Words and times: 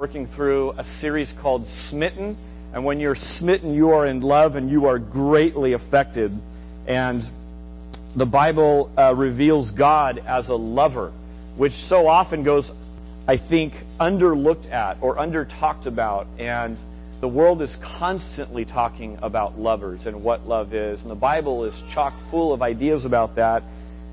working 0.00 0.26
through 0.26 0.72
a 0.78 0.82
series 0.82 1.30
called 1.30 1.66
Smitten. 1.66 2.34
And 2.72 2.86
when 2.86 3.00
you're 3.00 3.14
smitten, 3.14 3.74
you 3.74 3.90
are 3.90 4.06
in 4.06 4.20
love 4.20 4.56
and 4.56 4.70
you 4.70 4.86
are 4.86 4.98
greatly 4.98 5.74
affected. 5.74 6.32
And 6.86 7.28
the 8.16 8.24
Bible 8.24 8.90
uh, 8.96 9.14
reveals 9.14 9.72
God 9.72 10.22
as 10.26 10.48
a 10.48 10.56
lover, 10.56 11.12
which 11.58 11.74
so 11.74 12.08
often 12.08 12.44
goes, 12.44 12.72
I 13.28 13.36
think, 13.36 13.74
underlooked 14.00 14.72
at 14.72 14.96
or 15.02 15.18
under 15.18 15.44
talked 15.44 15.84
about. 15.84 16.26
And 16.38 16.80
the 17.20 17.28
world 17.28 17.60
is 17.60 17.76
constantly 17.76 18.64
talking 18.64 19.18
about 19.20 19.60
lovers 19.60 20.06
and 20.06 20.22
what 20.22 20.48
love 20.48 20.72
is. 20.72 21.02
And 21.02 21.10
the 21.10 21.14
Bible 21.14 21.64
is 21.64 21.82
chock 21.90 22.18
full 22.30 22.54
of 22.54 22.62
ideas 22.62 23.04
about 23.04 23.34
that. 23.34 23.64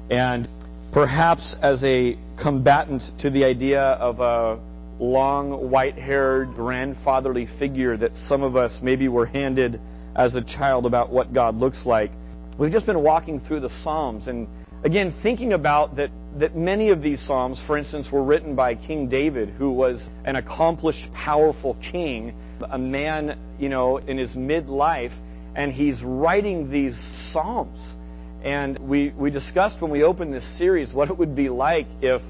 And 0.09 0.49
perhaps 0.91 1.53
as 1.53 1.81
a 1.85 2.17
combatant 2.35 3.13
to 3.19 3.29
the 3.29 3.45
idea 3.45 3.83
of 3.83 4.19
a 4.19 4.59
long, 4.99 5.69
white 5.69 5.97
haired, 5.97 6.55
grandfatherly 6.55 7.45
figure 7.45 7.97
that 7.97 8.15
some 8.15 8.43
of 8.43 8.55
us 8.55 8.81
maybe 8.81 9.07
were 9.07 9.25
handed 9.25 9.79
as 10.15 10.35
a 10.35 10.41
child 10.41 10.85
about 10.85 11.11
what 11.11 11.33
God 11.33 11.59
looks 11.59 11.85
like. 11.85 12.11
We've 12.57 12.71
just 12.71 12.87
been 12.87 13.03
walking 13.03 13.39
through 13.39 13.59
the 13.59 13.69
Psalms 13.69 14.27
and 14.27 14.47
again 14.83 15.11
thinking 15.11 15.53
about 15.53 15.97
that, 15.97 16.09
that 16.37 16.55
many 16.55 16.89
of 16.89 17.01
these 17.01 17.21
Psalms, 17.21 17.59
for 17.59 17.77
instance, 17.77 18.11
were 18.11 18.23
written 18.23 18.55
by 18.55 18.75
King 18.75 19.07
David, 19.07 19.49
who 19.49 19.71
was 19.71 20.09
an 20.25 20.35
accomplished, 20.35 21.13
powerful 21.13 21.75
king, 21.75 22.35
a 22.67 22.79
man, 22.79 23.37
you 23.59 23.69
know, 23.69 23.97
in 23.97 24.17
his 24.17 24.35
midlife, 24.35 25.13
and 25.55 25.71
he's 25.71 26.03
writing 26.03 26.71
these 26.71 26.97
Psalms. 26.97 27.95
And 28.43 28.77
we, 28.79 29.09
we 29.09 29.29
discussed 29.29 29.81
when 29.81 29.91
we 29.91 30.03
opened 30.03 30.33
this 30.33 30.45
series 30.45 30.93
what 30.93 31.09
it 31.09 31.17
would 31.17 31.35
be 31.35 31.49
like 31.49 31.87
if 32.01 32.23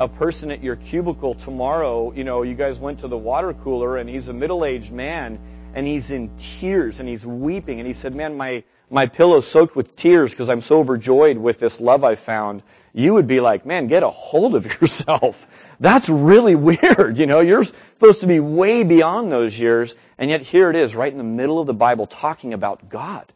a 0.00 0.08
person 0.08 0.50
at 0.50 0.62
your 0.62 0.76
cubicle 0.76 1.34
tomorrow, 1.34 2.12
you 2.12 2.24
know, 2.24 2.42
you 2.42 2.54
guys 2.54 2.78
went 2.78 3.00
to 3.00 3.08
the 3.08 3.16
water 3.16 3.52
cooler 3.52 3.96
and 3.96 4.08
he's 4.08 4.28
a 4.28 4.32
middle-aged 4.32 4.92
man 4.92 5.38
and 5.74 5.86
he's 5.86 6.10
in 6.10 6.30
tears 6.36 7.00
and 7.00 7.08
he's 7.08 7.24
weeping 7.24 7.78
and 7.78 7.86
he 7.86 7.92
said, 7.92 8.14
man, 8.14 8.36
my, 8.36 8.64
my 8.90 9.06
pillow's 9.06 9.46
soaked 9.46 9.76
with 9.76 9.96
tears 9.96 10.32
because 10.32 10.48
I'm 10.48 10.60
so 10.60 10.80
overjoyed 10.80 11.38
with 11.38 11.58
this 11.58 11.80
love 11.80 12.04
I 12.04 12.14
found. 12.14 12.62
You 12.92 13.14
would 13.14 13.26
be 13.26 13.40
like, 13.40 13.64
man, 13.64 13.86
get 13.86 14.02
a 14.02 14.10
hold 14.10 14.54
of 14.54 14.66
yourself. 14.80 15.46
That's 15.80 16.08
really 16.08 16.54
weird. 16.56 17.18
You 17.18 17.26
know, 17.26 17.40
you're 17.40 17.64
supposed 17.64 18.20
to 18.20 18.26
be 18.26 18.40
way 18.40 18.84
beyond 18.84 19.32
those 19.32 19.58
years. 19.58 19.94
And 20.18 20.28
yet 20.28 20.42
here 20.42 20.68
it 20.70 20.76
is, 20.76 20.94
right 20.94 21.10
in 21.10 21.18
the 21.18 21.24
middle 21.24 21.60
of 21.60 21.66
the 21.66 21.74
Bible 21.74 22.06
talking 22.06 22.54
about 22.54 22.88
God. 22.88 23.32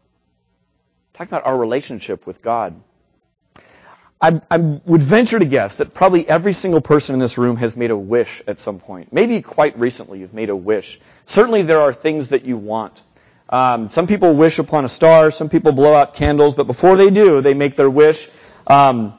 Talking 1.15 1.29
about 1.29 1.47
our 1.47 1.57
relationship 1.57 2.27
with 2.27 2.43
God. 2.43 2.81
I, 4.27 4.41
I, 4.51 4.57
would 4.57 5.05
venture 5.05 5.39
to 5.39 5.45
guess 5.45 5.77
that 5.77 5.95
probably 5.95 6.29
every 6.29 6.53
single 6.53 6.81
person 6.81 7.15
in 7.15 7.21
this 7.21 7.39
room 7.39 7.57
has 7.59 7.77
made 7.77 7.93
a 7.93 7.97
wish 7.97 8.43
at 8.49 8.59
some 8.59 8.81
point. 8.81 9.13
Maybe 9.13 9.41
quite 9.41 9.79
recently 9.79 10.19
you've 10.19 10.35
made 10.35 10.51
a 10.51 10.57
wish. 10.57 10.99
Certainly 11.27 11.63
there 11.63 11.81
are 11.81 11.93
things 11.93 12.31
that 12.31 12.45
you 12.45 12.57
want. 12.57 13.03
Um, 13.49 13.89
some 13.89 14.09
people 14.09 14.35
wish 14.35 14.59
upon 14.59 14.85
a 14.85 14.89
star, 14.89 15.31
some 15.31 15.49
people 15.49 15.71
blow 15.71 15.95
out 15.95 16.15
candles, 16.15 16.57
but 16.57 16.67
before 16.67 16.97
they 16.97 17.11
do, 17.11 17.41
they 17.41 17.55
make 17.55 17.77
their 17.77 17.89
wish. 17.89 18.29
Um, 18.67 19.15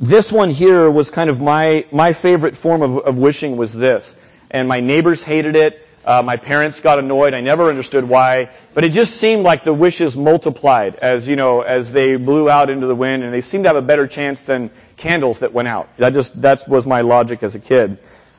this 0.00 0.32
one 0.32 0.50
here 0.50 0.90
was 0.90 1.10
kind 1.10 1.30
of 1.30 1.40
my 1.40 1.86
my 1.92 2.12
favorite 2.12 2.56
form 2.56 2.82
of, 2.82 2.98
of 2.98 3.18
wishing 3.18 3.56
was 3.56 3.72
this, 3.72 4.16
and 4.50 4.66
my 4.66 4.80
neighbors 4.80 5.22
hated 5.22 5.54
it. 5.54 5.86
Uh, 6.08 6.22
my 6.22 6.38
parents 6.38 6.80
got 6.80 6.98
annoyed. 6.98 7.34
I 7.34 7.42
never 7.42 7.68
understood 7.68 8.08
why, 8.08 8.48
but 8.72 8.82
it 8.82 8.92
just 8.92 9.18
seemed 9.18 9.42
like 9.42 9.62
the 9.62 9.74
wishes 9.74 10.16
multiplied 10.16 10.94
as 10.96 11.28
you 11.28 11.36
know 11.36 11.60
as 11.60 11.92
they 11.92 12.16
blew 12.16 12.48
out 12.48 12.70
into 12.70 12.86
the 12.86 12.94
wind, 12.94 13.24
and 13.24 13.34
they 13.34 13.42
seemed 13.42 13.64
to 13.64 13.68
have 13.68 13.76
a 13.76 13.82
better 13.82 14.06
chance 14.06 14.40
than 14.40 14.70
candles 14.96 15.40
that 15.40 15.52
went 15.52 15.68
out. 15.68 15.94
That 15.98 16.14
just 16.14 16.40
that 16.40 16.66
was 16.66 16.86
my 16.86 17.02
logic 17.02 17.42
as 17.42 17.56
a 17.56 17.60
kid. 17.60 17.98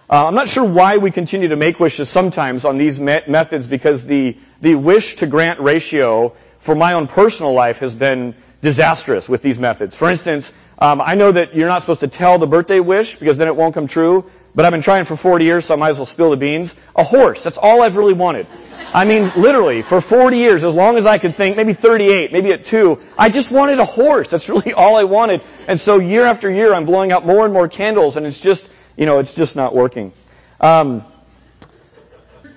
Uh, 0.09 0.25
I'm 0.25 0.33
not 0.33 0.49
sure 0.49 0.63
why 0.63 0.97
we 0.97 1.11
continue 1.11 1.49
to 1.49 1.55
make 1.55 1.79
wishes 1.79 2.09
sometimes 2.09 2.65
on 2.65 2.79
these 2.79 2.99
me- 2.99 3.21
methods 3.27 3.67
because 3.67 4.03
the 4.03 4.35
the 4.61 4.73
wish 4.73 5.17
to 5.17 5.27
grant 5.27 5.59
ratio 5.59 6.33
for 6.57 6.73
my 6.73 6.93
own 6.93 7.05
personal 7.05 7.53
life 7.53 7.77
has 7.81 7.93
been 7.93 8.33
disastrous 8.61 9.29
with 9.29 9.43
these 9.43 9.59
methods. 9.59 9.95
For 9.95 10.09
instance, 10.09 10.53
um, 10.79 11.01
I 11.01 11.15
know 11.15 11.31
that 11.31 11.55
you're 11.55 11.67
not 11.67 11.81
supposed 11.81 11.99
to 11.99 12.07
tell 12.07 12.37
the 12.37 12.47
birthday 12.47 12.79
wish 12.79 13.15
because 13.15 13.37
then 13.37 13.47
it 13.47 13.55
won't 13.55 13.73
come 13.73 13.87
true. 13.87 14.25
But 14.55 14.65
I've 14.65 14.71
been 14.71 14.81
trying 14.81 15.05
for 15.05 15.15
40 15.15 15.45
years, 15.45 15.65
so 15.65 15.75
I 15.75 15.77
might 15.77 15.89
as 15.89 15.97
well 15.97 16.05
spill 16.07 16.31
the 16.31 16.37
beans. 16.37 16.75
A 16.95 17.03
horse. 17.03 17.43
That's 17.43 17.57
all 17.57 17.83
I've 17.83 17.97
really 17.97 18.13
wanted. 18.13 18.47
I 18.93 19.05
mean, 19.05 19.31
literally, 19.35 19.83
for 19.83 20.01
40 20.01 20.37
years, 20.37 20.63
as 20.63 20.73
long 20.73 20.97
as 20.97 21.05
I 21.05 21.19
could 21.19 21.35
think, 21.35 21.55
maybe 21.55 21.73
38, 21.73 22.31
maybe 22.31 22.51
at 22.51 22.65
two, 22.65 22.99
I 23.17 23.29
just 23.29 23.51
wanted 23.51 23.79
a 23.79 23.85
horse. 23.85 24.29
That's 24.29 24.49
really 24.49 24.73
all 24.73 24.95
I 24.95 25.03
wanted. 25.03 25.41
And 25.67 25.79
so 25.79 25.99
year 25.99 26.25
after 26.25 26.49
year, 26.49 26.73
I'm 26.73 26.85
blowing 26.85 27.11
out 27.11 27.25
more 27.25 27.45
and 27.45 27.53
more 27.53 27.67
candles, 27.67 28.17
and 28.17 28.25
it's 28.25 28.39
just, 28.39 28.69
you 28.97 29.05
know, 29.05 29.19
it's 29.19 29.35
just 29.35 29.55
not 29.55 29.75
working. 29.75 30.13
Um, 30.59 31.03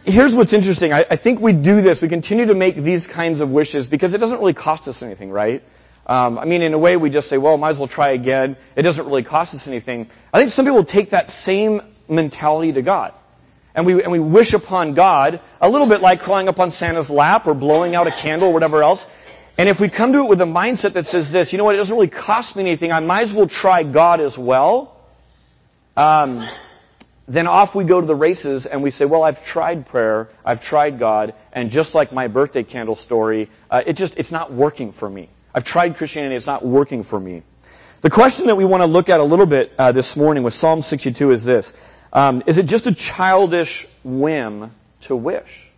here's 0.05 0.35
what's 0.35 0.53
interesting. 0.53 0.93
I, 0.93 1.05
I, 1.11 1.17
think 1.17 1.41
we 1.41 1.53
do 1.53 1.83
this. 1.83 2.01
We 2.01 2.09
continue 2.09 2.47
to 2.47 2.55
make 2.55 2.77
these 2.77 3.07
kinds 3.07 3.41
of 3.41 3.53
wishes 3.53 3.87
because 3.87 4.15
it 4.15 4.19
doesn't 4.19 4.39
really 4.39 4.55
cost 4.55 4.89
us 4.89 5.03
anything, 5.03 5.31
right? 5.31 5.63
Um, 6.07 6.39
I 6.39 6.45
mean, 6.45 6.63
in 6.63 6.75
a 6.75 6.79
way, 6.79 6.97
we 6.97 7.11
just 7.11 7.29
say, 7.29 7.39
well, 7.39 7.57
might 7.57 7.71
as 7.71 7.79
well 7.79 7.89
try 7.89 8.11
again. 8.11 8.57
It 8.75 8.83
doesn't 8.83 9.07
really 9.07 9.23
cost 9.23 9.55
us 9.55 9.69
anything. 9.69 10.09
I 10.33 10.39
think 10.39 10.51
some 10.51 10.67
people 10.67 10.85
take 10.85 11.11
that 11.11 11.31
same 11.31 11.81
mentality 12.09 12.73
to 12.73 12.83
God. 12.83 13.15
And 13.75 13.87
we, 13.87 14.03
and 14.03 14.13
we 14.13 14.19
wish 14.19 14.53
upon 14.53 14.95
God 14.95 15.41
a 15.61 15.69
little 15.69 15.87
bit 15.87 16.01
like 16.01 16.23
crawling 16.23 16.49
up 16.49 16.61
on 16.61 16.71
Santa's 16.71 17.09
lap 17.09 17.47
or 17.47 17.55
blowing 17.55 17.95
out 17.95 18.07
a 18.07 18.11
candle 18.11 18.49
or 18.49 18.53
whatever 18.53 18.83
else. 18.83 19.07
And 19.57 19.69
if 19.69 19.81
we 19.81 19.89
come 19.89 20.13
to 20.13 20.21
it 20.21 20.29
with 20.29 20.41
a 20.41 20.47
mindset 20.47 20.95
that 20.95 21.07
says 21.07 21.31
this, 21.31 21.53
you 21.53 21.59
know 21.59 21.65
what, 21.65 21.75
it 21.75 21.79
doesn't 21.79 21.95
really 21.95 22.09
cost 22.09 22.57
me 22.57 22.63
anything, 22.63 22.93
I 22.93 23.01
might 23.01 23.23
as 23.23 23.33
well 23.33 23.47
try 23.47 23.83
God 23.83 24.21
as 24.21 24.37
well, 24.37 24.97
um, 25.97 26.47
then 27.29 27.47
off 27.47 27.75
we 27.75 27.85
go 27.85 28.01
to 28.01 28.07
the 28.07 28.15
races 28.15 28.67
and 28.67 28.83
we 28.83 28.91
say, 28.91 29.05
well, 29.05 29.23
I've 29.23 29.45
tried 29.45 29.87
prayer, 29.87 30.29
I've 30.45 30.63
tried 30.63 30.99
God, 30.99 31.35
and 31.53 31.71
just 31.71 31.95
like 31.95 32.13
my 32.13 32.29
birthday 32.29 32.63
candle 32.63 32.97
story, 32.97 33.49
uh, 33.71 33.83
it 33.87 33.95
just, 33.95 34.19
it's 34.19 34.33
not 34.33 34.53
working 34.53 34.93
for 34.93 35.09
me. 35.09 35.29
I've 35.55 35.65
tried 35.65 35.97
Christianity, 35.97 36.35
it's 36.35 36.47
not 36.47 36.65
working 36.65 37.03
for 37.03 37.19
me. 37.19 37.43
The 38.01 38.11
question 38.11 38.47
that 38.47 38.57
we 38.57 38.65
want 38.65 38.83
to 38.83 38.87
look 38.87 39.09
at 39.09 39.21
a 39.21 39.25
little 39.25 39.47
bit 39.47 39.73
uh, 39.79 39.93
this 39.93 40.17
morning 40.17 40.43
with 40.43 40.55
Psalm 40.55 40.83
62 40.83 41.31
is 41.31 41.45
this. 41.45 41.75
Um, 42.13 42.43
is 42.47 42.59
it 42.59 42.67
just 42.67 42.87
a 42.87 42.95
childish 42.95 43.87
whim 44.03 44.71
to 45.03 45.17
wish? 45.17 45.71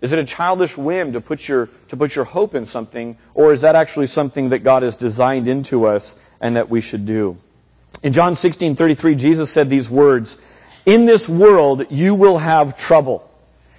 Is 0.00 0.12
it 0.12 0.18
a 0.18 0.24
childish 0.24 0.76
whim 0.76 1.12
to 1.12 1.20
put 1.20 1.46
your 1.46 1.68
to 1.88 1.96
put 1.96 2.14
your 2.14 2.24
hope 2.24 2.54
in 2.54 2.64
something, 2.64 3.18
or 3.34 3.52
is 3.52 3.62
that 3.62 3.76
actually 3.76 4.06
something 4.06 4.50
that 4.50 4.60
God 4.60 4.82
has 4.82 4.96
designed 4.96 5.46
into 5.46 5.86
us 5.86 6.16
and 6.40 6.56
that 6.56 6.70
we 6.70 6.80
should 6.80 7.04
do? 7.04 7.36
In 8.02 8.12
John 8.12 8.34
16:33, 8.34 9.14
Jesus 9.16 9.50
said 9.50 9.68
these 9.68 9.90
words, 9.90 10.38
"In 10.86 11.04
this 11.04 11.28
world 11.28 11.86
you 11.90 12.14
will 12.14 12.38
have 12.38 12.78
trouble." 12.78 13.28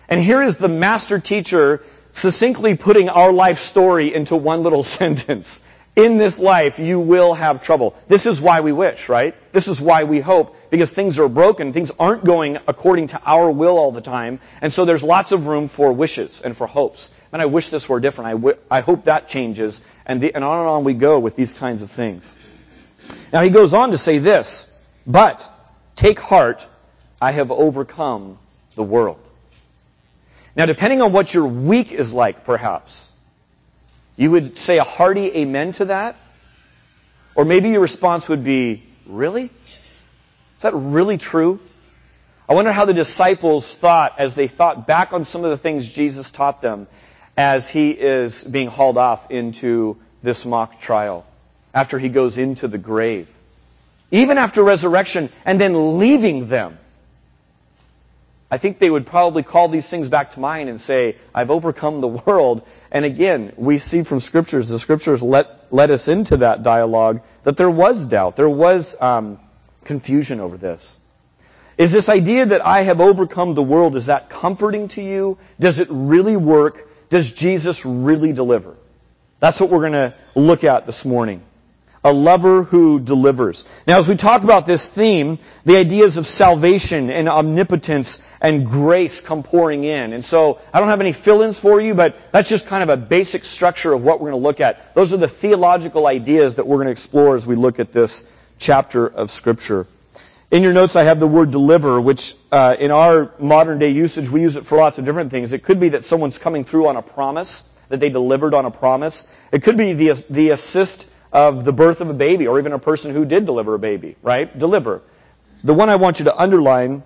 And 0.09 0.19
here 0.19 0.44
is 0.44 0.57
the 0.57 0.68
master 0.68 1.19
teacher 1.19 1.81
succinctly 2.13 2.75
putting 2.75 3.09
our 3.09 3.31
life 3.31 3.59
story 3.59 4.13
into 4.13 4.35
one 4.35 4.63
little 4.63 4.83
sentence. 4.99 5.61
In 5.94 6.17
this 6.17 6.39
life, 6.39 6.79
you 6.79 7.01
will 7.01 7.33
have 7.33 7.63
trouble. 7.63 7.95
This 8.07 8.25
is 8.25 8.39
why 8.39 8.61
we 8.61 8.72
wish, 8.72 9.09
right? 9.09 9.35
This 9.51 9.67
is 9.67 9.81
why 9.81 10.05
we 10.05 10.21
hope, 10.21 10.55
because 10.69 10.89
things 10.89 11.19
are 11.19 11.27
broken, 11.27 11.73
things 11.73 11.91
aren't 12.00 12.23
going 12.23 12.59
according 12.66 13.07
to 13.07 13.21
our 13.25 13.51
will 13.51 13.77
all 13.77 13.91
the 13.91 14.00
time, 14.00 14.39
and 14.61 14.71
so 14.71 14.85
there's 14.85 15.03
lots 15.03 15.33
of 15.33 15.47
room 15.47 15.67
for 15.67 15.91
wishes 15.91 16.41
and 16.41 16.55
for 16.55 16.66
hopes. 16.66 17.09
And 17.33 17.41
I 17.41 17.45
wish 17.45 17.69
this 17.69 17.89
were 17.89 18.00
different. 18.00 18.27
I, 18.29 18.31
w- 18.31 18.57
I 18.69 18.79
hope 18.79 19.05
that 19.05 19.27
changes, 19.27 19.81
and, 20.05 20.21
the, 20.21 20.33
and 20.33 20.45
on 20.45 20.59
and 20.59 20.67
on 20.69 20.83
we 20.85 20.94
go 20.94 21.19
with 21.19 21.35
these 21.35 21.53
kinds 21.53 21.81
of 21.81 21.91
things. 21.91 22.38
Now 23.33 23.41
he 23.41 23.50
goes 23.50 23.73
on 23.73 23.91
to 23.91 23.97
say 23.97 24.17
this, 24.19 24.69
but 25.05 25.50
take 25.97 26.19
heart, 26.19 26.67
I 27.21 27.33
have 27.33 27.51
overcome 27.51 28.38
the 28.75 28.83
world. 28.83 29.20
Now, 30.56 30.66
depending 30.66 31.01
on 31.01 31.13
what 31.13 31.34
your 31.34 31.47
week 31.47 31.91
is 31.91 32.12
like, 32.13 32.44
perhaps, 32.44 33.07
you 34.17 34.31
would 34.31 34.57
say 34.57 34.78
a 34.78 34.84
hearty 34.84 35.38
amen 35.38 35.72
to 35.73 35.85
that. 35.85 36.17
Or 37.35 37.45
maybe 37.45 37.69
your 37.69 37.79
response 37.79 38.28
would 38.28 38.44
be, 38.44 38.84
really? 39.06 39.45
Is 39.45 40.63
that 40.63 40.73
really 40.73 41.17
true? 41.17 41.59
I 42.50 42.53
wonder 42.53 42.73
how 42.73 42.84
the 42.84 42.94
disciples 42.94 43.78
thought 43.78 44.19
as 44.19 44.36
they 44.36 44.48
thought 44.50 44.86
back 44.86 45.13
on 45.13 45.24
some 45.24 45.45
of 45.45 45.51
the 45.51 45.57
things 45.57 45.88
Jesus 45.88 46.31
taught 46.31 46.59
them 46.59 46.88
as 47.38 47.69
he 47.69 47.92
is 47.92 48.44
being 48.44 48.68
hauled 48.68 48.98
off 48.98 49.31
into 49.31 49.98
this 50.21 50.45
mock 50.45 50.81
trial, 50.81 51.25
after 51.74 51.98
he 51.98 52.09
goes 52.09 52.38
into 52.38 52.68
the 52.68 52.77
grave. 52.77 53.30
Even 54.12 54.38
after 54.38 54.62
resurrection 54.62 55.30
and 55.45 55.59
then 55.59 55.98
leaving 55.98 56.50
them. 56.50 56.77
I 58.51 58.57
think 58.57 58.80
they 58.80 58.89
would 58.89 59.06
probably 59.06 59.44
call 59.44 59.69
these 59.69 59.88
things 59.88 60.09
back 60.09 60.31
to 60.31 60.42
mind 60.42 60.68
and 60.68 60.80
say, 60.80 61.15
I've 61.33 61.50
overcome 61.50 62.01
the 62.01 62.07
world. 62.27 62.68
And 62.92 63.06
again, 63.06 63.53
we 63.56 63.77
see 63.77 64.03
from 64.03 64.19
scriptures, 64.19 64.68
the 64.68 64.77
scriptures 64.77 65.24
let, 65.24 65.71
let 65.71 65.89
us 65.89 66.09
into 66.09 66.38
that 66.38 66.62
dialogue 66.62 67.21
that 67.44 67.56
there 67.56 67.69
was 67.69 68.06
doubt. 68.06 68.36
There 68.36 68.50
was 68.50 69.01
um, 69.01 69.39
confusion 69.86 70.42
over 70.42 70.57
this. 70.57 70.98
Is 71.77 71.94
this 71.94 72.09
idea 72.09 72.45
that 72.48 72.63
I 72.65 72.81
have 72.81 73.00
overcome 73.00 73.53
the 73.53 73.63
world, 73.63 73.95
is 73.95 74.07
that 74.07 74.30
comforting 74.30 74.89
to 74.89 75.01
you? 75.01 75.38
Does 75.57 75.80
it 75.80 75.88
really 75.89 76.36
work? 76.36 76.88
Does 77.09 77.31
Jesus 77.31 77.86
really 77.86 78.33
deliver? 78.33 78.75
That's 79.39 79.59
what 79.59 79.69
we're 79.69 79.89
going 79.89 79.94
to 79.94 80.13
look 80.36 80.65
at 80.65 80.86
this 80.86 81.06
morning. 81.06 81.42
A 82.03 82.12
lover 82.12 82.63
who 82.63 83.00
delivers. 83.00 83.63
Now, 83.86 84.00
as 84.00 84.07
we 84.07 84.15
talk 84.15 84.44
about 84.44 84.65
this 84.65 84.89
theme, 84.89 85.38
the 85.65 85.77
ideas 85.77 86.18
of 86.18 86.25
salvation 86.25 87.09
and 87.09 87.30
omnipotence 87.30 88.21
and 88.42 88.65
grace 88.65 89.21
come 89.21 89.44
pouring 89.44 89.83
in. 89.83 90.13
And 90.13 90.25
so, 90.25 90.59
I 90.74 90.80
don't 90.80 90.89
have 90.89 91.01
any 91.01 91.13
fill-ins 91.13 91.59
for 91.59 91.80
you, 91.80 91.94
but 91.94 92.15
that's 92.31 92.50
just 92.50 92.65
kind 92.65 92.81
of 92.81 92.89
a 92.89 92.98
basic 92.98 93.45
structure 93.45 93.94
of 93.94 94.03
what 94.03 94.19
we're 94.19 94.31
going 94.31 94.42
to 94.42 94.48
look 94.48 94.62
at. 94.62 94.95
Those 94.95 95.13
are 95.13 95.18
the 95.18 95.27
theological 95.27 96.07
ideas 96.07 96.56
that 96.56 96.65
we're 96.65 96.77
going 96.77 96.88
to 96.88 96.92
explore 96.92 97.36
as 97.36 97.45
we 97.45 97.56
look 97.56 97.80
at 97.80 97.92
this 97.92 98.25
chapter 98.57 99.06
of 99.06 99.30
Scripture. 99.30 99.86
In 100.50 100.63
your 100.63 100.74
notes, 100.74 100.95
I 100.95 101.03
have 101.03 101.19
the 101.19 101.27
word 101.27 101.51
deliver, 101.51 102.01
which 102.01 102.36
uh, 102.51 102.75
in 102.77 102.92
our 102.92 103.31
modern 103.39 103.80
day 103.80 103.92
usage, 103.92 104.27
we 104.27 104.42
use 104.42 104.57
it 104.57 104.65
for 104.65 104.77
lots 104.77 104.98
of 104.98 105.06
different 105.06 105.31
things. 105.31 105.53
It 105.53 105.63
could 105.63 105.80
be 105.80 105.89
that 105.89 106.03
someone's 106.03 106.38
coming 106.39 106.65
through 106.65 106.88
on 106.88 106.98
a 106.98 107.01
promise, 107.01 107.63
that 107.89 108.00
they 108.00 108.09
delivered 108.09 108.53
on 108.53 108.65
a 108.65 108.71
promise. 108.71 109.25
It 109.51 109.63
could 109.63 109.77
be 109.77 109.94
the, 109.94 110.25
the 110.30 110.50
assist 110.50 111.09
of 111.31 111.63
the 111.63 111.74
birth 111.74 112.01
of 112.01 112.10
a 112.10 112.13
baby 112.13 112.48
or 112.48 112.60
even 112.60 112.74
a 112.74 112.80
person 112.80 113.12
who 113.12 113.25
did 113.25 113.45
deliver 113.45 113.74
a 113.74 113.80
baby, 113.80 114.16
right? 114.22 114.57
Deliver. 114.57 115.01
The 115.63 115.74
one 115.74 115.89
I 115.89 115.95
want 115.95 116.19
you 116.19 116.25
to 116.25 116.36
underline, 116.36 117.04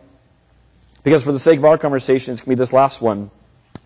because 1.03 1.23
for 1.23 1.31
the 1.31 1.39
sake 1.39 1.59
of 1.59 1.65
our 1.65 1.77
conversation, 1.77 2.33
it's 2.33 2.41
going 2.41 2.55
to 2.55 2.57
be 2.57 2.59
this 2.59 2.73
last 2.73 3.01
one, 3.01 3.29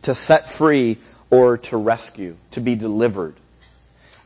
to 0.04 0.14
set 0.14 0.50
free 0.50 0.98
or 1.30 1.58
to 1.58 1.78
rescue, 1.78 2.38
to 2.52 2.62
be 2.62 2.76
delivered. 2.76 3.36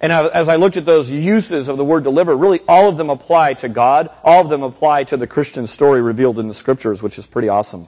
And 0.02 0.12
as 0.12 0.50
I 0.50 0.58
looked 0.58 0.76
at 0.76 0.86
those 0.86 1.10
uses 1.10 1.70
of 1.70 1.78
the 1.78 1.86
word 1.86 2.04
deliver, 2.04 2.36
really 2.36 2.60
all 2.68 2.90
of 2.90 2.98
them 2.98 3.10
apply 3.10 3.54
to 3.56 3.70
God. 3.70 4.10
All 4.22 4.42
of 4.42 4.50
them 4.50 4.62
apply 4.62 5.06
to 5.06 5.16
the 5.16 5.28
Christian 5.28 5.66
story 5.66 6.02
revealed 6.02 6.40
in 6.40 6.50
the 6.50 6.54
scriptures, 6.54 7.02
which 7.02 7.18
is 7.18 7.26
pretty 7.26 7.48
awesome. 7.48 7.88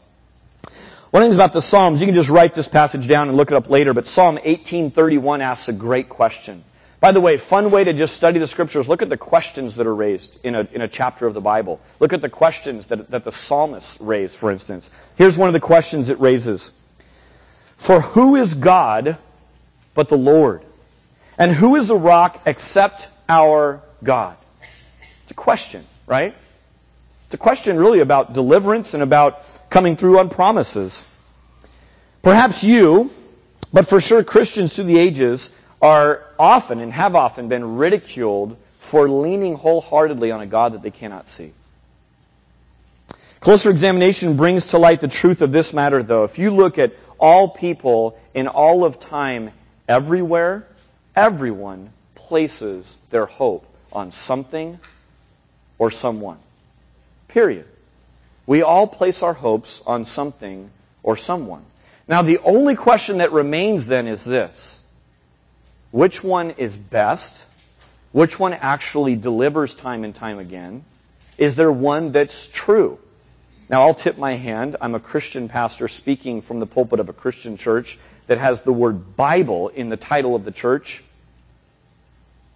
One 1.12 1.21
of 1.21 1.28
the 1.28 1.31
things 1.31 1.36
about 1.36 1.51
the 1.51 1.62
Psalms, 1.62 2.00
you 2.00 2.07
can 2.07 2.16
just 2.16 2.30
write 2.30 2.54
this 2.54 2.69
passage 2.69 3.07
down 3.07 3.28
and 3.28 3.36
look 3.36 3.51
it 3.51 3.56
up 3.56 3.69
later, 3.69 3.94
but 3.94 4.07
Psalm 4.07 4.36
1831 4.36 5.42
asks 5.42 5.68
a 5.68 5.74
great 5.74 6.07
question. 6.07 6.63
By 7.06 7.12
the 7.12 7.22
way, 7.22 7.38
fun 7.38 7.69
way 7.69 7.84
to 7.84 7.94
just 7.94 8.16
study 8.16 8.40
the 8.40 8.48
scriptures, 8.48 8.90
look 8.90 9.04
at 9.04 9.10
the 9.10 9.16
questions 9.16 9.75
that 9.75 9.86
are 9.86 9.94
raised 9.94 10.40
in 10.44 10.56
a, 10.56 10.68
in 10.72 10.81
a 10.81 10.88
chapter 10.88 11.28
of 11.28 11.36
the 11.36 11.40
Bible. 11.40 11.80
Look 12.00 12.13
at 12.13 12.22
the 12.22 12.30
questions 12.30 12.88
that, 12.88 13.12
that 13.12 13.24
the 13.24 13.31
psalmist 13.31 14.00
raised, 14.00 14.40
for 14.40 14.50
instance. 14.50 14.90
Here's 15.16 15.38
one 15.38 15.48
of 15.48 15.54
the 15.54 15.60
questions 15.60 16.10
it 16.10 16.19
raises. 16.19 16.72
For 17.78 18.02
who 18.02 18.38
is 18.38 18.56
God 18.56 19.19
but 19.94 20.10
the 20.10 20.18
Lord? 20.18 20.66
And 21.38 21.52
who 21.52 21.75
is 21.75 21.92
a 21.92 21.96
rock 21.96 22.42
except 22.48 23.07
our 23.30 23.84
God? 24.04 24.36
It's 25.22 25.31
a 25.31 25.36
question, 25.36 25.86
right? 26.07 26.34
It's 27.25 27.36
a 27.36 27.38
question 27.38 27.78
really 27.78 28.00
about 28.00 28.34
deliverance 28.34 28.96
and 28.96 29.04
about 29.04 29.44
coming 29.69 29.96
through 29.96 30.18
on 30.18 30.30
promises. 30.30 31.06
Perhaps 32.24 32.63
you, 32.63 33.12
but 33.72 33.86
for 33.86 34.02
sure 34.02 34.24
Christians 34.24 34.75
through 34.75 34.86
the 34.86 34.98
ages, 34.98 35.52
are 35.81 36.24
often 36.39 36.80
and 36.80 36.92
have 36.92 37.16
often 37.16 37.48
been 37.48 37.77
ridiculed 37.77 38.57
for 38.80 39.10
leaning 39.10 39.56
wholeheartedly 39.56 40.31
on 40.31 40.42
a 40.42 40.45
God 40.45 40.74
that 40.74 40.81
they 40.81 40.92
cannot 40.92 41.27
see. 41.27 41.54
Closer 43.39 43.69
examination 43.69 44.38
brings 44.38 44.68
to 44.68 44.80
light 44.80 45.01
the 45.01 45.07
truth 45.07 45.42
of 45.42 45.51
this 45.51 45.74
matter, 45.74 46.01
though. 46.01 46.24
If 46.24 46.39
you 46.39 46.51
look 46.51 46.80
at 46.80 46.94
all 47.19 47.50
people 47.50 48.18
in 48.33 48.48
all 48.48 48.83
of 48.83 49.00
time, 49.00 49.51
everywhere, 49.88 50.66
everyone 51.16 51.92
places 52.16 52.98
their 53.12 53.25
hope 53.25 53.66
on 53.92 54.12
something 54.12 54.80
or 55.78 55.92
someone. 55.92 56.38
Period. 57.28 57.66
We 58.48 58.63
all 58.63 58.88
place 58.88 59.24
our 59.24 59.33
hopes 59.33 59.81
on 59.86 60.06
something 60.06 60.69
or 61.04 61.18
someone. 61.18 61.63
Now, 62.07 62.21
the 62.21 62.39
only 62.39 62.75
question 62.75 63.18
that 63.19 63.31
remains 63.31 63.88
then 63.88 64.07
is 64.07 64.24
this 64.24 64.75
which 65.91 66.23
one 66.23 66.51
is 66.51 66.77
best, 66.77 67.45
which 68.11 68.39
one 68.39 68.53
actually 68.53 69.15
delivers 69.15 69.73
time 69.73 70.03
and 70.03 70.13
time 70.13 70.39
again. 70.39 70.83
Is 71.37 71.55
there 71.55 71.71
one 71.71 72.11
that's 72.11 72.47
true? 72.47 72.99
Now 73.69 73.83
I'll 73.83 73.93
tip 73.93 74.17
my 74.17 74.33
hand. 74.33 74.75
I'm 74.79 74.95
a 74.95 74.99
Christian 74.99 75.49
pastor 75.49 75.87
speaking 75.87 76.41
from 76.41 76.59
the 76.59 76.65
pulpit 76.65 76.99
of 76.99 77.09
a 77.09 77.13
Christian 77.13 77.57
church 77.57 77.97
that 78.27 78.37
has 78.37 78.61
the 78.61 78.73
word 78.73 79.15
Bible 79.15 79.69
in 79.69 79.89
the 79.89 79.97
title 79.97 80.35
of 80.35 80.45
the 80.45 80.51
church. 80.51 81.03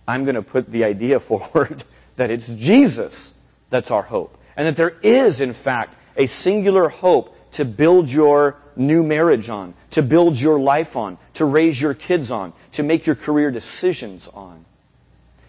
I'm 0.07 0.23
going 0.25 0.35
to 0.35 0.41
put 0.41 0.69
the 0.69 0.85
idea 0.85 1.19
forward 1.19 1.83
that 2.15 2.29
it's 2.31 2.47
Jesus 2.47 3.33
that's 3.69 3.91
our 3.91 4.01
hope. 4.01 4.37
And 4.55 4.67
that 4.67 4.75
there 4.75 4.95
is, 5.01 5.41
in 5.41 5.53
fact, 5.53 5.95
a 6.17 6.25
singular 6.25 6.89
hope 6.89 7.35
to 7.51 7.65
build 7.65 8.09
your 8.09 8.55
new 8.75 9.03
marriage 9.03 9.49
on, 9.49 9.73
to 9.91 10.01
build 10.01 10.39
your 10.39 10.59
life 10.59 10.95
on, 10.95 11.17
to 11.35 11.45
raise 11.45 11.79
your 11.79 11.93
kids 11.93 12.31
on, 12.31 12.53
to 12.73 12.83
make 12.83 13.05
your 13.05 13.15
career 13.15 13.51
decisions 13.51 14.27
on. 14.27 14.65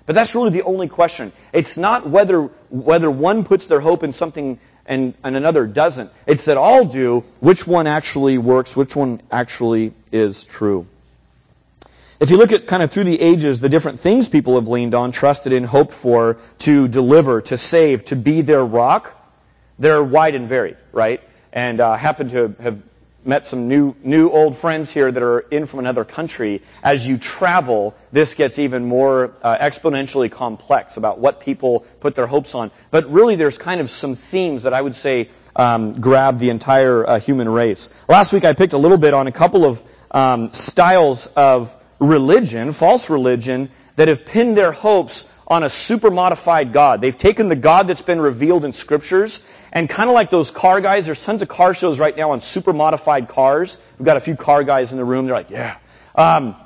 But 0.06 0.14
that's 0.14 0.34
really 0.34 0.50
the 0.50 0.62
only 0.62 0.88
question. 0.88 1.32
It's 1.52 1.78
not 1.78 2.08
whether, 2.08 2.42
whether 2.70 3.10
one 3.10 3.44
puts 3.44 3.66
their 3.66 3.80
hope 3.80 4.02
in 4.02 4.12
something 4.12 4.58
and, 4.86 5.14
and 5.22 5.36
another 5.36 5.66
doesn't. 5.66 6.10
It's 6.26 6.46
that 6.46 6.56
all 6.56 6.84
do, 6.84 7.24
which 7.38 7.66
one 7.66 7.86
actually 7.86 8.38
works, 8.38 8.74
which 8.74 8.96
one 8.96 9.20
actually 9.30 9.92
is 10.10 10.44
true. 10.44 10.86
If 12.18 12.30
you 12.30 12.36
look 12.36 12.52
at 12.52 12.66
kind 12.66 12.82
of 12.82 12.90
through 12.90 13.04
the 13.04 13.20
ages, 13.20 13.60
the 13.60 13.68
different 13.68 14.00
things 14.00 14.28
people 14.28 14.56
have 14.56 14.68
leaned 14.68 14.94
on, 14.94 15.12
trusted 15.12 15.52
in, 15.52 15.64
hoped 15.64 15.94
for, 15.94 16.38
to 16.58 16.88
deliver, 16.88 17.40
to 17.42 17.56
save, 17.56 18.04
to 18.06 18.16
be 18.16 18.42
their 18.42 18.64
rock, 18.64 19.16
they're 19.78 20.02
wide 20.02 20.34
and 20.34 20.48
varied, 20.48 20.76
right? 20.92 21.22
And 21.52 21.80
uh, 21.80 21.96
happen 21.96 22.28
to 22.30 22.54
have 22.60 22.82
met 23.24 23.46
some 23.46 23.68
new, 23.68 23.94
new 24.02 24.30
old 24.30 24.56
friends 24.56 24.90
here 24.90 25.10
that 25.10 25.22
are 25.22 25.40
in 25.40 25.66
from 25.66 25.80
another 25.80 26.04
country. 26.04 26.62
As 26.82 27.06
you 27.06 27.18
travel, 27.18 27.94
this 28.12 28.34
gets 28.34 28.58
even 28.58 28.86
more 28.86 29.32
uh, 29.42 29.58
exponentially 29.58 30.30
complex 30.30 30.96
about 30.96 31.18
what 31.18 31.40
people 31.40 31.80
put 32.00 32.14
their 32.14 32.26
hopes 32.26 32.54
on. 32.54 32.70
But 32.90 33.10
really, 33.10 33.36
there's 33.36 33.58
kind 33.58 33.80
of 33.80 33.90
some 33.90 34.16
themes 34.16 34.62
that 34.62 34.72
I 34.72 34.80
would 34.80 34.96
say 34.96 35.28
um, 35.54 36.00
grab 36.00 36.38
the 36.38 36.50
entire 36.50 37.06
uh, 37.06 37.20
human 37.20 37.48
race. 37.48 37.92
Last 38.08 38.32
week, 38.32 38.44
I 38.44 38.54
picked 38.54 38.72
a 38.72 38.78
little 38.78 38.98
bit 38.98 39.12
on 39.12 39.26
a 39.26 39.32
couple 39.32 39.64
of 39.64 39.82
um, 40.10 40.52
styles 40.52 41.26
of 41.28 41.76
religion, 41.98 42.72
false 42.72 43.10
religion, 43.10 43.70
that 43.96 44.08
have 44.08 44.24
pinned 44.24 44.56
their 44.56 44.72
hopes 44.72 45.24
on 45.46 45.64
a 45.64 45.68
super 45.68 46.10
modified 46.10 46.72
God. 46.72 47.00
They've 47.00 47.16
taken 47.16 47.48
the 47.48 47.56
God 47.56 47.88
that's 47.88 48.02
been 48.02 48.20
revealed 48.20 48.64
in 48.64 48.72
scriptures 48.72 49.42
and 49.72 49.88
kind 49.88 50.08
of 50.08 50.14
like 50.14 50.30
those 50.30 50.50
car 50.50 50.80
guys, 50.80 51.06
there's 51.06 51.24
tons 51.24 51.42
of 51.42 51.48
car 51.48 51.74
shows 51.74 51.98
right 51.98 52.16
now 52.16 52.32
on 52.32 52.40
super 52.40 52.72
modified 52.72 53.28
cars. 53.28 53.76
We've 53.98 54.06
got 54.06 54.16
a 54.16 54.20
few 54.20 54.36
car 54.36 54.64
guys 54.64 54.92
in 54.92 54.98
the 54.98 55.04
room. 55.04 55.26
They're 55.26 55.34
like, 55.34 55.50
yeah. 55.50 55.76
Um, 56.14 56.56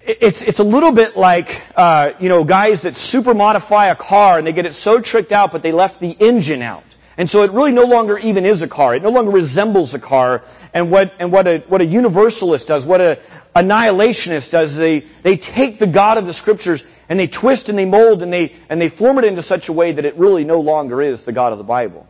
it's 0.00 0.42
it's 0.42 0.58
a 0.58 0.64
little 0.64 0.92
bit 0.92 1.16
like 1.16 1.62
uh, 1.76 2.12
you 2.20 2.28
know 2.28 2.44
guys 2.44 2.82
that 2.82 2.94
super 2.94 3.32
modify 3.32 3.86
a 3.86 3.96
car 3.96 4.36
and 4.36 4.46
they 4.46 4.52
get 4.52 4.66
it 4.66 4.74
so 4.74 5.00
tricked 5.00 5.32
out, 5.32 5.50
but 5.50 5.62
they 5.62 5.72
left 5.72 5.98
the 5.98 6.10
engine 6.10 6.60
out, 6.60 6.84
and 7.16 7.28
so 7.28 7.42
it 7.42 7.52
really 7.52 7.72
no 7.72 7.84
longer 7.84 8.18
even 8.18 8.44
is 8.44 8.60
a 8.60 8.68
car. 8.68 8.94
It 8.94 9.02
no 9.02 9.08
longer 9.08 9.30
resembles 9.30 9.94
a 9.94 9.98
car. 9.98 10.42
And 10.74 10.90
what 10.90 11.14
and 11.18 11.32
what 11.32 11.48
a 11.48 11.58
what 11.68 11.80
a 11.80 11.86
universalist 11.86 12.68
does, 12.68 12.84
what 12.84 13.00
a 13.00 13.18
annihilationist 13.56 14.50
does, 14.50 14.76
they 14.76 15.06
they 15.22 15.38
take 15.38 15.78
the 15.78 15.86
God 15.86 16.18
of 16.18 16.26
the 16.26 16.34
Scriptures 16.34 16.84
and 17.08 17.18
they 17.18 17.26
twist 17.26 17.68
and 17.68 17.78
they 17.78 17.84
mold 17.84 18.22
and 18.22 18.32
they, 18.32 18.54
and 18.68 18.80
they 18.80 18.88
form 18.88 19.18
it 19.18 19.24
into 19.24 19.42
such 19.42 19.68
a 19.68 19.72
way 19.72 19.92
that 19.92 20.04
it 20.04 20.16
really 20.16 20.44
no 20.44 20.60
longer 20.60 21.02
is 21.02 21.22
the 21.22 21.32
God 21.32 21.52
of 21.52 21.58
the 21.58 21.64
Bible. 21.64 22.06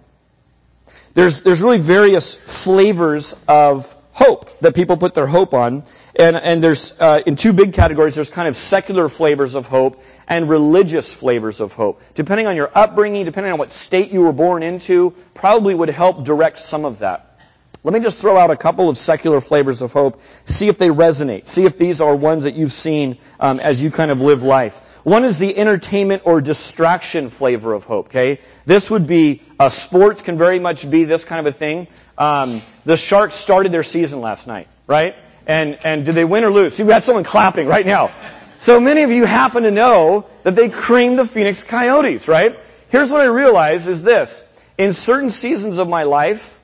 There's, 1.15 1.43
there's 1.43 1.63
really 1.63 1.79
various 1.79 2.35
flavors 2.35 3.37
of 3.47 3.95
hope 4.13 4.59
that 4.61 4.75
people 4.75 4.97
put 4.97 5.15
their 5.15 5.27
hope 5.27 5.55
on. 5.55 5.85
And, 6.17 6.37
and 6.37 6.63
there's, 6.63 6.99
uh, 7.01 7.23
in 7.27 7.35
two 7.35 7.53
big 7.53 7.73
categories, 7.73 8.15
there's 8.15 8.31
kind 8.31 8.47
of 8.47 8.57
secular 8.57 9.09
flavors 9.09 9.55
of 9.55 9.67
hope 9.67 10.03
and 10.29 10.49
religious 10.49 11.13
flavors 11.13 11.61
of 11.61 11.73
hope. 11.73 12.01
Depending 12.15 12.47
on 12.47 12.55
your 12.55 12.71
upbringing, 12.75 13.25
depending 13.25 13.53
on 13.53 13.59
what 13.59 13.73
state 13.73 14.13
you 14.13 14.21
were 14.21 14.33
born 14.33 14.63
into, 14.63 15.11
probably 15.35 15.75
would 15.75 15.89
help 15.89 16.25
direct 16.25 16.59
some 16.59 16.85
of 16.85 17.01
that. 17.01 17.35
Let 17.83 17.93
me 17.93 18.01
just 18.01 18.19
throw 18.19 18.39
out 18.39 18.51
a 18.51 18.57
couple 18.57 18.89
of 18.89 18.97
secular 18.97 19.43
flavors 19.43 19.83
of 19.83 19.93
hope. 19.93 20.21
See 20.47 20.69
if 20.69 20.79
they 20.79 20.89
resonate. 20.89 21.47
See 21.47 21.67
if 21.67 21.77
these 21.77 22.01
are 22.01 22.17
ones 22.17 22.45
that 22.45 22.55
you've 22.55 22.73
seen 22.73 23.19
um, 23.39 23.61
as 23.61 23.83
you 23.83 23.91
kind 23.91 24.11
of 24.11 24.23
live 24.23 24.43
life. 24.43 24.81
One 25.05 25.25
is 25.25 25.39
the 25.39 25.57
entertainment 25.57 26.23
or 26.25 26.41
distraction 26.41 27.29
flavor 27.29 27.75
of 27.75 27.85
hope. 27.85 28.07
Okay, 28.07 28.41
this 28.65 28.91
would 28.91 29.07
be 29.07 29.43
uh, 29.61 29.69
sports 29.69 30.23
can 30.23 30.39
very 30.39 30.59
much 30.59 30.91
be 30.91 31.05
this 31.05 31.25
kind 31.25 31.47
of 31.47 31.55
a 31.55 31.57
thing. 31.57 31.89
Um, 32.17 32.63
the 32.87 32.97
Sharks 32.97 33.35
started 33.35 33.71
their 33.71 33.83
season 33.83 34.23
last 34.23 34.47
night, 34.47 34.67
right? 34.87 35.15
And 35.47 35.79
and 35.85 36.07
did 36.07 36.15
they 36.15 36.25
win 36.25 36.43
or 36.43 36.51
lose? 36.51 36.75
See, 36.75 36.83
we 36.83 36.89
got 36.89 37.05
someone 37.05 37.25
clapping 37.25 37.69
right 37.69 37.85
now. 37.85 38.13
So 38.59 38.81
many 38.81 39.03
of 39.03 39.11
you 39.11 39.27
happen 39.27 39.65
to 39.65 39.71
know 39.71 40.27
that 40.43 40.57
they 40.57 40.71
creamed 40.71 41.19
the 41.19 41.27
Phoenix 41.27 41.65
Coyotes, 41.65 42.27
right? 42.27 42.59
Here's 42.89 43.11
what 43.11 43.21
I 43.21 43.27
realize 43.27 43.89
is 43.89 44.03
this. 44.03 44.43
In 44.79 44.95
certain 44.95 45.31
seasons 45.31 45.77
of 45.79 45.87
my 45.87 46.05
life, 46.05 46.59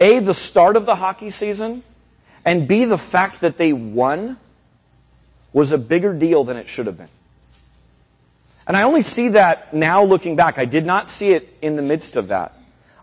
a, 0.00 0.20
the 0.20 0.32
start 0.32 0.76
of 0.76 0.86
the 0.86 0.96
hockey 0.96 1.28
season, 1.28 1.82
and 2.46 2.66
B, 2.66 2.86
the 2.86 2.96
fact 2.96 3.42
that 3.42 3.58
they 3.58 3.74
won 3.74 4.38
was 5.54 5.72
a 5.72 5.78
bigger 5.78 6.12
deal 6.12 6.44
than 6.44 6.58
it 6.58 6.68
should 6.68 6.86
have 6.86 6.98
been. 6.98 7.08
And 8.66 8.76
I 8.76 8.82
only 8.82 9.02
see 9.02 9.28
that 9.28 9.72
now 9.72 10.04
looking 10.04 10.36
back. 10.36 10.58
I 10.58 10.66
did 10.66 10.84
not 10.84 11.08
see 11.08 11.32
it 11.32 11.48
in 11.62 11.76
the 11.76 11.82
midst 11.82 12.16
of 12.16 12.28
that. 12.28 12.52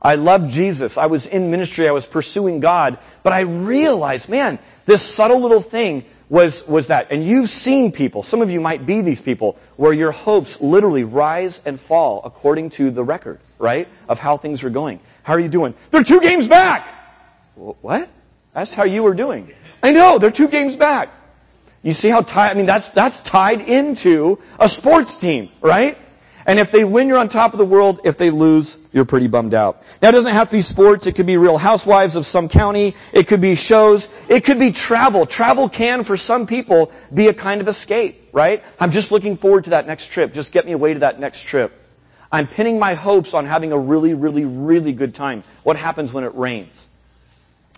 I 0.02 0.16
loved 0.16 0.52
Jesus. 0.52 0.98
I 0.98 1.06
was 1.06 1.28
in 1.28 1.50
ministry. 1.50 1.88
I 1.88 1.92
was 1.92 2.06
pursuing 2.06 2.60
God. 2.60 2.98
But 3.24 3.34
I 3.34 3.42
realized, 3.42 4.30
man, 4.30 4.60
this 4.86 5.02
subtle 5.02 5.40
little 5.42 5.62
thing 5.62 6.04
was, 6.30 6.68
was 6.68 6.88
that. 6.88 7.12
And 7.12 7.24
you've 7.24 7.50
seen 7.50 7.92
people, 7.92 8.24
some 8.24 8.42
of 8.42 8.50
you 8.50 8.60
might 8.60 8.86
be 8.86 9.02
these 9.02 9.22
people, 9.22 9.58
where 9.78 9.94
your 9.94 10.12
hopes 10.12 10.60
literally 10.60 11.04
rise 11.04 11.62
and 11.66 11.80
fall 11.80 12.22
according 12.26 12.72
to 12.72 12.90
the 12.90 13.04
record, 13.04 13.40
right? 13.60 13.88
Of 14.10 14.18
how 14.18 14.38
things 14.38 14.64
are 14.64 14.70
going. 14.72 15.00
How 15.24 15.34
are 15.34 15.40
you 15.40 15.50
doing? 15.50 15.76
They're 15.92 16.04
two 16.04 16.20
games 16.20 16.48
back! 16.48 16.88
What? 17.56 18.10
That's 18.54 18.74
how 18.74 18.84
you 18.84 19.04
were 19.04 19.14
doing. 19.14 19.54
I 19.84 19.92
know, 19.92 20.18
they're 20.18 20.32
two 20.32 20.48
games 20.48 20.76
back. 20.76 21.14
You 21.84 21.94
see 21.94 22.10
how 22.10 22.22
tied, 22.22 22.52
I 22.52 22.54
mean, 22.54 22.68
that's, 22.68 22.90
that's 22.90 23.22
tied 23.22 23.62
into 23.62 24.40
a 24.60 24.70
sports 24.70 25.18
team, 25.18 25.50
right? 25.62 25.98
And 26.46 26.60
if 26.60 26.72
they 26.72 26.84
win, 26.84 27.08
you're 27.08 27.18
on 27.18 27.30
top 27.30 27.54
of 27.54 27.60
the 27.60 27.66
world. 27.66 28.02
If 28.04 28.18
they 28.18 28.30
lose, 28.30 28.78
you're 28.92 29.06
pretty 29.06 29.28
bummed 29.28 29.54
out. 29.54 29.84
Now, 30.02 30.10
it 30.10 30.12
doesn't 30.12 30.34
have 30.34 30.50
to 30.50 30.56
be 30.58 30.62
sports. 30.62 31.06
It 31.08 31.16
could 31.16 31.26
be 31.26 31.38
real 31.38 31.58
housewives 31.58 32.16
of 32.16 32.26
some 32.26 32.50
county. 32.50 32.96
It 33.14 33.28
could 33.28 33.42
be 33.42 33.56
shows. 33.56 34.10
It 34.28 34.44
could 34.44 34.60
be 34.60 34.72
travel. 34.72 35.26
Travel 35.26 35.70
can, 35.70 36.04
for 36.04 36.18
some 36.18 36.48
people, 36.48 36.92
be 37.14 37.28
a 37.28 37.34
kind 37.34 37.62
of 37.62 37.68
escape, 37.68 38.30
right? 38.34 38.64
I'm 38.80 38.92
just 38.92 39.12
looking 39.12 39.38
forward 39.38 39.66
to 39.66 39.72
that 39.72 39.88
next 39.88 40.08
trip. 40.12 40.34
Just 40.34 40.52
get 40.52 40.66
me 40.66 40.72
away 40.72 40.94
to 40.94 41.02
that 41.02 41.20
next 41.20 41.44
trip. 41.44 41.74
I'm 42.32 42.48
pinning 42.48 42.80
my 42.80 42.94
hopes 42.94 43.34
on 43.34 43.46
having 43.46 43.72
a 43.72 43.78
really, 43.78 44.14
really, 44.14 44.46
really 44.46 44.94
good 44.94 45.14
time. 45.14 45.44
What 45.64 45.78
happens 45.78 46.14
when 46.14 46.24
it 46.24 46.34
rains? 46.34 46.88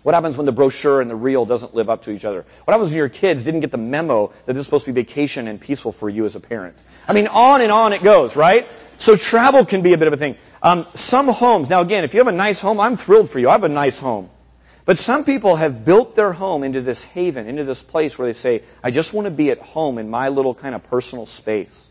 What 0.04 0.14
happens 0.14 0.36
when 0.36 0.44
the 0.44 0.52
brochure 0.52 1.00
and 1.00 1.10
the 1.10 1.16
real 1.16 1.46
doesn't 1.46 1.74
live 1.74 1.88
up 1.88 2.02
to 2.02 2.10
each 2.10 2.26
other? 2.26 2.44
What 2.64 2.72
happens 2.72 2.90
when 2.90 2.98
your 2.98 3.08
kids 3.08 3.42
didn't 3.42 3.60
get 3.60 3.70
the 3.70 3.78
memo 3.78 4.32
that 4.44 4.52
this 4.52 4.60
is 4.60 4.66
supposed 4.66 4.84
to 4.84 4.92
be 4.92 5.00
vacation 5.00 5.48
and 5.48 5.58
peaceful 5.58 5.92
for 5.92 6.10
you 6.10 6.26
as 6.26 6.36
a 6.36 6.40
parent? 6.40 6.76
I 7.08 7.14
mean, 7.14 7.26
on 7.26 7.62
and 7.62 7.72
on 7.72 7.94
it 7.94 8.02
goes, 8.02 8.36
right? 8.36 8.68
So 8.98 9.16
travel 9.16 9.64
can 9.64 9.80
be 9.80 9.94
a 9.94 9.98
bit 9.98 10.06
of 10.06 10.12
a 10.12 10.18
thing. 10.18 10.36
Um, 10.62 10.86
some 10.94 11.28
homes, 11.28 11.70
now 11.70 11.80
again, 11.80 12.04
if 12.04 12.12
you 12.12 12.20
have 12.20 12.26
a 12.26 12.32
nice 12.32 12.60
home, 12.60 12.80
I'm 12.80 12.98
thrilled 12.98 13.30
for 13.30 13.38
you. 13.38 13.48
I 13.48 13.52
have 13.52 13.64
a 13.64 13.68
nice 13.70 13.98
home. 13.98 14.28
But 14.84 14.98
some 14.98 15.24
people 15.24 15.56
have 15.56 15.86
built 15.86 16.14
their 16.14 16.34
home 16.34 16.64
into 16.64 16.82
this 16.82 17.02
haven, 17.02 17.48
into 17.48 17.64
this 17.64 17.82
place 17.82 18.18
where 18.18 18.28
they 18.28 18.34
say, 18.34 18.62
I 18.82 18.90
just 18.90 19.14
want 19.14 19.24
to 19.24 19.30
be 19.30 19.50
at 19.50 19.60
home 19.60 19.96
in 19.96 20.10
my 20.10 20.28
little 20.28 20.54
kind 20.54 20.74
of 20.74 20.84
personal 20.84 21.24
space. 21.24 21.82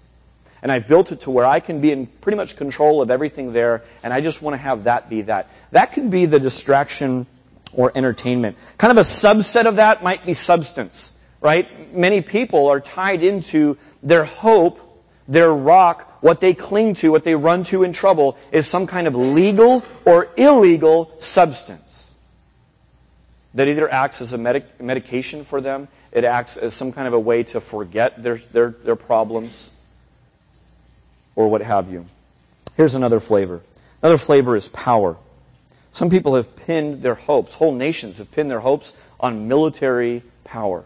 And 0.62 0.72
I've 0.72 0.88
built 0.88 1.12
it 1.12 1.22
to 1.22 1.32
where 1.32 1.46
I 1.46 1.62
can 1.62 1.82
be 1.82 1.92
in 1.92 2.06
pretty 2.06 2.36
much 2.36 2.58
control 2.58 3.02
of 3.02 3.10
everything 3.10 3.54
there, 3.54 3.82
and 4.04 4.14
I 4.14 4.22
just 4.22 4.40
want 4.40 4.54
to 4.54 4.60
have 4.60 4.84
that 4.84 5.10
be 5.10 5.24
that. 5.24 5.50
That 5.72 5.94
can 5.94 6.12
be 6.12 6.28
the 6.28 6.40
distraction 6.40 7.26
or 7.74 7.92
entertainment. 7.96 8.58
Kind 8.78 8.92
of 8.92 8.98
a 8.98 9.08
subset 9.08 9.66
of 9.66 9.78
that 9.78 10.04
might 10.04 10.26
be 10.26 10.34
substance, 10.34 11.12
right? 11.42 11.94
Many 11.96 12.22
people 12.22 12.68
are 12.68 12.80
tied 12.80 13.24
into 13.24 13.78
their 14.02 14.26
hope, 14.26 14.80
their 15.28 15.54
rock, 15.54 16.18
what 16.22 16.40
they 16.40 16.54
cling 16.54 16.94
to, 16.96 17.12
what 17.12 17.24
they 17.24 17.36
run 17.36 17.64
to 17.66 17.84
in 17.84 17.94
trouble 17.94 18.38
is 18.52 18.68
some 18.68 18.88
kind 18.88 19.08
of 19.08 19.16
legal 19.16 19.84
or 20.06 20.30
illegal 20.38 21.12
substance 21.20 22.10
that 23.54 23.68
either 23.68 23.92
acts 23.92 24.22
as 24.22 24.34
a 24.34 24.38
medic- 24.38 24.82
medication 24.82 25.44
for 25.44 25.62
them, 25.62 25.88
it 26.12 26.24
acts 26.24 26.58
as 26.58 26.74
some 26.74 26.92
kind 26.92 27.08
of 27.08 27.14
a 27.14 27.20
way 27.20 27.44
to 27.44 27.62
forget 27.62 28.22
their, 28.22 28.38
their, 28.38 28.70
their 28.70 28.96
problems, 28.96 29.70
or 31.36 31.48
what 31.48 31.62
have 31.62 31.92
you. 31.92 32.06
Here's 32.76 32.96
another 32.96 33.20
flavor. 33.20 33.62
Another 34.02 34.18
flavor 34.18 34.56
is 34.56 34.68
power. 34.68 35.18
Some 35.94 36.10
people 36.10 36.36
have 36.36 36.56
pinned 36.56 37.04
their 37.04 37.14
hopes, 37.14 37.54
whole 37.54 37.74
nations 37.74 38.18
have 38.18 38.32
pinned 38.32 38.50
their 38.50 38.60
hopes 38.60 38.94
on 39.20 39.48
military 39.48 40.24
power. 40.44 40.84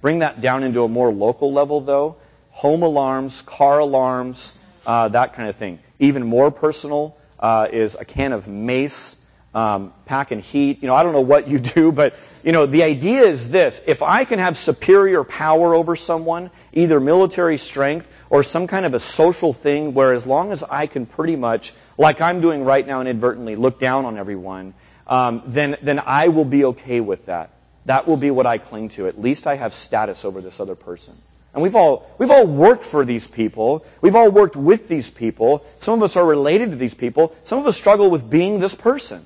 Bring 0.00 0.20
that 0.20 0.40
down 0.40 0.64
into 0.64 0.82
a 0.82 0.88
more 0.88 1.12
local 1.12 1.52
level, 1.52 1.82
though. 1.82 2.16
Home 2.50 2.82
alarms, 2.82 3.42
car 3.42 3.80
alarms, 3.80 4.54
uh, 4.86 5.08
that 5.08 5.34
kind 5.34 5.50
of 5.50 5.56
thing. 5.56 5.78
Even 5.98 6.26
more 6.26 6.50
personal 6.50 7.16
uh, 7.38 7.68
is 7.70 7.96
a 8.00 8.06
can 8.06 8.32
of 8.32 8.48
mace, 8.48 9.16
um, 9.54 9.92
pack 10.06 10.30
and 10.30 10.40
heat. 10.40 10.82
You 10.82 10.88
know, 10.88 10.94
I 10.94 11.02
don't 11.02 11.12
know 11.12 11.20
what 11.20 11.48
you 11.48 11.58
do, 11.58 11.92
but 12.00 12.14
you 12.42 12.52
know, 12.52 12.64
the 12.64 12.82
idea 12.82 13.24
is 13.24 13.50
this: 13.50 13.82
if 13.86 14.02
I 14.02 14.24
can 14.24 14.38
have 14.38 14.56
superior 14.56 15.22
power 15.22 15.74
over 15.74 15.96
someone, 15.96 16.50
either 16.72 16.98
military 16.98 17.58
strength 17.58 18.10
or 18.30 18.42
some 18.42 18.66
kind 18.66 18.86
of 18.86 18.94
a 18.94 19.00
social 19.00 19.52
thing, 19.52 19.92
where 19.92 20.14
as 20.14 20.26
long 20.26 20.50
as 20.50 20.62
I 20.62 20.86
can 20.86 21.04
pretty 21.04 21.36
much 21.36 21.74
like 21.96 22.20
I'm 22.20 22.40
doing 22.40 22.64
right 22.64 22.86
now 22.86 23.00
inadvertently, 23.00 23.56
look 23.56 23.78
down 23.78 24.04
on 24.04 24.18
everyone, 24.18 24.74
um, 25.06 25.42
then, 25.46 25.76
then 25.82 26.00
I 26.04 26.28
will 26.28 26.44
be 26.44 26.64
okay 26.66 27.00
with 27.00 27.26
that. 27.26 27.50
That 27.86 28.08
will 28.08 28.16
be 28.16 28.30
what 28.30 28.46
I 28.46 28.58
cling 28.58 28.90
to. 28.90 29.06
At 29.06 29.20
least 29.20 29.46
I 29.46 29.56
have 29.56 29.74
status 29.74 30.24
over 30.24 30.40
this 30.40 30.58
other 30.60 30.74
person. 30.74 31.14
And 31.52 31.62
we've 31.62 31.76
all, 31.76 32.10
we've 32.18 32.30
all 32.30 32.46
worked 32.46 32.84
for 32.84 33.04
these 33.04 33.26
people. 33.26 33.84
We've 34.00 34.16
all 34.16 34.30
worked 34.30 34.56
with 34.56 34.88
these 34.88 35.10
people. 35.10 35.64
Some 35.78 35.94
of 35.94 36.02
us 36.02 36.16
are 36.16 36.24
related 36.24 36.70
to 36.70 36.76
these 36.76 36.94
people. 36.94 37.34
Some 37.44 37.60
of 37.60 37.66
us 37.66 37.76
struggle 37.76 38.10
with 38.10 38.28
being 38.28 38.58
this 38.58 38.74
person. 38.74 39.24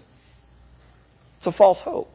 It's 1.39 1.47
a 1.47 1.53
false 1.53 1.81
hope. 1.81 2.11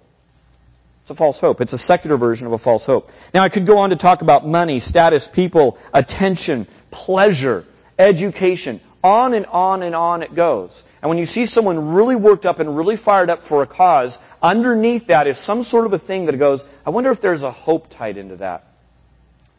It's 1.04 1.12
a 1.12 1.16
false 1.16 1.40
hope. 1.40 1.62
It's 1.62 1.74
a 1.74 1.78
secular 1.78 2.16
version 2.16 2.46
of 2.46 2.54
a 2.54 2.58
false 2.58 2.86
hope. 2.86 3.10
Now 3.34 3.44
I 3.44 3.50
could 3.50 3.66
go 3.66 3.80
on 3.80 3.90
to 3.90 3.96
talk 3.96 4.22
about 4.22 4.46
money, 4.46 4.80
status, 4.80 5.28
people, 5.28 5.78
attention, 5.94 6.68
pleasure, 6.92 7.66
education, 7.98 8.80
on 9.04 9.34
and 9.34 9.46
on 9.48 9.84
and 9.84 9.94
on 9.94 10.24
it 10.24 10.34
goes. 10.34 10.84
And 11.02 11.10
when 11.10 11.18
you 11.18 11.26
see 11.26 11.46
someone 11.46 11.94
really 11.94 12.16
worked 12.16 12.46
up 12.46 12.60
and 12.60 12.78
really 12.78 12.96
fired 12.96 13.30
up 13.30 13.44
for 13.44 13.62
a 13.62 13.68
cause, 13.68 14.18
underneath 14.42 15.08
that 15.08 15.28
is 15.28 15.38
some 15.38 15.64
sort 15.64 15.86
of 15.86 15.94
a 15.94 16.00
thing 16.00 16.26
that 16.28 16.38
goes, 16.38 16.64
I 16.86 16.92
wonder 16.92 17.12
if 17.12 17.20
there's 17.20 17.44
a 17.44 17.52
hope 17.52 17.90
tied 17.90 18.18
into 18.18 18.38
that. 18.38 18.66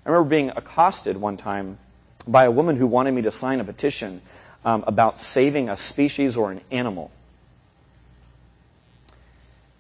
I 0.06 0.10
remember 0.10 0.30
being 0.30 0.50
accosted 0.50 1.16
one 1.16 1.36
time 1.36 1.78
by 2.26 2.44
a 2.44 2.50
woman 2.50 2.76
who 2.76 2.86
wanted 2.86 3.12
me 3.12 3.22
to 3.22 3.30
sign 3.30 3.60
a 3.60 3.64
petition 3.64 4.22
um, 4.64 4.84
about 4.86 5.20
saving 5.20 5.68
a 5.68 5.76
species 5.76 6.36
or 6.36 6.50
an 6.50 6.60
animal. 6.70 7.10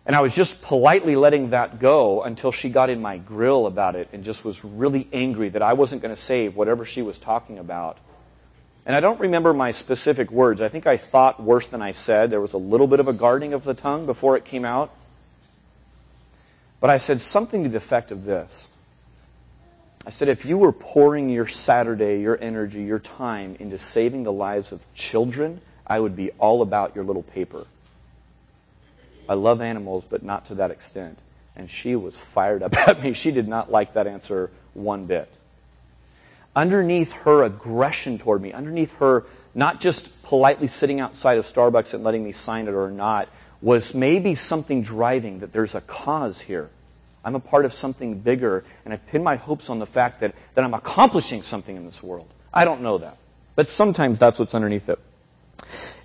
And 0.06 0.14
I 0.14 0.20
was 0.20 0.36
just 0.36 0.60
politely 0.60 1.16
letting 1.16 1.50
that 1.50 1.78
go 1.78 2.22
until 2.22 2.52
she 2.52 2.68
got 2.68 2.90
in 2.90 3.00
my 3.00 3.16
grill 3.16 3.66
about 3.66 3.96
it 3.96 4.10
and 4.12 4.22
just 4.22 4.44
was 4.44 4.62
really 4.62 5.08
angry 5.14 5.48
that 5.48 5.62
I 5.62 5.72
wasn't 5.72 6.02
going 6.02 6.14
to 6.14 6.20
save 6.20 6.54
whatever 6.54 6.84
she 6.84 7.00
was 7.00 7.16
talking 7.16 7.58
about. 7.58 7.96
And 8.86 8.94
I 8.94 9.00
don't 9.00 9.20
remember 9.20 9.54
my 9.54 9.72
specific 9.72 10.30
words. 10.30 10.60
I 10.60 10.68
think 10.68 10.86
I 10.86 10.98
thought 10.98 11.42
worse 11.42 11.66
than 11.68 11.80
I 11.80 11.92
said. 11.92 12.30
There 12.30 12.40
was 12.40 12.52
a 12.52 12.58
little 12.58 12.86
bit 12.86 13.00
of 13.00 13.08
a 13.08 13.14
guarding 13.14 13.54
of 13.54 13.64
the 13.64 13.74
tongue 13.74 14.04
before 14.04 14.36
it 14.36 14.44
came 14.44 14.64
out. 14.64 14.92
But 16.80 16.90
I 16.90 16.98
said 16.98 17.22
something 17.22 17.62
to 17.62 17.68
the 17.70 17.78
effect 17.78 18.10
of 18.12 18.24
this. 18.24 18.68
I 20.06 20.10
said, 20.10 20.28
if 20.28 20.44
you 20.44 20.58
were 20.58 20.72
pouring 20.72 21.30
your 21.30 21.46
Saturday, 21.46 22.20
your 22.20 22.38
energy, 22.38 22.82
your 22.82 22.98
time 22.98 23.56
into 23.58 23.78
saving 23.78 24.22
the 24.22 24.32
lives 24.32 24.70
of 24.70 24.82
children, 24.94 25.62
I 25.86 25.98
would 25.98 26.14
be 26.14 26.32
all 26.32 26.60
about 26.60 26.94
your 26.94 27.04
little 27.04 27.22
paper. 27.22 27.64
I 29.26 29.32
love 29.32 29.62
animals, 29.62 30.04
but 30.04 30.22
not 30.22 30.46
to 30.46 30.56
that 30.56 30.70
extent. 30.70 31.18
And 31.56 31.70
she 31.70 31.96
was 31.96 32.18
fired 32.18 32.62
up 32.62 32.76
at 32.76 33.02
me. 33.02 33.14
She 33.14 33.30
did 33.30 33.48
not 33.48 33.72
like 33.72 33.94
that 33.94 34.06
answer 34.06 34.50
one 34.74 35.06
bit 35.06 35.32
underneath 36.54 37.12
her 37.12 37.42
aggression 37.42 38.18
toward 38.18 38.40
me, 38.40 38.52
underneath 38.52 38.94
her 38.98 39.24
not 39.54 39.80
just 39.80 40.22
politely 40.22 40.68
sitting 40.68 41.00
outside 41.00 41.38
of 41.38 41.44
Starbucks 41.44 41.94
and 41.94 42.04
letting 42.04 42.24
me 42.24 42.32
sign 42.32 42.68
it 42.68 42.74
or 42.74 42.90
not, 42.90 43.28
was 43.62 43.94
maybe 43.94 44.34
something 44.34 44.82
driving 44.82 45.40
that 45.40 45.52
there's 45.52 45.74
a 45.74 45.80
cause 45.80 46.40
here. 46.40 46.68
I'm 47.24 47.34
a 47.34 47.40
part 47.40 47.64
of 47.64 47.72
something 47.72 48.18
bigger, 48.18 48.64
and 48.84 48.92
I 48.92 48.98
pin 48.98 49.22
my 49.22 49.36
hopes 49.36 49.70
on 49.70 49.78
the 49.78 49.86
fact 49.86 50.20
that, 50.20 50.34
that 50.54 50.64
I'm 50.64 50.74
accomplishing 50.74 51.42
something 51.42 51.74
in 51.74 51.86
this 51.86 52.02
world. 52.02 52.28
I 52.52 52.64
don't 52.64 52.82
know 52.82 52.98
that. 52.98 53.16
But 53.56 53.68
sometimes 53.68 54.18
that's 54.18 54.38
what's 54.38 54.54
underneath 54.54 54.88
it. 54.88 54.98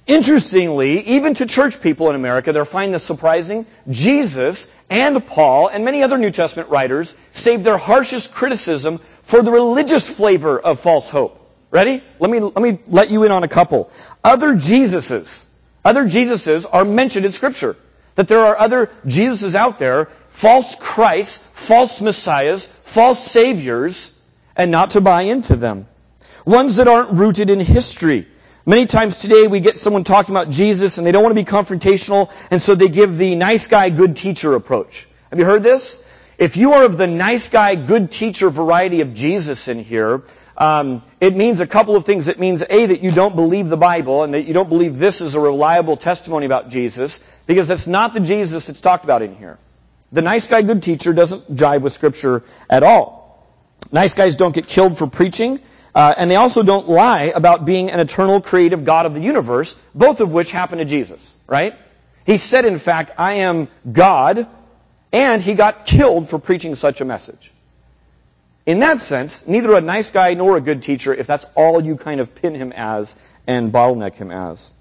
Interestingly, 0.08 1.02
even 1.02 1.36
to 1.36 1.46
church 1.46 1.82
people 1.82 2.10
in 2.10 2.16
America, 2.16 2.52
they're 2.52 2.66
finding 2.66 2.94
this 2.94 3.04
surprising. 3.04 3.66
Jesus 3.90 4.68
and 4.90 5.24
Paul 5.26 5.68
and 5.68 5.86
many 5.86 6.02
other 6.02 6.18
New 6.18 6.32
Testament 6.32 6.70
writers 6.70 7.16
save 7.32 7.64
their 7.64 7.78
harshest 7.78 8.34
criticism 8.34 9.00
for 9.22 9.42
the 9.42 9.52
religious 9.52 10.08
flavor 10.08 10.60
of 10.60 10.80
false 10.80 11.08
hope. 11.08 11.36
Ready? 11.72 12.04
Let 12.20 12.32
me, 12.32 12.40
let 12.40 12.58
me 12.58 12.80
let 12.88 13.12
you 13.12 13.24
in 13.24 13.32
on 13.32 13.44
a 13.44 13.48
couple. 13.48 13.92
Other 14.24 14.54
Jesuses, 14.56 15.46
other 15.86 16.06
Jesuses 16.06 16.66
are 16.72 16.84
mentioned 16.84 17.26
in 17.26 17.32
scripture. 17.32 17.76
That 18.16 18.28
there 18.28 18.46
are 18.46 18.58
other 18.58 18.88
Jesuses 19.06 19.54
out 19.54 19.78
there, 19.78 20.10
false 20.30 20.76
Christs, 20.76 21.38
false 21.54 22.02
messiahs, 22.02 22.68
false 22.84 23.24
saviors, 23.24 24.12
and 24.56 24.72
not 24.72 24.92
to 24.92 25.02
buy 25.02 25.22
into 25.22 25.56
them. 25.56 25.88
Ones 26.46 26.78
that 26.78 26.88
aren't 26.88 27.12
rooted 27.12 27.50
in 27.50 27.60
history. 27.60 28.28
Many 28.70 28.86
times 28.86 29.18
today 29.18 29.48
we 29.48 29.62
get 29.62 29.80
someone 29.80 30.04
talking 30.04 30.32
about 30.32 30.52
Jesus 30.52 31.00
and 31.00 31.08
they 31.08 31.12
don't 31.12 31.24
want 31.24 31.36
to 31.36 31.44
be 31.44 31.50
confrontational 31.50 32.32
and 32.52 32.62
so 32.62 32.76
they 32.76 32.88
give 32.88 33.18
the 33.18 33.34
nice 33.34 33.66
guy, 33.66 33.90
good 33.90 34.16
teacher 34.16 34.54
approach. 34.54 35.08
Have 35.32 35.40
you 35.40 35.46
heard 35.46 35.64
this? 35.64 36.00
If 36.38 36.56
you 36.56 36.74
are 36.74 36.84
of 36.84 36.96
the 36.96 37.08
nice 37.08 37.50
guy, 37.50 37.74
good 37.74 38.12
teacher 38.12 38.52
variety 38.52 39.02
of 39.02 39.16
Jesus 39.16 39.68
in 39.70 39.84
here, 39.84 40.22
um, 40.56 41.02
it 41.20 41.36
means 41.36 41.62
a 41.62 41.66
couple 41.66 41.96
of 41.96 42.06
things. 42.06 42.28
It 42.28 42.40
means 42.40 42.64
A, 42.70 42.86
that 42.86 43.04
you 43.04 43.12
don't 43.12 43.36
believe 43.36 43.70
the 43.70 43.76
Bible 43.76 44.22
and 44.22 44.36
that 44.36 44.44
you 44.44 44.54
don't 44.54 44.70
believe 44.70 45.00
this 45.00 45.20
is 45.20 45.34
a 45.34 45.40
reliable 45.40 45.98
testimony 45.98 46.46
about 46.46 46.70
Jesus 46.70 47.20
because 47.48 47.68
that's 47.68 47.88
not 47.88 48.14
the 48.14 48.20
Jesus 48.20 48.68
that's 48.68 48.82
talked 48.82 49.04
about 49.04 49.24
in 49.24 49.36
here. 49.36 49.58
The 50.12 50.22
nice 50.22 50.46
guy, 50.46 50.62
good 50.62 50.84
teacher 50.84 51.12
doesn't 51.12 51.56
jive 51.56 51.82
with 51.82 51.94
scripture 51.94 52.44
at 52.70 52.84
all. 52.84 53.50
Nice 53.92 54.14
guys 54.14 54.36
don't 54.36 54.54
get 54.54 54.68
killed 54.68 54.96
for 54.96 55.08
preaching. 55.08 55.60
Uh, 56.00 56.16
and 56.16 56.32
they 56.32 56.38
also 56.38 56.64
don't 56.64 56.88
lie 56.88 57.24
about 57.24 57.66
being 57.66 57.92
an 57.92 58.00
eternal 58.00 58.40
creative 58.40 58.86
God 58.86 59.06
of 59.06 59.14
the 59.14 59.20
universe, 59.20 59.76
both 59.94 60.22
of 60.22 60.32
which 60.32 60.50
happened 60.50 60.80
to 60.80 60.86
Jesus, 60.86 61.34
right? 61.46 61.76
He 62.26 62.38
said, 62.38 62.64
in 62.64 62.78
fact, 62.78 63.12
I 63.18 63.34
am 63.50 63.68
God, 63.92 64.48
and 65.12 65.42
he 65.42 65.56
got 65.56 65.86
killed 65.86 66.30
for 66.30 66.40
preaching 66.40 66.78
such 66.78 67.02
a 67.02 67.06
message. 67.06 67.52
in 68.66 68.80
that 68.80 69.02
sense, 69.02 69.46
neither 69.46 69.76
a 69.76 69.82
nice 69.82 70.10
guy 70.10 70.36
nor 70.36 70.56
a 70.56 70.62
good 70.62 70.84
teacher 70.84 71.14
if 71.14 71.28
that's 71.28 71.46
all 71.54 71.84
you 71.84 71.98
kind 71.98 72.22
of 72.22 72.34
pin 72.34 72.56
him 72.56 72.72
as 72.72 73.18
and 73.46 73.74
bottleneck 73.74 74.16
him 74.16 74.32
as. 74.32 74.72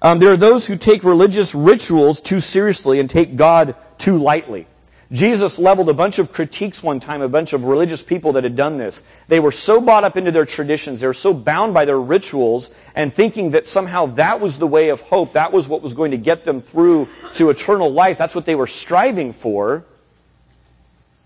Um, 0.00 0.20
there 0.20 0.30
are 0.30 0.36
those 0.36 0.64
who 0.64 0.76
take 0.76 1.02
religious 1.02 1.56
rituals 1.56 2.20
too 2.20 2.38
seriously 2.38 3.00
and 3.00 3.10
take 3.10 3.34
God 3.34 3.74
too 3.98 4.18
lightly. 4.18 4.68
Jesus 5.12 5.58
leveled 5.58 5.88
a 5.88 5.94
bunch 5.94 6.18
of 6.18 6.32
critiques 6.32 6.82
one 6.82 6.98
time, 6.98 7.22
a 7.22 7.28
bunch 7.28 7.52
of 7.52 7.64
religious 7.64 8.02
people 8.02 8.32
that 8.32 8.44
had 8.44 8.56
done 8.56 8.76
this. 8.76 9.04
They 9.28 9.38
were 9.38 9.52
so 9.52 9.80
bought 9.80 10.04
up 10.04 10.16
into 10.16 10.32
their 10.32 10.46
traditions, 10.46 11.00
they 11.00 11.06
were 11.06 11.14
so 11.14 11.32
bound 11.32 11.74
by 11.74 11.84
their 11.84 12.00
rituals 12.00 12.70
and 12.94 13.14
thinking 13.14 13.52
that 13.52 13.66
somehow 13.66 14.06
that 14.14 14.40
was 14.40 14.58
the 14.58 14.66
way 14.66 14.88
of 14.88 15.00
hope, 15.00 15.34
that 15.34 15.52
was 15.52 15.68
what 15.68 15.82
was 15.82 15.94
going 15.94 16.10
to 16.10 16.16
get 16.16 16.44
them 16.44 16.60
through 16.60 17.08
to 17.34 17.50
eternal 17.50 17.92
life, 17.92 18.18
that's 18.18 18.34
what 18.34 18.46
they 18.46 18.54
were 18.56 18.66
striving 18.66 19.32
for, 19.32 19.84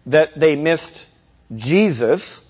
that 0.06 0.38
they 0.38 0.56
missed 0.56 1.06
Jesus 1.56 2.42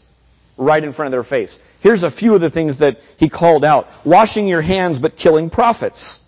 right 0.57 0.83
in 0.83 0.93
front 0.93 1.07
of 1.07 1.13
their 1.13 1.23
face. 1.23 1.59
Here's 1.81 2.03
a 2.03 2.11
few 2.11 2.35
of 2.35 2.41
the 2.41 2.51
things 2.51 2.79
that 2.79 3.01
he 3.17 3.29
called 3.29 3.65
out. 3.65 3.89
Washing 4.05 4.47
your 4.47 4.61
hands 4.61 4.99
but 4.99 5.17
killing 5.17 5.49
prophets. 5.49 6.20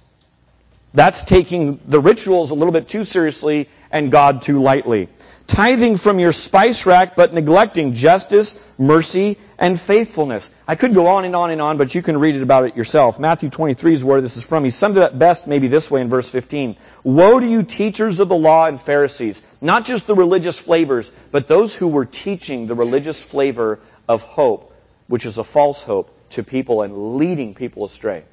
That's 0.94 1.24
taking 1.24 1.80
the 1.86 2.00
rituals 2.00 2.50
a 2.50 2.54
little 2.54 2.72
bit 2.72 2.88
too 2.88 3.04
seriously 3.04 3.68
and 3.90 4.12
God 4.12 4.42
too 4.42 4.60
lightly. 4.60 5.08
Tithing 5.46 5.96
from 5.96 6.18
your 6.18 6.32
spice 6.32 6.86
rack, 6.86 7.16
but 7.16 7.34
neglecting 7.34 7.94
justice, 7.94 8.58
mercy, 8.78 9.38
and 9.58 9.78
faithfulness. 9.78 10.50
I 10.68 10.76
could 10.76 10.94
go 10.94 11.08
on 11.08 11.24
and 11.24 11.34
on 11.34 11.50
and 11.50 11.60
on, 11.60 11.78
but 11.78 11.94
you 11.94 12.02
can 12.02 12.18
read 12.18 12.36
it 12.36 12.42
about 12.42 12.64
it 12.64 12.76
yourself. 12.76 13.18
Matthew 13.18 13.50
23 13.50 13.92
is 13.92 14.04
where 14.04 14.20
this 14.20 14.36
is 14.36 14.44
from. 14.44 14.64
He 14.64 14.70
summed 14.70 14.96
it 14.96 15.02
up 15.02 15.18
best 15.18 15.46
maybe 15.46 15.68
this 15.68 15.90
way 15.90 16.00
in 16.00 16.08
verse 16.08 16.30
15. 16.30 16.76
Woe 17.04 17.40
to 17.40 17.46
you 17.46 17.62
teachers 17.64 18.20
of 18.20 18.28
the 18.28 18.36
law 18.36 18.66
and 18.66 18.80
Pharisees. 18.80 19.42
Not 19.60 19.84
just 19.84 20.06
the 20.06 20.14
religious 20.14 20.58
flavors, 20.58 21.10
but 21.30 21.48
those 21.48 21.74
who 21.74 21.88
were 21.88 22.04
teaching 22.04 22.66
the 22.66 22.74
religious 22.74 23.20
flavor 23.20 23.80
of 24.08 24.22
hope, 24.22 24.72
which 25.08 25.26
is 25.26 25.38
a 25.38 25.44
false 25.44 25.82
hope 25.82 26.14
to 26.30 26.42
people 26.42 26.82
and 26.82 27.16
leading 27.16 27.54
people 27.54 27.84
astray. 27.84 28.24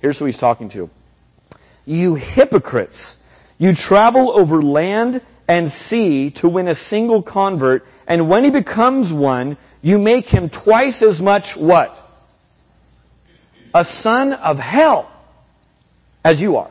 Here's 0.00 0.18
who 0.18 0.26
he's 0.26 0.38
talking 0.38 0.68
to. 0.70 0.90
You 1.90 2.14
hypocrites! 2.14 3.18
You 3.58 3.74
travel 3.74 4.30
over 4.30 4.62
land 4.62 5.22
and 5.48 5.68
sea 5.68 6.30
to 6.30 6.48
win 6.48 6.68
a 6.68 6.74
single 6.76 7.20
convert, 7.20 7.84
and 8.06 8.28
when 8.28 8.44
he 8.44 8.50
becomes 8.50 9.12
one, 9.12 9.56
you 9.82 9.98
make 9.98 10.28
him 10.28 10.50
twice 10.50 11.02
as 11.02 11.20
much 11.20 11.56
what? 11.56 12.00
A 13.74 13.84
son 13.84 14.34
of 14.34 14.60
hell 14.60 15.10
as 16.24 16.40
you 16.40 16.58
are. 16.58 16.70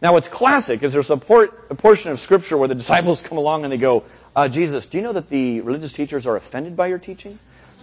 Now 0.00 0.12
what's 0.12 0.28
classic 0.28 0.84
is 0.84 0.92
there's 0.92 1.10
a, 1.10 1.16
port, 1.16 1.66
a 1.70 1.74
portion 1.74 2.12
of 2.12 2.20
scripture 2.20 2.56
where 2.56 2.68
the 2.68 2.76
disciples 2.76 3.20
come 3.20 3.36
along 3.36 3.64
and 3.64 3.72
they 3.72 3.78
go, 3.78 4.04
uh, 4.36 4.46
Jesus, 4.48 4.86
do 4.86 4.98
you 4.98 5.02
know 5.02 5.12
that 5.12 5.28
the 5.28 5.60
religious 5.62 5.92
teachers 5.92 6.28
are 6.28 6.36
offended 6.36 6.76
by 6.76 6.86
your 6.86 7.00
teaching? 7.00 7.36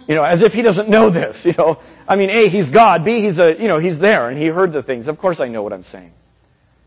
You 0.08 0.14
know, 0.14 0.24
as 0.24 0.40
if 0.40 0.54
he 0.54 0.62
doesn't 0.62 0.88
know 0.88 1.10
this, 1.10 1.44
you 1.44 1.52
know. 1.58 1.78
I 2.08 2.16
mean, 2.16 2.30
A, 2.30 2.48
he's 2.48 2.70
God, 2.70 3.04
B, 3.04 3.20
he's 3.20 3.38
a, 3.38 3.54
you 3.60 3.68
know, 3.68 3.76
he's 3.76 3.98
there 3.98 4.30
and 4.30 4.38
he 4.38 4.46
heard 4.46 4.72
the 4.72 4.82
things. 4.82 5.08
Of 5.08 5.18
course 5.18 5.38
I 5.38 5.48
know 5.48 5.62
what 5.62 5.74
I'm 5.74 5.84
saying 5.84 6.12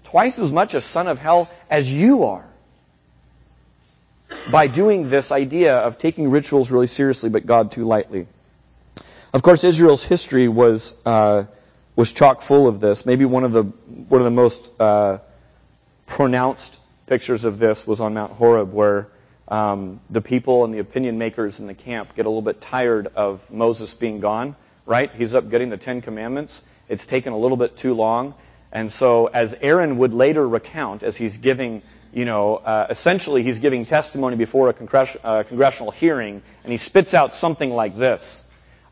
twice 0.06 0.40
as 0.40 0.52
much 0.52 0.74
a 0.74 0.82
son 0.82 1.08
of 1.08 1.20
hell 1.20 1.50
as 1.70 1.92
you 1.92 2.26
are 2.26 2.46
by 4.52 4.68
doing 4.68 5.10
this 5.10 5.32
idea 5.32 5.78
of 5.78 5.98
taking 5.98 6.30
rituals 6.30 6.72
really 6.72 6.88
seriously 6.88 7.30
but 7.30 7.46
God 7.46 7.72
too 7.72 7.86
lightly. 7.86 8.28
Of 9.34 9.44
course, 9.44 9.64
Israel's 9.64 10.04
history 10.04 10.48
was 10.48 10.96
uh, 11.06 11.44
was 11.96 12.12
chock 12.12 12.42
full 12.42 12.68
of 12.68 12.80
this. 12.80 13.06
Maybe 13.06 13.26
one 13.26 13.44
of 13.44 13.52
the 13.52 13.64
one 13.64 14.22
of 14.22 14.26
the 14.26 14.32
most 14.32 14.80
uh, 14.80 15.20
pronounced 16.06 16.80
pictures 17.08 17.44
of 17.44 17.60
this 17.60 17.86
was 17.86 18.00
on 18.00 18.14
Mount 18.14 18.32
Horeb, 18.32 18.72
where 18.72 19.10
um, 19.48 20.00
the 20.10 20.22
people 20.22 20.64
and 20.64 20.74
the 20.74 20.80
opinion 20.80 21.18
makers 21.18 21.60
in 21.60 21.68
the 21.68 21.74
camp 21.74 22.16
get 22.16 22.26
a 22.26 22.30
little 22.30 22.42
bit 22.42 22.62
tired 22.62 23.08
of 23.16 23.52
Moses 23.52 23.94
being 23.94 24.20
gone. 24.22 24.56
Right? 24.86 25.12
He's 25.14 25.34
up 25.34 25.50
getting 25.50 25.70
the 25.70 25.78
Ten 25.78 26.02
Commandments. 26.02 26.64
It's 26.88 27.06
taken 27.06 27.34
a 27.34 27.38
little 27.38 27.58
bit 27.58 27.76
too 27.76 27.94
long. 27.94 28.36
And 28.75 28.91
so, 28.91 29.27
as 29.27 29.55
Aaron 29.62 30.00
would 30.00 30.13
later 30.13 30.46
recount, 30.46 31.01
as 31.01 31.15
he's 31.15 31.38
giving, 31.38 31.82
you 32.13 32.25
know, 32.25 32.58
uh, 32.58 32.88
essentially 32.89 33.41
he's 33.41 33.60
giving 33.60 33.86
testimony 33.86 34.36
before 34.36 34.67
a 34.67 34.74
uh, 35.23 35.43
congressional 35.43 35.91
hearing, 35.91 36.41
and 36.62 36.71
he 36.73 36.76
spits 36.76 37.13
out 37.13 37.34
something 37.34 37.69
like 37.69 37.97
this. 37.97 38.43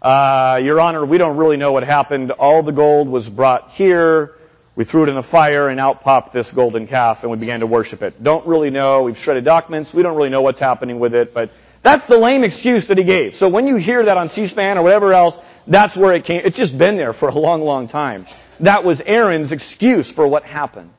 Uh, 0.01 0.61
Your 0.63 0.79
Honor, 0.79 1.05
we 1.05 1.17
don't 1.17 1.35
really 1.35 1.57
know 1.57 1.73
what 1.73 1.83
happened. 1.83 2.31
All 2.31 2.63
the 2.63 2.71
gold 2.71 3.09
was 3.09 3.27
brought 3.27 3.71
here. 3.71 4.35
We 4.77 4.85
threw 4.85 5.03
it 5.03 5.09
in 5.09 5.15
the 5.15 5.21
fire, 5.21 5.67
and 5.67 5.81
out 5.81 5.99
popped 5.99 6.31
this 6.31 6.53
golden 6.53 6.87
calf, 6.87 7.23
and 7.23 7.29
we 7.29 7.37
began 7.37 7.59
to 7.59 7.67
worship 7.67 8.03
it. 8.03 8.23
Don't 8.23 8.47
really 8.47 8.69
know. 8.69 9.03
We've 9.03 9.17
shredded 9.17 9.43
documents. 9.43 9.93
We 9.93 10.01
don't 10.01 10.15
really 10.15 10.29
know 10.29 10.43
what's 10.43 10.59
happening 10.59 10.97
with 10.97 11.13
it, 11.13 11.33
but 11.33 11.49
that's 11.81 12.05
the 12.05 12.17
lame 12.17 12.45
excuse 12.45 12.87
that 12.87 12.97
he 12.97 13.03
gave. 13.03 13.35
So 13.35 13.49
when 13.49 13.67
you 13.67 13.75
hear 13.75 14.01
that 14.03 14.15
on 14.15 14.29
C-SPAN 14.29 14.77
or 14.77 14.83
whatever 14.83 15.13
else, 15.13 15.37
that's 15.67 15.95
where 15.95 16.13
it 16.13 16.25
came. 16.25 16.41
It's 16.45 16.57
just 16.57 16.77
been 16.77 16.97
there 16.97 17.13
for 17.13 17.29
a 17.29 17.33
long, 17.33 17.61
long 17.61 17.87
time. 17.87 18.25
That 18.59 18.83
was 18.83 19.01
Aaron's 19.01 19.51
excuse 19.51 20.11
for 20.11 20.27
what 20.27 20.43
happened. 20.43 20.91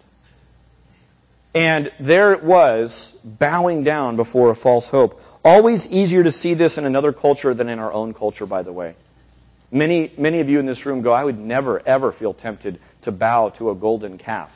And 1.55 1.93
there 2.01 2.33
it 2.33 2.43
was, 2.43 3.15
bowing 3.23 3.85
down 3.85 4.17
before 4.17 4.51
a 4.51 4.55
false 4.55 4.91
hope. 4.91 5.21
Always 5.45 5.91
easier 5.91 6.25
to 6.25 6.33
see 6.33 6.55
this 6.55 6.79
in 6.79 6.85
another 6.85 7.13
culture 7.13 7.55
than 7.55 7.69
in 7.69 7.79
our 7.79 7.93
own 7.93 8.13
culture, 8.13 8.47
by 8.47 8.63
the 8.63 8.73
way. 8.73 8.97
Many, 9.71 10.13
many 10.19 10.41
of 10.41 10.49
you 10.49 10.59
in 10.59 10.67
this 10.67 10.85
room 10.85 11.03
go, 11.03 11.13
I 11.13 11.23
would 11.23 11.39
never, 11.39 11.81
ever 11.87 12.13
feel 12.13 12.35
tempted 12.35 12.81
to 13.03 13.13
bow 13.13 13.51
to 13.51 13.71
a 13.71 13.75
golden 13.75 14.19
calf. 14.19 14.55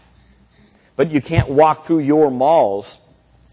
But 0.96 1.12
you 1.12 1.20
can't 1.20 1.48
walk 1.48 1.84
through 1.84 2.00
your 2.00 2.30
malls 2.30 2.98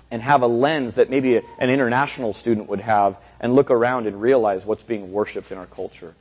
and 0.09 0.21
have 0.21 0.41
a 0.41 0.47
lens 0.47 0.95
that 0.95 1.09
maybe 1.09 1.37
an 1.37 1.69
international 1.69 2.33
student 2.33 2.69
would 2.69 2.79
have 2.79 3.17
and 3.39 3.53
look 3.53 3.69
around 3.69 4.07
and 4.07 4.19
realize 4.19 4.65
what's 4.65 4.83
being 4.83 5.11
worshipped 5.11 5.51
in 5.51 5.57
our 5.57 5.65
culture. 5.65 6.15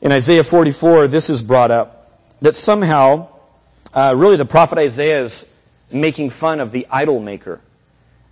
In 0.00 0.12
Isaiah 0.12 0.44
44, 0.44 1.08
this 1.08 1.30
is 1.30 1.42
brought 1.42 1.70
up 1.70 2.10
that 2.42 2.54
somehow, 2.54 3.28
uh, 3.94 4.14
really 4.16 4.36
the 4.36 4.44
prophet 4.44 4.78
Isaiah 4.78 5.22
is 5.22 5.46
making 5.90 6.30
fun 6.30 6.60
of 6.60 6.70
the 6.70 6.86
idol 6.90 7.18
maker. 7.20 7.60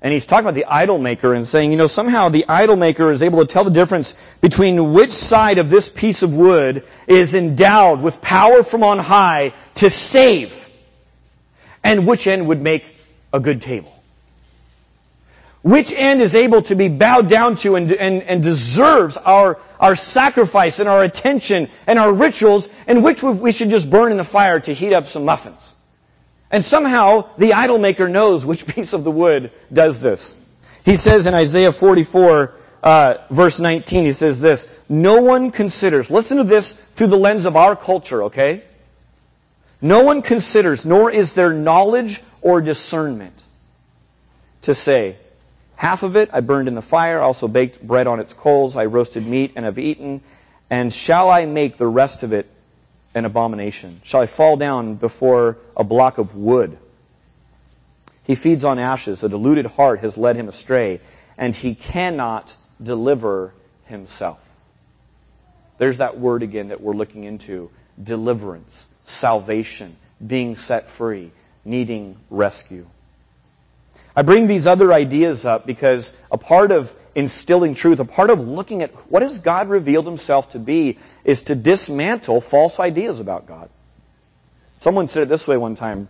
And 0.03 0.13
he's 0.13 0.27
talking 0.27 0.45
about 0.45 0.55
the 0.55 0.67
idol 0.67 0.99
maker 0.99 1.33
and 1.33 1.49
saying, 1.49 1.71
you 1.71 1.79
know, 1.79 1.87
somehow 1.87 2.29
the 2.29 2.45
idol 2.47 2.77
maker 2.77 3.11
is 3.11 3.23
able 3.23 3.39
to 3.39 3.47
tell 3.47 3.65
the 3.65 3.71
difference 3.71 4.15
between 4.43 4.93
which 4.93 5.13
side 5.13 5.57
of 5.57 5.71
this 5.71 5.89
piece 5.89 6.23
of 6.23 6.35
wood 6.35 6.85
is 7.07 7.35
endowed 7.35 8.03
with 8.03 8.21
power 8.21 8.63
from 8.63 8.83
on 8.83 8.99
high 8.99 9.55
to 9.77 9.89
save 9.89 10.69
and 11.83 12.07
which 12.07 12.27
end 12.27 12.49
would 12.49 12.61
make 12.61 12.85
a 13.33 13.41
good 13.41 13.63
table. 13.63 13.94
Which 15.65 15.95
end 15.95 16.21
is 16.21 16.35
able 16.35 16.61
to 16.65 16.75
be 16.75 16.89
bowed 16.89 17.27
down 17.27 17.57
to 17.57 17.75
and, 17.75 17.91
and, 17.91 18.23
and 18.23 18.43
deserves 18.43 19.17
our, 19.17 19.59
our 19.81 19.97
sacrifice 19.97 20.79
and 20.79 20.91
our 20.91 21.03
attention 21.03 21.71
and 21.87 21.99
our 21.99 22.13
rituals, 22.13 22.69
and 22.87 23.03
which 23.03 23.23
we 23.23 23.51
should 23.51 23.71
just 23.71 23.89
burn 23.89 24.13
in 24.13 24.19
the 24.19 24.25
fire 24.25 24.61
to 24.61 24.75
heat 24.75 24.93
up 24.93 25.07
some 25.07 25.25
muffins. 25.25 25.75
And 26.51 26.63
somehow 26.63 27.31
the 27.39 27.55
idol 27.55 27.79
maker 27.79 28.11
knows 28.11 28.45
which 28.45 28.67
piece 28.75 28.93
of 28.93 29.05
the 29.05 29.11
wood 29.11 29.53
does 29.73 30.01
this. 30.01 30.37
He 30.85 30.97
says 30.97 31.27
in 31.27 31.33
Isaiah 31.33 31.73
44, 31.73 32.55
uh, 32.83 33.15
verse 33.31 33.59
19, 33.59 34.05
he 34.05 34.13
says 34.13 34.43
this, 34.43 34.69
No 34.91 35.23
one 35.23 35.51
considers, 35.51 36.11
listen 36.11 36.37
to 36.37 36.45
this 36.45 36.75
through 36.75 37.07
the 37.07 37.17
lens 37.17 37.47
of 37.47 37.57
our 37.57 37.75
culture, 37.75 38.25
okay? 38.25 38.65
No 39.81 40.03
one 40.03 40.21
considers, 40.21 40.85
nor 40.85 41.11
is 41.11 41.33
there 41.33 41.55
knowledge 41.55 42.23
or 42.43 42.61
discernment 42.61 43.43
to 44.61 44.75
say, 44.75 45.17
Half 45.77 46.03
of 46.03 46.17
it 46.17 46.31
I 46.33 46.41
burned 46.41 46.69
in 46.69 46.75
the 46.75 46.83
fire, 46.83 47.21
also 47.21 47.49
baked 47.49 47.85
bread 47.85 48.07
on 48.07 48.21
its 48.21 48.33
coals, 48.33 48.77
I 48.77 48.87
roasted 48.87 49.27
meat 49.27 49.53
and 49.57 49.65
have 49.65 49.79
eaten. 49.79 50.23
And 50.71 50.93
shall 50.93 51.31
I 51.31 51.47
make 51.47 51.77
the 51.77 51.87
rest 51.87 52.23
of 52.23 52.33
it 52.33 52.49
an 53.15 53.25
abomination? 53.25 54.01
Shall 54.05 54.21
I 54.21 54.27
fall 54.27 54.57
down 54.57 54.95
before 54.95 55.59
a 55.77 55.85
block 55.85 56.19
of 56.19 56.35
wood? 56.35 56.79
He 58.25 58.35
feeds 58.35 58.65
on 58.65 58.79
ashes. 58.79 59.23
A 59.23 59.29
deluded 59.29 59.67
heart 59.67 60.01
has 60.01 60.17
led 60.17 60.37
him 60.37 60.49
astray, 60.49 61.01
and 61.37 61.55
he 61.55 61.75
cannot 61.75 62.57
deliver 62.83 63.53
himself. 63.87 64.39
There's 65.79 65.99
that 65.99 66.19
word 66.19 66.43
again 66.43 66.69
that 66.69 66.81
we're 66.81 66.95
looking 66.95 67.25
into. 67.25 67.71
Deliverance, 68.03 68.89
salvation, 69.05 69.97
being 70.25 70.57
set 70.57 70.89
free, 70.89 71.31
needing 71.65 72.17
rescue. 72.31 72.87
I 74.17 74.23
bring 74.23 74.47
these 74.47 74.67
other 74.67 74.93
ideas 74.93 75.45
up 75.45 75.67
because 75.67 76.13
a 76.31 76.39
part 76.39 76.73
of 76.73 76.95
instilling 77.15 77.75
truth, 77.75 78.01
a 78.01 78.05
part 78.05 78.31
of 78.31 78.41
looking 78.41 78.83
at 78.83 78.91
what 79.11 79.23
has 79.23 79.41
God 79.41 79.69
revealed 79.69 80.07
himself 80.07 80.51
to 80.51 80.59
be 80.59 80.99
is 81.25 81.45
to 81.45 81.55
dismantle 81.55 82.41
false 82.41 82.81
ideas 82.81 83.21
about 83.21 83.47
God. 83.47 83.69
Someone 84.79 85.09
said 85.09 85.25
it 85.25 85.29
this 85.29 85.47
way 85.47 85.57
one 85.57 85.75
time, 85.75 86.09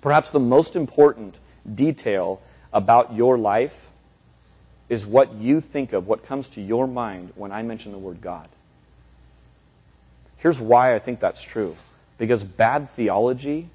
perhaps 0.00 0.30
the 0.30 0.40
most 0.40 0.76
important 0.76 1.34
detail 1.72 2.40
about 2.72 3.14
your 3.14 3.38
life 3.38 3.74
is 4.88 5.04
what 5.04 5.34
you 5.34 5.60
think 5.60 5.92
of, 5.92 6.06
what 6.06 6.26
comes 6.26 6.48
to 6.48 6.60
your 6.60 6.86
mind 6.86 7.32
when 7.34 7.50
I 7.50 7.62
mention 7.62 7.92
the 7.92 7.98
word 7.98 8.20
God. 8.20 8.48
Here's 10.38 10.60
why 10.60 10.94
I 10.94 10.98
think 10.98 11.18
that's 11.18 11.42
true. 11.42 11.76
Because 12.18 12.44
bad 12.44 12.90
theology 12.90 13.68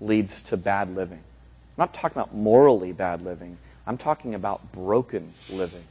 leads 0.00 0.44
to 0.44 0.56
bad 0.56 0.94
living. 0.94 1.20
I'm 1.80 1.84
not 1.84 1.94
talking 1.94 2.18
about 2.18 2.34
morally 2.34 2.92
bad 2.92 3.22
living. 3.22 3.56
I'm 3.86 3.96
talking 3.96 4.34
about 4.34 4.70
broken 4.70 5.32
living. 5.48 5.82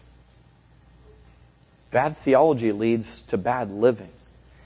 Bad 1.89 2.15
theology 2.15 2.71
leads 2.73 3.23
to 3.23 3.39
bad 3.39 3.71
living. 3.71 4.11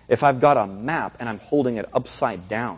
If 0.09 0.25
I've 0.25 0.41
got 0.41 0.57
a 0.57 0.67
map 0.67 1.15
and 1.21 1.29
I'm 1.29 1.39
holding 1.39 1.77
it 1.77 1.87
upside 1.93 2.49
down, 2.49 2.77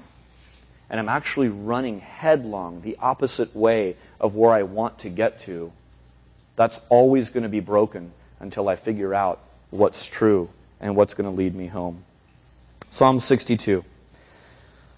and 0.91 0.99
I'm 0.99 1.09
actually 1.09 1.47
running 1.47 2.01
headlong 2.01 2.81
the 2.81 2.97
opposite 3.01 3.55
way 3.55 3.95
of 4.21 4.35
where 4.35 4.51
I 4.51 4.61
want 4.61 4.99
to 4.99 5.09
get 5.09 5.39
to, 5.39 5.71
that's 6.55 6.79
always 6.89 7.31
going 7.31 7.45
to 7.45 7.49
be 7.49 7.61
broken 7.61 8.11
until 8.39 8.69
I 8.69 8.75
figure 8.75 9.15
out 9.15 9.39
what's 9.71 10.05
true 10.05 10.49
and 10.79 10.95
what's 10.95 11.15
going 11.15 11.27
to 11.27 11.35
lead 11.35 11.55
me 11.55 11.65
home. 11.65 12.03
Psalm 12.91 13.19
62. 13.19 13.83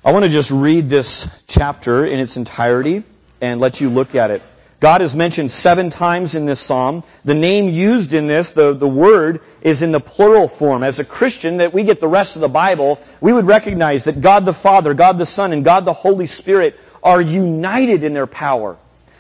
I 0.04 0.12
want 0.12 0.26
to 0.26 0.30
just 0.30 0.52
read 0.52 0.90
this 0.90 1.30
chapter 1.48 2.04
in 2.04 2.20
its 2.20 2.36
entirety 2.36 3.06
and 3.42 3.62
let 3.62 3.82
you 3.82 3.90
look 3.90 4.16
at 4.16 4.32
it. 4.32 4.42
God 4.80 5.02
is 5.02 5.16
mentioned 5.16 5.52
seven 5.52 5.90
times 5.90 6.36
in 6.36 6.46
this 6.46 6.60
psalm. 6.60 7.04
The 7.26 7.34
name 7.34 7.70
used 7.70 8.14
in 8.14 8.28
this, 8.28 8.52
the, 8.52 8.74
the 8.74 8.88
word, 8.88 9.42
is 9.62 9.82
in 9.82 9.92
the 9.92 10.00
plural 10.00 10.48
form. 10.48 10.84
As 10.84 11.00
a 11.00 11.04
Christian, 11.04 11.58
that 11.58 11.74
we 11.74 11.84
get 11.84 12.00
the 12.00 12.08
rest 12.08 12.36
of 12.36 12.42
the 12.42 12.48
Bible, 12.48 13.00
we 13.20 13.34
would 13.34 13.48
recognize 13.48 14.04
that 14.04 14.22
God 14.22 14.46
the 14.46 14.54
Father, 14.54 14.94
God 14.94 15.18
the 15.18 15.26
Son, 15.26 15.52
and 15.52 15.66
God 15.66 15.86
the 15.86 15.94
Holy 15.94 16.28
Spirit 16.28 16.80
are 17.02 17.20
united 17.20 18.04
in 18.04 18.14
their 18.14 18.28
power. 18.28 18.78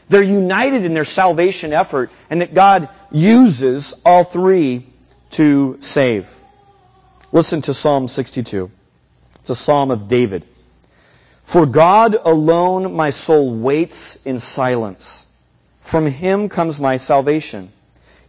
They're 0.09 0.21
united 0.21 0.85
in 0.85 0.93
their 0.93 1.05
salvation 1.05 1.73
effort, 1.73 2.11
and 2.29 2.41
that 2.41 2.53
God 2.53 2.89
uses 3.11 3.95
all 4.05 4.23
three 4.23 4.85
to 5.31 5.77
save. 5.79 6.33
Listen 7.31 7.61
to 7.63 7.73
Psalm 7.73 8.07
62. 8.07 8.71
It's 9.39 9.49
a 9.49 9.55
psalm 9.55 9.91
of 9.91 10.07
David. 10.07 10.45
For 11.47 11.65
God 11.65 12.17
alone 12.21 12.93
my 12.93 13.11
soul 13.11 13.55
waits 13.55 14.17
in 14.25 14.37
silence. 14.37 15.25
From 15.79 16.05
him 16.05 16.49
comes 16.49 16.81
my 16.81 16.97
salvation. 16.97 17.69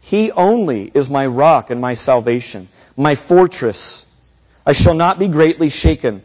He 0.01 0.31
only 0.31 0.89
is 0.95 1.11
my 1.11 1.27
rock 1.27 1.71
and 1.71 1.81
my 1.81 1.95
salvation, 1.95 2.69
my 2.97 3.17
fortress. 3.17 4.07
I 4.65 4.71
shall 4.71 4.95
not 4.95 5.19
be 5.19 5.27
greatly 5.27 5.69
shaken. 5.69 6.23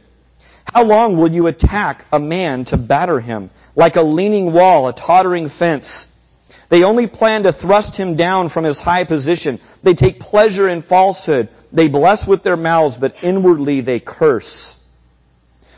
How 0.72 0.84
long 0.84 1.18
will 1.18 1.32
you 1.32 1.48
attack 1.48 2.06
a 2.12 2.20
man 2.20 2.66
to 2.66 2.78
batter 2.78 3.20
him, 3.20 3.50
like 3.76 3.96
a 3.96 4.04
leaning 4.04 4.54
wall, 4.54 4.88
a 4.88 4.94
tottering 4.94 5.50
fence? 5.50 6.06
They 6.70 6.84
only 6.84 7.08
plan 7.08 7.42
to 7.42 7.52
thrust 7.52 7.98
him 7.98 8.18
down 8.18 8.50
from 8.50 8.66
his 8.66 8.80
high 8.80 9.06
position. 9.06 9.60
They 9.82 9.96
take 9.96 10.20
pleasure 10.20 10.70
in 10.70 10.84
falsehood. 10.84 11.50
They 11.72 11.88
bless 11.88 12.28
with 12.28 12.44
their 12.44 12.56
mouths, 12.56 12.98
but 12.98 13.16
inwardly 13.24 13.82
they 13.82 14.00
curse. 14.00 14.73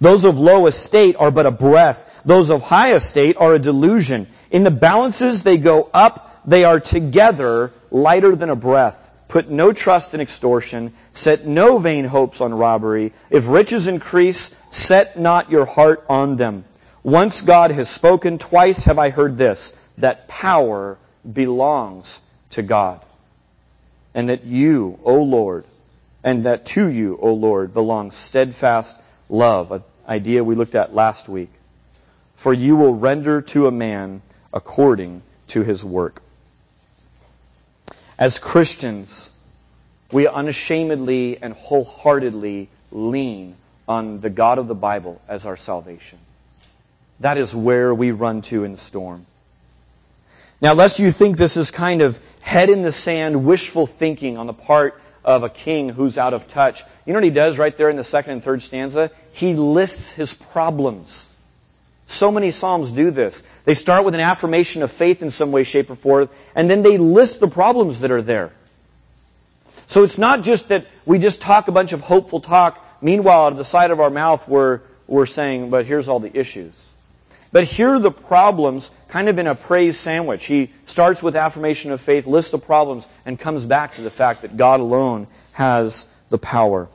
Those 0.00 0.24
of 0.24 0.38
low 0.38 0.66
estate 0.66 1.16
are 1.18 1.30
but 1.30 1.46
a 1.46 1.50
breath. 1.50 2.22
Those 2.24 2.50
of 2.50 2.62
high 2.62 2.94
estate 2.94 3.36
are 3.38 3.54
a 3.54 3.58
delusion. 3.58 4.26
In 4.50 4.62
the 4.62 4.70
balances 4.70 5.42
they 5.42 5.58
go 5.58 5.88
up, 5.92 6.42
they 6.46 6.64
are 6.64 6.80
together 6.80 7.72
lighter 7.90 8.36
than 8.36 8.50
a 8.50 8.56
breath. 8.56 9.10
Put 9.28 9.50
no 9.50 9.72
trust 9.72 10.14
in 10.14 10.20
extortion. 10.20 10.92
Set 11.12 11.46
no 11.46 11.78
vain 11.78 12.04
hopes 12.04 12.40
on 12.40 12.54
robbery. 12.54 13.12
If 13.30 13.48
riches 13.48 13.86
increase, 13.86 14.54
set 14.70 15.18
not 15.18 15.50
your 15.50 15.64
heart 15.64 16.04
on 16.08 16.36
them. 16.36 16.64
Once 17.02 17.42
God 17.42 17.70
has 17.70 17.88
spoken, 17.88 18.38
twice 18.38 18.84
have 18.84 18.98
I 18.98 19.10
heard 19.10 19.36
this, 19.36 19.74
that 19.98 20.28
power 20.28 20.98
belongs 21.30 22.20
to 22.50 22.62
God. 22.62 23.04
And 24.14 24.28
that 24.28 24.44
you, 24.44 24.98
O 25.04 25.22
Lord, 25.22 25.64
and 26.22 26.44
that 26.44 26.66
to 26.66 26.88
you, 26.88 27.18
O 27.20 27.34
Lord, 27.34 27.74
belongs 27.74 28.14
steadfast 28.14 28.98
love, 29.28 29.72
an 29.72 29.82
idea 30.08 30.44
we 30.44 30.54
looked 30.54 30.74
at 30.74 30.94
last 30.94 31.28
week. 31.28 31.50
For 32.36 32.52
you 32.52 32.76
will 32.76 32.94
render 32.94 33.42
to 33.42 33.66
a 33.66 33.70
man 33.70 34.22
according 34.52 35.22
to 35.48 35.62
his 35.62 35.84
work. 35.84 36.22
As 38.18 38.38
Christians, 38.38 39.30
we 40.12 40.26
unashamedly 40.26 41.38
and 41.42 41.54
wholeheartedly 41.54 42.68
lean 42.92 43.56
on 43.88 44.20
the 44.20 44.30
God 44.30 44.58
of 44.58 44.68
the 44.68 44.74
Bible 44.74 45.20
as 45.28 45.46
our 45.46 45.56
salvation. 45.56 46.18
That 47.20 47.38
is 47.38 47.54
where 47.54 47.92
we 47.94 48.12
run 48.12 48.40
to 48.42 48.64
in 48.64 48.72
the 48.72 48.78
storm. 48.78 49.26
Now, 50.60 50.74
lest 50.74 50.98
you 50.98 51.10
think 51.10 51.36
this 51.36 51.56
is 51.56 51.70
kind 51.70 52.00
of 52.00 52.18
head 52.40 52.70
in 52.70 52.82
the 52.82 52.92
sand, 52.92 53.44
wishful 53.44 53.86
thinking 53.86 54.38
on 54.38 54.46
the 54.46 54.54
part 54.54 55.00
of 55.24 55.42
a 55.42 55.48
king 55.48 55.88
who's 55.88 56.18
out 56.18 56.34
of 56.34 56.48
touch, 56.48 56.84
you 57.06 57.12
know 57.12 57.18
what 57.18 57.24
he 57.24 57.30
does 57.30 57.58
right 57.58 57.76
there 57.76 57.88
in 57.88 57.96
the 57.96 58.04
second 58.04 58.32
and 58.32 58.44
third 58.44 58.62
stanza? 58.62 59.10
He 59.32 59.54
lists 59.54 60.12
his 60.12 60.34
problems. 60.34 61.26
So 62.06 62.30
many 62.30 62.50
Psalms 62.50 62.92
do 62.92 63.10
this. 63.10 63.42
They 63.64 63.74
start 63.74 64.04
with 64.04 64.14
an 64.14 64.20
affirmation 64.20 64.82
of 64.82 64.92
faith 64.92 65.22
in 65.22 65.30
some 65.30 65.52
way, 65.52 65.64
shape, 65.64 65.88
or 65.90 65.94
form, 65.94 66.28
and 66.54 66.68
then 66.68 66.82
they 66.82 66.98
list 66.98 67.40
the 67.40 67.48
problems 67.48 68.00
that 68.00 68.10
are 68.10 68.22
there. 68.22 68.52
So 69.86 70.04
it's 70.04 70.18
not 70.18 70.42
just 70.42 70.68
that 70.68 70.86
we 71.06 71.18
just 71.18 71.40
talk 71.40 71.68
a 71.68 71.72
bunch 71.72 71.92
of 71.92 72.00
hopeful 72.00 72.40
talk, 72.40 72.84
meanwhile, 73.00 73.46
out 73.46 73.52
of 73.52 73.58
the 73.58 73.64
side 73.64 73.90
of 73.90 74.00
our 74.00 74.10
mouth, 74.10 74.46
we're, 74.46 74.80
we're 75.06 75.26
saying, 75.26 75.70
but 75.70 75.86
here's 75.86 76.08
all 76.08 76.20
the 76.20 76.36
issues. 76.36 76.72
But 77.54 77.62
here 77.62 77.90
are 77.90 78.00
the 78.00 78.10
problems, 78.10 78.90
kind 79.06 79.28
of 79.28 79.38
in 79.38 79.46
a 79.46 79.54
praise 79.54 79.96
sandwich. 79.96 80.44
He 80.44 80.72
starts 80.86 81.22
with 81.22 81.36
affirmation 81.36 81.92
of 81.92 82.00
faith, 82.00 82.26
lists 82.26 82.50
the 82.50 82.58
problems, 82.58 83.06
and 83.24 83.38
comes 83.38 83.64
back 83.64 83.94
to 83.94 84.02
the 84.02 84.10
fact 84.10 84.42
that 84.42 84.56
God 84.56 84.80
alone 84.80 85.28
has 85.52 86.08
the 86.30 86.38
power. 86.38 86.88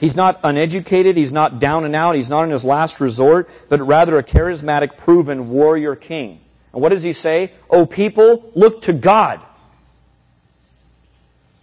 He's 0.00 0.16
not 0.16 0.40
uneducated. 0.42 1.16
He's 1.16 1.32
not 1.32 1.60
down 1.60 1.84
and 1.84 1.94
out. 1.94 2.16
He's 2.16 2.28
not 2.28 2.42
in 2.42 2.50
his 2.50 2.64
last 2.64 3.00
resort, 3.00 3.48
but 3.68 3.80
rather 3.80 4.18
a 4.18 4.24
charismatic, 4.24 4.96
proven 4.96 5.48
warrior 5.50 5.94
king. 5.94 6.40
And 6.72 6.82
what 6.82 6.88
does 6.88 7.04
he 7.04 7.12
say? 7.12 7.52
Oh, 7.70 7.86
people, 7.86 8.50
look 8.56 8.82
to 8.82 8.92
God. 8.92 9.40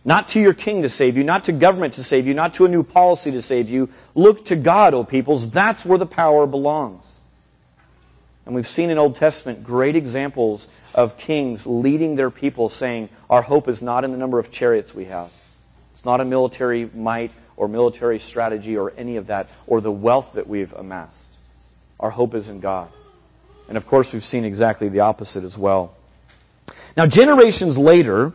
Not 0.06 0.30
to 0.30 0.40
your 0.40 0.54
king 0.54 0.84
to 0.84 0.90
save 0.90 1.18
you, 1.18 1.26
not 1.26 1.44
to 1.44 1.52
government 1.52 1.96
to 1.96 2.06
save 2.06 2.28
you, 2.28 2.34
not 2.34 2.54
to 2.54 2.66
a 2.66 2.70
new 2.70 2.84
policy 2.84 3.32
to 3.32 3.42
save 3.42 3.70
you. 3.70 3.90
Look 4.16 4.46
to 4.46 4.56
God, 4.56 4.94
O 4.94 5.04
peoples. 5.04 5.50
That's 5.50 5.84
where 5.84 5.98
the 5.98 6.06
power 6.06 6.48
belongs. 6.48 7.04
And 8.45 8.56
we've 8.56 8.67
seen 8.67 8.89
in 8.89 8.97
Old 8.97 9.15
Testament 9.15 9.63
great 9.63 9.95
examples 9.95 10.67
of 10.95 11.17
kings 11.17 11.67
leading 11.67 12.15
their 12.15 12.32
people 12.32 12.69
saying, 12.69 13.10
our 13.30 13.41
hope 13.41 13.67
is 13.67 13.82
not 13.82 14.04
in 14.04 14.12
the 14.12 14.17
number 14.17 14.39
of 14.39 14.49
chariots 14.49 14.93
we 14.93 15.06
have. 15.06 15.30
It's 15.93 16.06
not 16.06 16.21
a 16.21 16.25
military 16.25 16.89
might 16.93 17.34
or 17.58 17.67
military 17.67 18.19
strategy 18.19 18.78
or 18.78 18.91
any 18.97 19.17
of 19.17 19.28
that 19.28 19.49
or 19.67 19.82
the 19.82 19.91
wealth 19.91 20.34
that 20.34 20.47
we've 20.47 20.73
amassed. 20.73 21.30
Our 21.99 22.10
hope 22.10 22.34
is 22.34 22.49
in 22.49 22.60
God. 22.60 22.89
And 23.67 23.78
of 23.78 23.86
course, 23.86 24.13
we've 24.13 24.23
seen 24.23 24.45
exactly 24.45 24.89
the 24.89 25.02
opposite 25.02 25.43
as 25.43 25.58
well. 25.58 25.93
Now, 26.97 27.06
generations 27.06 27.78
later, 27.78 28.34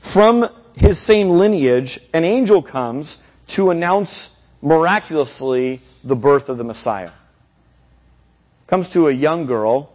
from 0.00 0.48
his 0.74 0.98
same 0.98 1.30
lineage, 1.30 2.00
an 2.12 2.24
angel 2.24 2.62
comes 2.62 3.18
to 3.48 3.70
announce 3.70 4.30
miraculously 4.60 5.80
the 6.04 6.16
birth 6.16 6.48
of 6.48 6.58
the 6.58 6.64
Messiah. 6.64 7.12
Comes 8.66 8.90
to 8.90 9.08
a 9.08 9.12
young 9.12 9.46
girl, 9.46 9.90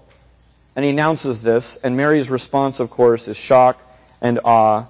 and 0.75 0.85
he 0.85 0.91
announces 0.91 1.41
this, 1.41 1.77
and 1.77 1.97
Mary's 1.97 2.29
response, 2.29 2.79
of 2.79 2.89
course, 2.89 3.27
is 3.27 3.37
shock 3.37 3.79
and 4.21 4.39
awe 4.43 4.85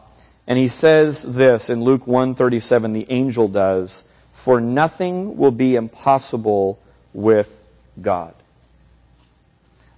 and 0.48 0.58
he 0.58 0.68
says 0.68 1.22
this 1.22 1.70
in 1.70 1.84
Luke 1.84 2.06
1:37, 2.06 2.94
the 2.94 3.06
angel 3.10 3.48
does, 3.48 4.04
for 4.32 4.60
nothing 4.60 5.38
will 5.38 5.52
be 5.52 5.76
impossible 5.76 6.80
with 7.14 7.66
God. 8.02 8.34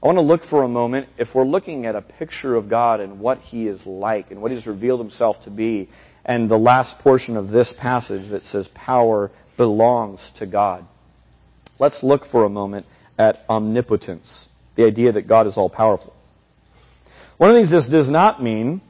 I 0.01 0.05
want 0.05 0.17
to 0.17 0.23
look 0.23 0.43
for 0.43 0.63
a 0.63 0.67
moment, 0.67 1.07
if 1.17 1.33
we're 1.33 1.45
looking 1.45 1.85
at 1.85 1.95
a 1.95 2.01
picture 2.01 2.55
of 2.55 2.67
God 2.67 2.99
and 2.99 3.19
what 3.19 3.39
He 3.39 3.67
is 3.67 3.87
like 3.87 4.31
and 4.31 4.41
what 4.41 4.51
He's 4.51 4.67
revealed 4.67 4.99
Himself 4.99 5.41
to 5.45 5.49
be, 5.49 5.87
and 6.25 6.49
the 6.49 6.59
last 6.59 6.99
portion 6.99 7.37
of 7.37 7.49
this 7.49 7.73
passage 7.73 8.27
that 8.29 8.45
says 8.45 8.67
power 8.67 9.31
belongs 9.55 10.31
to 10.33 10.45
God. 10.45 10.85
Let's 11.79 12.03
look 12.03 12.25
for 12.25 12.43
a 12.43 12.49
moment 12.49 12.85
at 13.17 13.43
omnipotence, 13.49 14.49
the 14.75 14.85
idea 14.85 15.11
that 15.11 15.23
God 15.23 15.47
is 15.47 15.57
all 15.57 15.69
powerful. 15.69 16.15
One 17.37 17.49
of 17.49 17.55
the 17.55 17.59
things 17.59 17.69
this 17.69 17.89
does 17.89 18.09
not 18.09 18.41
mean 18.41 18.81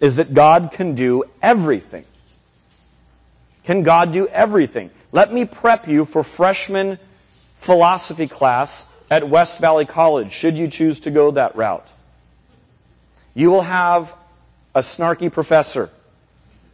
is 0.00 0.16
that 0.16 0.32
God 0.32 0.70
can 0.72 0.94
do 0.94 1.24
everything. 1.42 2.04
Can 3.64 3.82
God 3.82 4.12
do 4.12 4.26
everything? 4.26 4.90
Let 5.12 5.32
me 5.32 5.44
prep 5.44 5.88
you 5.88 6.04
for 6.04 6.22
freshman 6.22 6.98
philosophy 7.56 8.28
class 8.28 8.86
at 9.10 9.28
West 9.28 9.58
Valley 9.60 9.86
College, 9.86 10.32
should 10.32 10.58
you 10.58 10.68
choose 10.68 11.00
to 11.00 11.10
go 11.10 11.30
that 11.32 11.56
route. 11.56 11.92
You 13.34 13.50
will 13.50 13.62
have 13.62 14.14
a 14.74 14.80
snarky 14.80 15.32
professor 15.32 15.90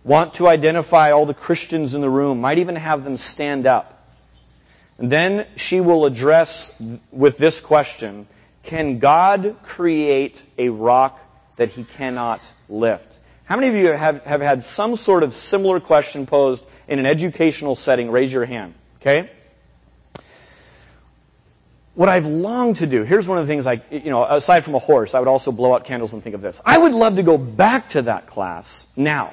want 0.05 0.35
to 0.35 0.47
identify 0.47 1.13
all 1.13 1.27
the 1.27 1.35
Christians 1.35 1.95
in 1.95 2.03
the 2.03 2.11
room, 2.11 2.41
might 2.41 2.59
even 2.59 2.77
have 2.77 3.05
them 3.05 3.17
stand 3.17 3.67
up. 3.67 3.94
Then 4.99 5.47
she 5.57 5.81
will 5.81 6.07
address 6.07 6.73
with 7.11 7.37
this 7.39 7.61
question, 7.61 8.27
can 8.63 8.99
God 8.99 9.57
create 9.63 10.43
a 10.57 10.69
rock 10.69 11.19
that 11.57 11.69
he 11.71 11.85
cannot 11.85 12.51
lift? 12.69 13.19
How 13.45 13.57
many 13.57 13.69
of 13.69 13.75
you 13.75 13.89
have, 13.89 14.25
have 14.25 14.41
had 14.41 14.65
some 14.65 14.97
sort 14.97 15.23
of 15.23 15.35
similar 15.35 15.81
question 15.81 16.27
posed 16.27 16.65
in 16.89 16.99
an 16.99 17.07
educational 17.07 17.77
setting? 17.77 18.11
Raise 18.11 18.33
your 18.33 18.45
hand. 18.45 18.75
Okay? 19.01 19.31
What 21.95 22.09
I've 22.09 22.27
longed 22.27 22.77
to 22.77 22.87
do, 22.87 23.05
here's 23.05 23.29
one 23.29 23.39
of 23.39 23.47
the 23.47 23.53
things 23.53 23.67
I, 23.67 23.81
you 23.91 24.11
know, 24.11 24.25
aside 24.25 24.65
from 24.65 24.75
a 24.75 24.81
horse, 24.81 25.15
I 25.15 25.21
would 25.21 25.29
also 25.29 25.53
blow 25.53 25.75
out 25.75 25.85
candles 25.85 26.13
and 26.13 26.23
think 26.23 26.35
of 26.35 26.41
this. 26.41 26.61
I 26.65 26.77
would 26.77 26.93
love 26.93 27.17
to 27.17 27.23
go 27.23 27.39
back 27.39 27.91
to 27.91 28.03
that 28.03 28.27
class 28.27 28.87
now 28.97 29.33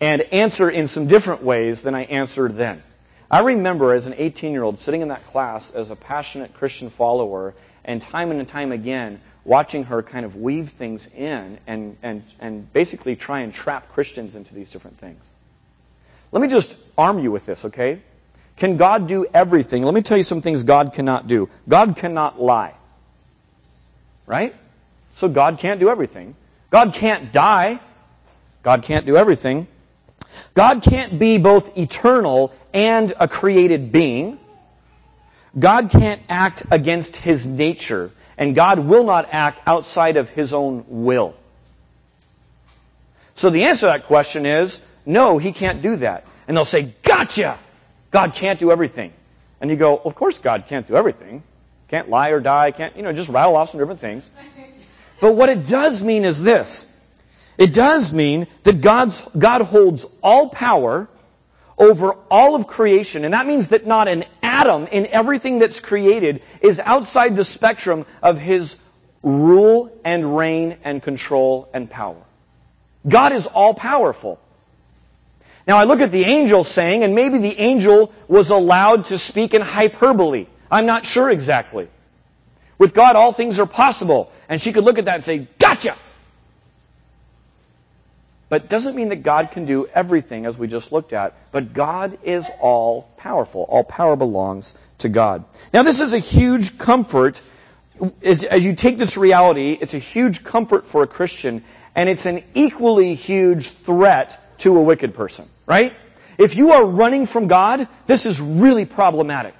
and 0.00 0.20
answer 0.32 0.70
in 0.70 0.86
some 0.86 1.08
different 1.08 1.42
ways 1.42 1.82
than 1.82 1.94
I 1.94 2.04
answered 2.04 2.56
then. 2.56 2.82
I 3.30 3.40
remember 3.40 3.92
as 3.92 4.06
an 4.06 4.14
18 4.16 4.52
year 4.52 4.62
old 4.62 4.78
sitting 4.78 5.02
in 5.02 5.08
that 5.08 5.26
class 5.26 5.70
as 5.70 5.90
a 5.90 5.96
passionate 5.96 6.54
Christian 6.54 6.90
follower 6.90 7.54
and 7.84 8.00
time 8.00 8.30
and 8.30 8.46
time 8.46 8.72
again 8.72 9.20
watching 9.44 9.84
her 9.84 10.02
kind 10.02 10.24
of 10.24 10.36
weave 10.36 10.70
things 10.70 11.08
in 11.08 11.58
and, 11.66 11.96
and, 12.02 12.22
and 12.40 12.72
basically 12.72 13.16
try 13.16 13.40
and 13.40 13.54
trap 13.54 13.90
Christians 13.92 14.34
into 14.34 14.54
these 14.54 14.70
different 14.70 14.98
things. 14.98 15.30
Let 16.32 16.42
me 16.42 16.48
just 16.48 16.76
arm 16.98 17.20
you 17.20 17.30
with 17.30 17.46
this, 17.46 17.64
okay? 17.66 18.00
Can 18.56 18.76
God 18.76 19.06
do 19.06 19.26
everything? 19.32 19.82
Let 19.84 19.94
me 19.94 20.02
tell 20.02 20.16
you 20.16 20.22
some 20.22 20.40
things 20.40 20.64
God 20.64 20.92
cannot 20.92 21.28
do. 21.28 21.48
God 21.68 21.96
cannot 21.96 22.40
lie. 22.40 22.74
Right? 24.26 24.54
So 25.14 25.28
God 25.28 25.58
can't 25.58 25.78
do 25.78 25.88
everything. 25.88 26.34
God 26.70 26.94
can't 26.94 27.32
die. 27.32 27.78
God 28.62 28.82
can't 28.82 29.06
do 29.06 29.16
everything. 29.16 29.68
God 30.56 30.82
can't 30.82 31.18
be 31.18 31.36
both 31.36 31.76
eternal 31.76 32.50
and 32.72 33.12
a 33.20 33.28
created 33.28 33.92
being. 33.92 34.38
God 35.56 35.90
can't 35.90 36.22
act 36.30 36.64
against 36.70 37.16
his 37.16 37.46
nature, 37.46 38.10
and 38.38 38.54
God 38.54 38.78
will 38.78 39.04
not 39.04 39.28
act 39.32 39.60
outside 39.66 40.16
of 40.16 40.30
his 40.30 40.54
own 40.54 40.84
will. 40.88 41.34
So 43.34 43.50
the 43.50 43.64
answer 43.64 43.80
to 43.80 43.86
that 43.86 44.04
question 44.04 44.46
is, 44.46 44.80
no, 45.04 45.36
he 45.36 45.52
can't 45.52 45.82
do 45.82 45.96
that. 45.96 46.24
And 46.48 46.56
they'll 46.56 46.64
say, 46.64 46.94
gotcha! 47.02 47.58
God 48.10 48.34
can't 48.34 48.58
do 48.58 48.72
everything. 48.72 49.12
And 49.60 49.70
you 49.70 49.76
go, 49.76 49.98
of 49.98 50.14
course 50.14 50.38
God 50.38 50.64
can't 50.68 50.86
do 50.86 50.96
everything. 50.96 51.42
Can't 51.88 52.08
lie 52.08 52.30
or 52.30 52.40
die, 52.40 52.70
can't, 52.70 52.96
you 52.96 53.02
know, 53.02 53.12
just 53.12 53.28
rattle 53.28 53.56
off 53.56 53.70
some 53.70 53.78
different 53.78 54.00
things. 54.00 54.30
But 55.20 55.34
what 55.34 55.50
it 55.50 55.66
does 55.66 56.02
mean 56.02 56.24
is 56.24 56.42
this. 56.42 56.86
It 57.58 57.72
does 57.72 58.12
mean 58.12 58.46
that 58.64 58.80
God's, 58.80 59.26
God 59.36 59.62
holds 59.62 60.06
all 60.22 60.48
power 60.50 61.08
over 61.78 62.12
all 62.30 62.54
of 62.54 62.66
creation. 62.66 63.24
And 63.24 63.34
that 63.34 63.46
means 63.46 63.68
that 63.68 63.86
not 63.86 64.08
an 64.08 64.24
atom 64.42 64.86
in 64.86 65.06
everything 65.06 65.58
that's 65.58 65.80
created 65.80 66.42
is 66.60 66.80
outside 66.80 67.36
the 67.36 67.44
spectrum 67.44 68.06
of 68.22 68.38
His 68.38 68.76
rule 69.22 69.92
and 70.04 70.36
reign 70.36 70.78
and 70.84 71.02
control 71.02 71.68
and 71.72 71.90
power. 71.90 72.22
God 73.06 73.32
is 73.32 73.46
all 73.46 73.74
powerful. 73.74 74.38
Now 75.66 75.78
I 75.78 75.84
look 75.84 76.00
at 76.00 76.12
the 76.12 76.24
angel 76.24 76.64
saying, 76.64 77.02
and 77.02 77.14
maybe 77.14 77.38
the 77.38 77.58
angel 77.58 78.12
was 78.28 78.50
allowed 78.50 79.06
to 79.06 79.18
speak 79.18 79.52
in 79.52 79.62
hyperbole. 79.62 80.46
I'm 80.70 80.86
not 80.86 81.04
sure 81.04 81.30
exactly. 81.30 81.88
With 82.78 82.94
God, 82.94 83.16
all 83.16 83.32
things 83.32 83.58
are 83.58 83.66
possible. 83.66 84.30
And 84.48 84.60
she 84.60 84.72
could 84.72 84.84
look 84.84 84.98
at 84.98 85.06
that 85.06 85.16
and 85.16 85.24
say, 85.24 85.48
gotcha! 85.58 85.96
But 88.48 88.68
doesn't 88.68 88.94
mean 88.94 89.08
that 89.08 89.22
God 89.22 89.50
can 89.50 89.66
do 89.66 89.86
everything 89.92 90.46
as 90.46 90.56
we 90.56 90.68
just 90.68 90.92
looked 90.92 91.12
at. 91.12 91.34
But 91.50 91.72
God 91.72 92.18
is 92.22 92.48
all 92.60 93.08
powerful. 93.16 93.62
All 93.62 93.82
power 93.82 94.14
belongs 94.14 94.74
to 94.98 95.08
God. 95.08 95.44
Now 95.72 95.82
this 95.82 96.00
is 96.00 96.14
a 96.14 96.18
huge 96.18 96.78
comfort. 96.78 97.42
As, 98.22 98.44
as 98.44 98.64
you 98.64 98.74
take 98.74 98.98
this 98.98 99.16
reality, 99.16 99.76
it's 99.80 99.94
a 99.94 99.98
huge 99.98 100.44
comfort 100.44 100.86
for 100.86 101.02
a 101.02 101.06
Christian, 101.06 101.64
and 101.94 102.08
it's 102.08 102.26
an 102.26 102.44
equally 102.54 103.14
huge 103.14 103.68
threat 103.68 104.40
to 104.58 104.76
a 104.76 104.82
wicked 104.82 105.14
person, 105.14 105.48
right? 105.66 105.94
If 106.38 106.56
you 106.56 106.72
are 106.72 106.84
running 106.84 107.26
from 107.26 107.46
God, 107.46 107.88
this 108.06 108.26
is 108.26 108.40
really 108.40 108.84
problematic. 108.84 109.54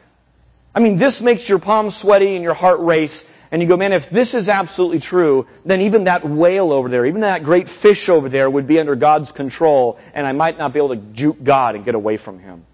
I 0.75 0.81
mean, 0.81 0.97
this 0.97 1.23
makes 1.23 1.49
your 1.49 1.59
palms 1.59 1.97
sweaty 1.97 2.35
and 2.35 2.45
your 2.45 2.53
heart 2.53 2.81
race, 2.81 3.27
and 3.51 3.63
you 3.63 3.69
go, 3.69 3.77
man, 3.77 3.93
if 3.93 4.11
this 4.11 4.35
is 4.35 4.49
absolutely 4.49 5.01
true, 5.01 5.47
then 5.65 5.83
even 5.83 6.05
that 6.05 6.29
whale 6.29 6.73
over 6.73 6.89
there, 6.89 7.07
even 7.07 7.21
that 7.21 7.45
great 7.45 7.69
fish 7.69 8.09
over 8.09 8.29
there 8.29 8.51
would 8.51 8.67
be 8.67 8.79
under 8.81 8.97
God's 8.97 9.33
control, 9.33 9.99
and 10.15 10.27
I 10.27 10.33
might 10.33 10.59
not 10.59 10.73
be 10.73 10.79
able 10.79 10.91
to 10.91 10.97
juke 10.97 11.43
God 11.43 11.75
and 11.75 11.85
get 11.85 11.95
away 11.95 12.17
from 12.17 12.39
Him. 12.39 12.65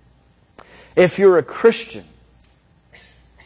If 0.96 1.18
you're 1.18 1.38
a 1.38 1.42
Christian, 1.42 2.04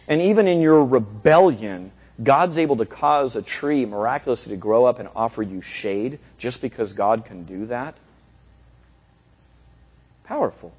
and 0.09 0.23
even 0.23 0.47
in 0.47 0.61
your 0.61 0.85
rebellion, 0.85 1.93
God's 2.23 2.59
able 2.59 2.77
to 2.77 2.87
cause 2.87 3.37
a 3.37 3.43
tree 3.43 3.85
miraculously 3.85 4.55
to 4.55 4.57
grow 4.57 4.85
up 4.85 4.99
and 4.99 5.09
offer 5.15 5.43
you 5.43 5.61
shade 5.61 6.19
just 6.39 6.61
because 6.61 6.93
God 6.93 7.25
can 7.25 7.45
do 7.45 7.67
that. 7.67 7.97
Powerful. 10.25 10.73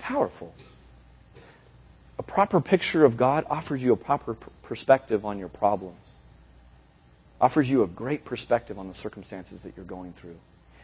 Powerful. 0.00 0.54
Proper 2.26 2.60
picture 2.60 3.04
of 3.04 3.16
God 3.16 3.46
offers 3.48 3.82
you 3.82 3.92
a 3.92 3.96
proper 3.96 4.34
perspective 4.62 5.24
on 5.24 5.38
your 5.38 5.48
problems, 5.48 5.96
offers 7.40 7.70
you 7.70 7.82
a 7.82 7.86
great 7.86 8.24
perspective 8.24 8.78
on 8.78 8.88
the 8.88 8.94
circumstances 8.94 9.62
that 9.62 9.74
you're 9.76 9.86
going 9.86 10.12
through. 10.14 10.36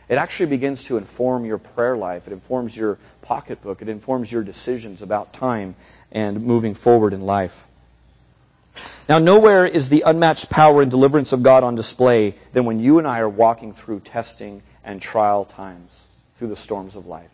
It 0.09 0.17
actually 0.17 0.47
begins 0.47 0.85
to 0.85 0.99
inform 0.99 1.45
your 1.45 1.59
prayer 1.59 1.97
life. 1.97 2.27
It 2.27 2.33
informs 2.33 2.77
your 2.77 2.99
pocketbook. 3.23 3.83
It 3.83 3.89
informs 3.89 4.31
your 4.31 4.43
decisions 4.43 5.01
about 5.01 5.33
time 5.33 5.75
and 6.11 6.43
moving 6.43 6.75
forward 6.75 7.13
in 7.13 7.23
life. 7.23 7.67
Now, 9.09 9.19
nowhere 9.19 9.67
is 9.67 9.89
the 9.89 10.03
unmatched 10.03 10.49
power 10.49 10.83
and 10.83 10.91
deliverance 10.91 11.33
of 11.33 11.43
God 11.43 11.65
on 11.65 11.75
display 11.75 12.35
than 12.53 12.65
when 12.65 12.81
you 12.81 12.99
and 12.99 13.07
I 13.07 13.21
are 13.21 13.29
walking 13.29 13.75
through 13.75 14.01
testing 14.01 14.63
and 14.85 15.01
trial 15.01 15.45
times, 15.45 15.99
through 16.37 16.49
the 16.49 16.57
storms 16.57 16.97
of 16.97 17.07
life. 17.07 17.31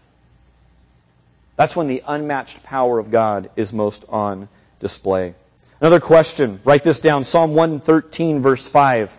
That's 1.59 1.75
when 1.75 1.88
the 1.88 2.05
unmatched 2.07 2.62
power 2.62 3.01
of 3.01 3.11
God 3.11 3.51
is 3.57 3.73
most 3.73 4.05
on 4.09 4.49
display. 4.79 5.35
Another 5.81 5.99
question, 5.99 6.61
write 6.64 6.85
this 6.85 7.01
down. 7.01 7.25
Psalm 7.25 7.53
113 7.53 8.42
verse 8.42 8.68
5 8.68 9.12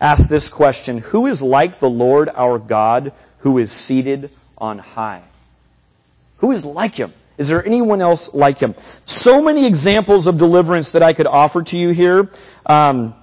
asks 0.00 0.26
this 0.26 0.48
question, 0.48 0.98
Who 0.98 1.28
is 1.28 1.40
like 1.40 1.78
the 1.78 1.88
Lord 1.88 2.28
our 2.34 2.58
God 2.58 3.12
who 3.38 3.58
is 3.58 3.70
seated 3.70 4.30
on 4.58 4.80
high? 4.80 5.22
Who 6.38 6.50
is 6.50 6.64
like 6.64 6.96
him? 6.96 7.14
Is 7.38 7.46
there 7.46 7.64
anyone 7.64 8.00
else 8.00 8.34
like 8.34 8.58
him? 8.58 8.74
So 9.04 9.40
many 9.40 9.64
examples 9.64 10.26
of 10.26 10.36
deliverance 10.36 10.92
that 10.92 11.04
I 11.04 11.12
could 11.12 11.28
offer 11.28 11.62
to 11.62 11.78
you 11.78 11.90
here. 11.90 12.28
Um, 12.66 13.14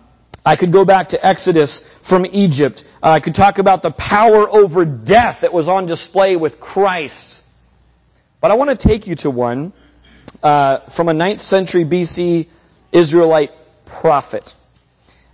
I 0.45 0.55
could 0.55 0.71
go 0.71 0.85
back 0.85 1.09
to 1.09 1.25
Exodus 1.25 1.85
from 2.03 2.25
Egypt. 2.25 2.85
Uh, 3.03 3.09
I 3.09 3.19
could 3.19 3.35
talk 3.35 3.57
about 3.57 3.81
the 3.81 3.91
power 3.91 4.49
over 4.49 4.85
death 4.85 5.41
that 5.41 5.51
was 5.51 5.67
on 5.67 5.87
display 5.87 6.37
with 6.37 6.61
Christ. 6.61 7.43
But 8.41 8.49
I 8.49 8.55
want 8.55 8.71
to 8.71 8.87
take 8.87 9.05
you 9.05 9.13
to 9.15 9.29
one 9.29 9.71
uh, 10.41 10.79
from 10.89 11.09
a 11.09 11.13
9th 11.13 11.39
century 11.39 11.85
BC 11.85 12.47
Israelite 12.91 13.51
prophet. 13.85 14.55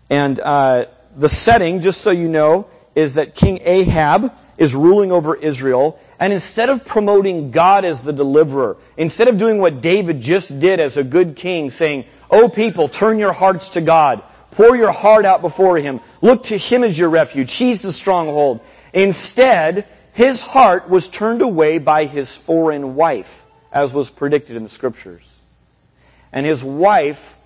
And 0.09 0.37
uh, 0.37 0.87
the 1.15 1.29
setting, 1.29 1.79
just 1.79 2.01
so 2.01 2.11
you 2.11 2.27
know, 2.27 2.67
is 2.95 3.13
that 3.13 3.33
King 3.33 3.59
Ahab 3.63 4.33
is 4.57 4.75
ruling 4.75 5.13
over 5.13 5.35
Israel, 5.35 5.99
and 6.19 6.33
instead 6.33 6.69
of 6.69 6.83
promoting 6.83 7.51
God 7.51 7.85
as 7.85 8.01
the 8.01 8.11
deliverer, 8.11 8.75
instead 8.97 9.29
of 9.29 9.37
doing 9.37 9.59
what 9.59 9.79
David 9.81 10.19
just 10.19 10.59
did 10.59 10.81
as 10.81 10.97
a 10.97 11.03
good 11.03 11.37
king, 11.37 11.69
saying, 11.69 12.05
Oh 12.29 12.49
people, 12.49 12.89
turn 12.89 13.19
your 13.19 13.31
hearts 13.33 13.69
to 13.71 13.81
God, 13.81 14.21
pour 14.51 14.75
your 14.75 14.91
heart 14.91 15.25
out 15.25 15.41
before 15.41 15.77
Him, 15.77 16.01
look 16.21 16.43
to 16.43 16.57
Him 16.57 16.83
as 16.83 16.97
your 16.97 17.09
refuge, 17.09 17.53
He's 17.53 17.81
the 17.81 17.93
stronghold," 17.93 18.59
instead, 18.93 19.87
his 20.17 20.41
heart 20.41 20.89
was 20.89 21.09
turned 21.09 21.43
away 21.43 21.77
by 21.77 22.05
his 22.05 22.35
foreign 22.35 22.95
wife, 22.95 23.43
as 23.71 23.93
was 23.93 24.09
predicted 24.09 24.55
in 24.55 24.63
the 24.63 24.69
scriptures. 24.69 25.21
And 26.33 26.43
his 26.43 26.63
wife 26.63 27.37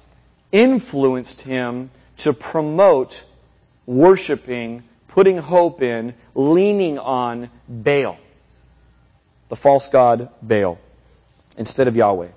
influenced 0.54 1.42
him 1.42 1.92
to 2.20 2.32
promote 2.32 3.26
worshiping, 3.86 4.84
putting 5.10 5.36
hope 5.36 5.82
in, 5.82 6.14
leaning 6.34 6.98
on 6.98 7.50
Baal, 7.68 8.18
the 9.50 9.58
false 9.58 9.90
god 9.90 10.30
Baal, 10.42 10.80
instead 11.58 11.90
of 11.90 11.98
Yahweh. 11.98 12.30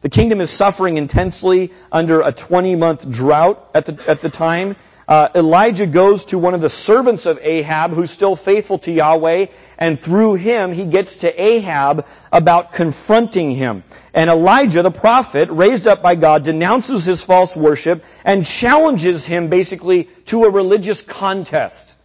The 0.00 0.08
kingdom 0.08 0.40
is 0.40 0.48
suffering 0.48 0.96
intensely 0.96 1.70
under 1.92 2.22
a 2.22 2.32
20 2.32 2.76
month 2.76 3.10
drought 3.10 3.62
at 3.74 3.84
the, 3.84 4.08
at 4.08 4.22
the 4.22 4.30
time. 4.30 4.76
Uh, 5.10 5.28
Elijah 5.34 5.86
goes 5.86 6.26
to 6.26 6.38
one 6.38 6.54
of 6.54 6.60
the 6.60 6.68
servants 6.68 7.26
of 7.26 7.40
Ahab 7.42 7.90
who's 7.90 8.12
still 8.12 8.36
faithful 8.36 8.78
to 8.78 8.92
Yahweh, 8.92 9.46
and 9.76 9.98
through 9.98 10.34
him 10.34 10.72
he 10.72 10.84
gets 10.84 11.16
to 11.16 11.42
Ahab 11.42 12.06
about 12.30 12.72
confronting 12.72 13.50
him. 13.50 13.82
And 14.14 14.30
Elijah, 14.30 14.82
the 14.82 14.92
prophet, 14.92 15.48
raised 15.50 15.88
up 15.88 16.00
by 16.00 16.14
God, 16.14 16.44
denounces 16.44 17.04
his 17.04 17.24
false 17.24 17.56
worship 17.56 18.04
and 18.24 18.46
challenges 18.46 19.26
him 19.26 19.48
basically 19.48 20.04
to 20.26 20.44
a 20.44 20.50
religious 20.50 21.02
contest. 21.02 21.96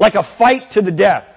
Like 0.00 0.16
a 0.16 0.24
fight 0.24 0.72
to 0.72 0.82
the 0.82 0.90
death. 0.90 1.28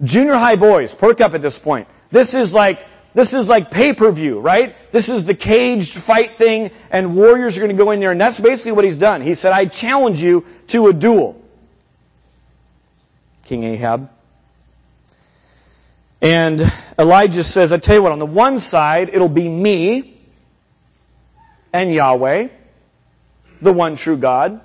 Junior 0.00 0.34
high 0.34 0.56
boys, 0.56 0.94
perk 0.94 1.20
up 1.20 1.34
at 1.34 1.42
this 1.42 1.58
point. 1.58 1.88
This 2.12 2.34
is 2.34 2.54
like 2.54 2.78
this 3.14 3.34
is 3.34 3.48
like 3.48 3.70
pay-per-view, 3.70 4.40
right? 4.40 4.74
This 4.90 5.08
is 5.08 5.24
the 5.26 5.34
caged 5.34 5.98
fight 5.98 6.36
thing, 6.36 6.70
and 6.90 7.14
warriors 7.14 7.56
are 7.56 7.60
going 7.60 7.76
to 7.76 7.82
go 7.82 7.90
in 7.90 8.00
there, 8.00 8.10
and 8.10 8.20
that's 8.20 8.40
basically 8.40 8.72
what 8.72 8.84
he's 8.84 8.96
done. 8.96 9.20
He 9.20 9.34
said, 9.34 9.52
I 9.52 9.66
challenge 9.66 10.20
you 10.20 10.46
to 10.68 10.88
a 10.88 10.92
duel. 10.92 11.40
King 13.44 13.64
Ahab. 13.64 14.10
And 16.22 16.62
Elijah 16.98 17.44
says, 17.44 17.72
I 17.72 17.78
tell 17.78 17.96
you 17.96 18.02
what, 18.02 18.12
on 18.12 18.18
the 18.18 18.26
one 18.26 18.58
side, 18.58 19.10
it'll 19.12 19.28
be 19.28 19.48
me 19.48 20.20
and 21.72 21.92
Yahweh, 21.92 22.48
the 23.60 23.72
one 23.72 23.96
true 23.96 24.16
God. 24.16 24.60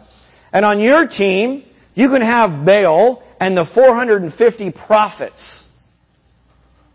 And 0.53 0.63
on 0.63 0.79
your 0.79 1.07
team, 1.07 1.63
you 1.95 2.10
can 2.10 2.21
have 2.21 2.63
Baal 2.63 3.23
and 3.39 3.57
the 3.57 3.65
450 3.65 4.71
prophets 4.71 5.66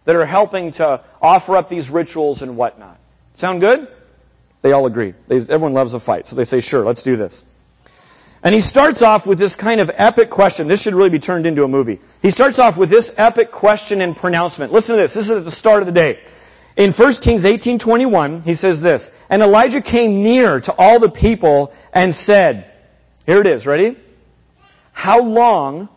that 0.04 0.16
are 0.16 0.26
helping 0.26 0.72
to 0.72 1.00
offer 1.20 1.56
up 1.56 1.68
these 1.68 1.90
rituals 1.90 2.42
and 2.42 2.56
whatnot. 2.56 2.98
Sound 3.34 3.60
good? 3.60 3.88
They 4.62 4.72
all 4.72 4.86
agree. 4.86 5.14
They, 5.28 5.36
everyone 5.36 5.74
loves 5.74 5.94
a 5.94 6.00
fight, 6.00 6.26
so 6.26 6.36
they 6.36 6.44
say, 6.44 6.60
sure, 6.60 6.84
let's 6.84 7.02
do 7.02 7.16
this. 7.16 7.44
And 8.44 8.54
he 8.54 8.60
starts 8.60 9.02
off 9.02 9.26
with 9.26 9.38
this 9.38 9.54
kind 9.54 9.80
of 9.80 9.90
epic 9.94 10.30
question. 10.30 10.66
This 10.66 10.82
should 10.82 10.94
really 10.94 11.10
be 11.10 11.20
turned 11.20 11.46
into 11.46 11.62
a 11.62 11.68
movie. 11.68 12.00
He 12.22 12.30
starts 12.30 12.58
off 12.58 12.76
with 12.76 12.90
this 12.90 13.14
epic 13.16 13.52
question 13.52 14.00
and 14.00 14.16
pronouncement. 14.16 14.72
Listen 14.72 14.96
to 14.96 15.02
this. 15.02 15.14
This 15.14 15.26
is 15.26 15.30
at 15.30 15.44
the 15.44 15.50
start 15.50 15.80
of 15.80 15.86
the 15.86 15.92
day. 15.92 16.20
In 16.76 16.90
1 16.90 17.12
Kings 17.20 17.44
18:21, 17.44 18.42
he 18.42 18.54
says 18.54 18.80
this, 18.80 19.12
"And 19.28 19.42
Elijah 19.42 19.80
came 19.80 20.22
near 20.22 20.58
to 20.60 20.72
all 20.72 20.98
the 20.98 21.10
people 21.10 21.72
and 21.92 22.14
said, 22.14 22.72
here 23.26 23.40
it 23.40 23.46
is, 23.46 23.66
ready? 23.66 23.96
How 24.92 25.20
long 25.22 25.88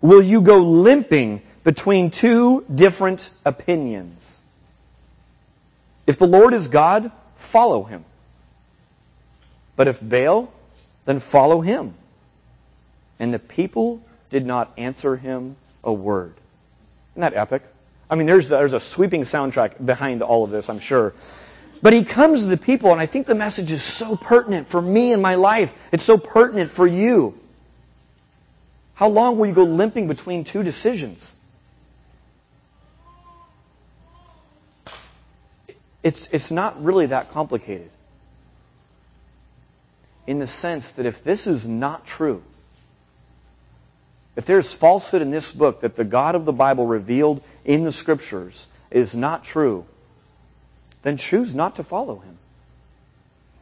will 0.00 0.22
you 0.22 0.42
go 0.42 0.58
limping 0.58 1.42
between 1.64 2.10
two 2.10 2.64
different 2.72 3.30
opinions. 3.44 4.40
If 6.06 6.18
the 6.18 6.26
Lord 6.26 6.54
is 6.54 6.68
God, 6.68 7.10
follow 7.36 7.84
him. 7.84 8.04
But 9.76 9.88
if 9.88 10.00
Baal, 10.00 10.52
then 11.04 11.20
follow 11.20 11.60
him. 11.60 11.94
And 13.18 13.32
the 13.32 13.38
people 13.38 14.02
did 14.30 14.46
not 14.46 14.72
answer 14.76 15.16
him 15.16 15.56
a 15.84 15.92
word. 15.92 16.34
Isn't 17.12 17.20
that 17.22 17.34
epic? 17.34 17.62
I 18.10 18.14
mean, 18.14 18.26
there's, 18.26 18.48
there's 18.48 18.72
a 18.72 18.80
sweeping 18.80 19.22
soundtrack 19.22 19.84
behind 19.84 20.22
all 20.22 20.44
of 20.44 20.50
this, 20.50 20.70
I'm 20.70 20.78
sure. 20.78 21.14
But 21.82 21.92
he 21.92 22.04
comes 22.04 22.42
to 22.42 22.48
the 22.48 22.56
people, 22.56 22.90
and 22.90 23.00
I 23.00 23.06
think 23.06 23.26
the 23.26 23.34
message 23.34 23.70
is 23.70 23.82
so 23.82 24.16
pertinent 24.16 24.68
for 24.68 24.80
me 24.80 25.12
in 25.12 25.20
my 25.20 25.36
life. 25.36 25.74
It's 25.92 26.02
so 26.02 26.18
pertinent 26.18 26.70
for 26.70 26.86
you. 26.86 27.38
How 28.94 29.08
long 29.08 29.38
will 29.38 29.46
you 29.46 29.52
go 29.52 29.64
limping 29.64 30.08
between 30.08 30.44
two 30.44 30.62
decisions? 30.62 31.36
It's, 36.02 36.28
it's 36.28 36.50
not 36.50 36.82
really 36.82 37.06
that 37.06 37.30
complicated. 37.30 37.90
In 40.26 40.38
the 40.38 40.46
sense 40.46 40.92
that 40.92 41.06
if 41.06 41.24
this 41.24 41.46
is 41.46 41.66
not 41.66 42.06
true, 42.06 42.42
if 44.36 44.46
there's 44.46 44.72
falsehood 44.72 45.20
in 45.20 45.32
this 45.32 45.50
book 45.50 45.80
that 45.80 45.96
the 45.96 46.04
God 46.04 46.36
of 46.36 46.44
the 46.44 46.52
Bible 46.52 46.86
revealed 46.86 47.42
in 47.64 47.82
the 47.82 47.90
scriptures 47.90 48.68
is 48.88 49.16
not 49.16 49.42
true, 49.42 49.84
then 51.02 51.16
choose 51.16 51.54
not 51.54 51.76
to 51.76 51.82
follow 51.82 52.18
him. 52.18 52.38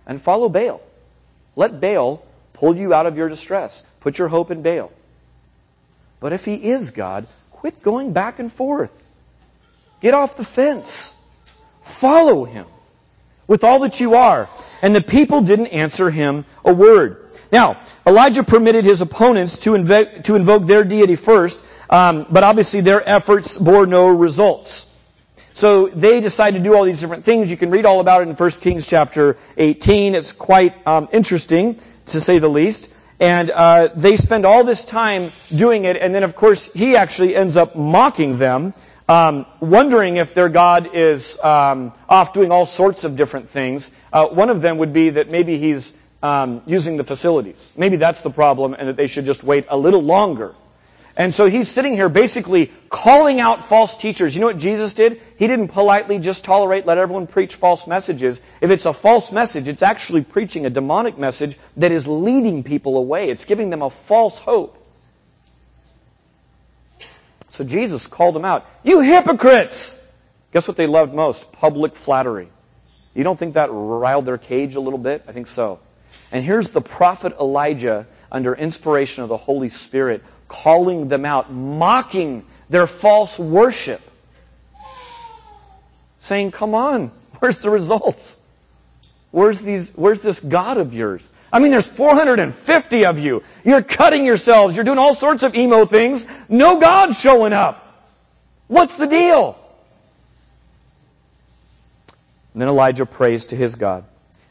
And 0.06 0.20
follow 0.20 0.50
Baal. 0.50 0.82
Let 1.56 1.80
Baal 1.80 2.22
pull 2.52 2.76
you 2.76 2.92
out 2.92 3.06
of 3.06 3.16
your 3.16 3.30
distress. 3.30 3.82
Put 4.00 4.18
your 4.18 4.28
hope 4.28 4.50
in 4.50 4.60
Baal. 4.60 4.92
But 6.20 6.34
if 6.34 6.44
he 6.44 6.54
is 6.54 6.90
God, 6.90 7.26
quit 7.52 7.82
going 7.82 8.12
back 8.12 8.38
and 8.38 8.52
forth. 8.52 8.92
Get 10.00 10.12
off 10.12 10.36
the 10.36 10.44
fence. 10.44 11.15
Follow 11.86 12.44
him 12.44 12.66
with 13.46 13.62
all 13.64 13.78
that 13.80 14.00
you 14.00 14.16
are. 14.16 14.48
And 14.82 14.94
the 14.94 15.00
people 15.00 15.40
didn't 15.40 15.68
answer 15.68 16.10
him 16.10 16.44
a 16.64 16.74
word. 16.74 17.24
Now, 17.52 17.80
Elijah 18.06 18.42
permitted 18.42 18.84
his 18.84 19.00
opponents 19.00 19.58
to 19.60 19.72
to 20.24 20.34
invoke 20.34 20.66
their 20.66 20.84
deity 20.84 21.16
first, 21.16 21.64
um, 21.88 22.26
but 22.28 22.42
obviously 22.42 22.80
their 22.80 23.08
efforts 23.08 23.56
bore 23.56 23.86
no 23.86 24.08
results. 24.08 24.84
So 25.54 25.86
they 25.86 26.20
decided 26.20 26.58
to 26.58 26.64
do 26.64 26.76
all 26.76 26.84
these 26.84 27.00
different 27.00 27.24
things. 27.24 27.50
You 27.50 27.56
can 27.56 27.70
read 27.70 27.86
all 27.86 28.00
about 28.00 28.22
it 28.22 28.28
in 28.28 28.34
1 28.34 28.50
Kings 28.60 28.86
chapter 28.86 29.38
18. 29.56 30.14
It's 30.14 30.32
quite 30.32 30.86
um, 30.86 31.08
interesting, 31.12 31.78
to 32.06 32.20
say 32.20 32.38
the 32.38 32.48
least. 32.48 32.92
And 33.18 33.50
uh, 33.50 33.88
they 33.94 34.16
spend 34.16 34.44
all 34.44 34.64
this 34.64 34.84
time 34.84 35.32
doing 35.54 35.84
it, 35.84 35.96
and 35.96 36.14
then 36.14 36.24
of 36.24 36.34
course 36.34 36.70
he 36.74 36.96
actually 36.96 37.34
ends 37.34 37.56
up 37.56 37.74
mocking 37.74 38.36
them 38.36 38.74
um, 39.08 39.46
wondering 39.60 40.16
if 40.16 40.34
their 40.34 40.48
God 40.48 40.90
is 40.94 41.38
um, 41.38 41.92
off 42.08 42.32
doing 42.32 42.50
all 42.50 42.66
sorts 42.66 43.04
of 43.04 43.16
different 43.16 43.48
things. 43.50 43.92
Uh, 44.12 44.26
one 44.26 44.50
of 44.50 44.62
them 44.62 44.78
would 44.78 44.92
be 44.92 45.10
that 45.10 45.30
maybe 45.30 45.58
he's 45.58 45.94
um, 46.22 46.62
using 46.66 46.96
the 46.96 47.04
facilities. 47.04 47.70
Maybe 47.76 47.96
that's 47.96 48.20
the 48.22 48.30
problem, 48.30 48.74
and 48.74 48.88
that 48.88 48.96
they 48.96 49.06
should 49.06 49.24
just 49.24 49.44
wait 49.44 49.66
a 49.68 49.76
little 49.76 50.02
longer. 50.02 50.54
And 51.18 51.34
so 51.34 51.46
he's 51.46 51.70
sitting 51.70 51.94
here 51.94 52.10
basically 52.10 52.70
calling 52.90 53.40
out 53.40 53.64
false 53.64 53.96
teachers. 53.96 54.34
You 54.34 54.42
know 54.42 54.48
what 54.48 54.58
Jesus 54.58 54.92
did? 54.92 55.22
He 55.38 55.46
didn't 55.46 55.68
politely 55.68 56.18
just 56.18 56.44
tolerate, 56.44 56.84
let 56.84 56.98
everyone 56.98 57.26
preach 57.26 57.54
false 57.54 57.86
messages. 57.86 58.40
If 58.60 58.70
it's 58.70 58.84
a 58.84 58.92
false 58.92 59.32
message, 59.32 59.66
it's 59.66 59.82
actually 59.82 60.24
preaching 60.24 60.66
a 60.66 60.70
demonic 60.70 61.16
message 61.16 61.58
that 61.78 61.90
is 61.90 62.06
leading 62.06 62.64
people 62.64 62.98
away. 62.98 63.30
It's 63.30 63.46
giving 63.46 63.70
them 63.70 63.80
a 63.80 63.88
false 63.88 64.38
hope. 64.38 64.75
So 67.56 67.64
Jesus 67.64 68.06
called 68.06 68.34
them 68.34 68.44
out. 68.44 68.66
You 68.84 69.00
hypocrites! 69.00 69.98
Guess 70.52 70.68
what 70.68 70.76
they 70.76 70.86
loved 70.86 71.14
most? 71.14 71.52
Public 71.52 71.96
flattery. 71.96 72.50
You 73.14 73.24
don't 73.24 73.38
think 73.38 73.54
that 73.54 73.70
riled 73.72 74.26
their 74.26 74.36
cage 74.36 74.74
a 74.74 74.80
little 74.80 74.98
bit? 74.98 75.24
I 75.26 75.32
think 75.32 75.46
so. 75.46 75.80
And 76.30 76.44
here's 76.44 76.68
the 76.68 76.82
prophet 76.82 77.34
Elijah 77.40 78.06
under 78.30 78.54
inspiration 78.54 79.22
of 79.22 79.30
the 79.30 79.38
Holy 79.38 79.70
Spirit 79.70 80.22
calling 80.48 81.08
them 81.08 81.24
out, 81.24 81.50
mocking 81.50 82.44
their 82.68 82.86
false 82.86 83.38
worship. 83.38 84.02
Saying, 86.18 86.50
come 86.50 86.74
on, 86.74 87.10
where's 87.38 87.62
the 87.62 87.70
results? 87.70 88.38
Where's 89.30 89.62
these, 89.62 89.92
where's 89.92 90.20
this 90.20 90.40
God 90.40 90.76
of 90.76 90.92
yours? 90.92 91.26
I 91.52 91.58
mean, 91.58 91.70
there's 91.70 91.86
450 91.86 93.04
of 93.06 93.18
you. 93.18 93.42
You're 93.64 93.82
cutting 93.82 94.24
yourselves. 94.24 94.74
You're 94.76 94.84
doing 94.84 94.98
all 94.98 95.14
sorts 95.14 95.42
of 95.42 95.54
emo 95.54 95.86
things. 95.86 96.26
No 96.48 96.80
God 96.80 97.14
showing 97.14 97.52
up. 97.52 97.82
What's 98.66 98.96
the 98.96 99.06
deal? 99.06 99.56
And 102.52 102.60
then 102.62 102.68
Elijah 102.68 103.06
prays 103.06 103.46
to 103.46 103.56
his 103.56 103.76
God. 103.76 104.04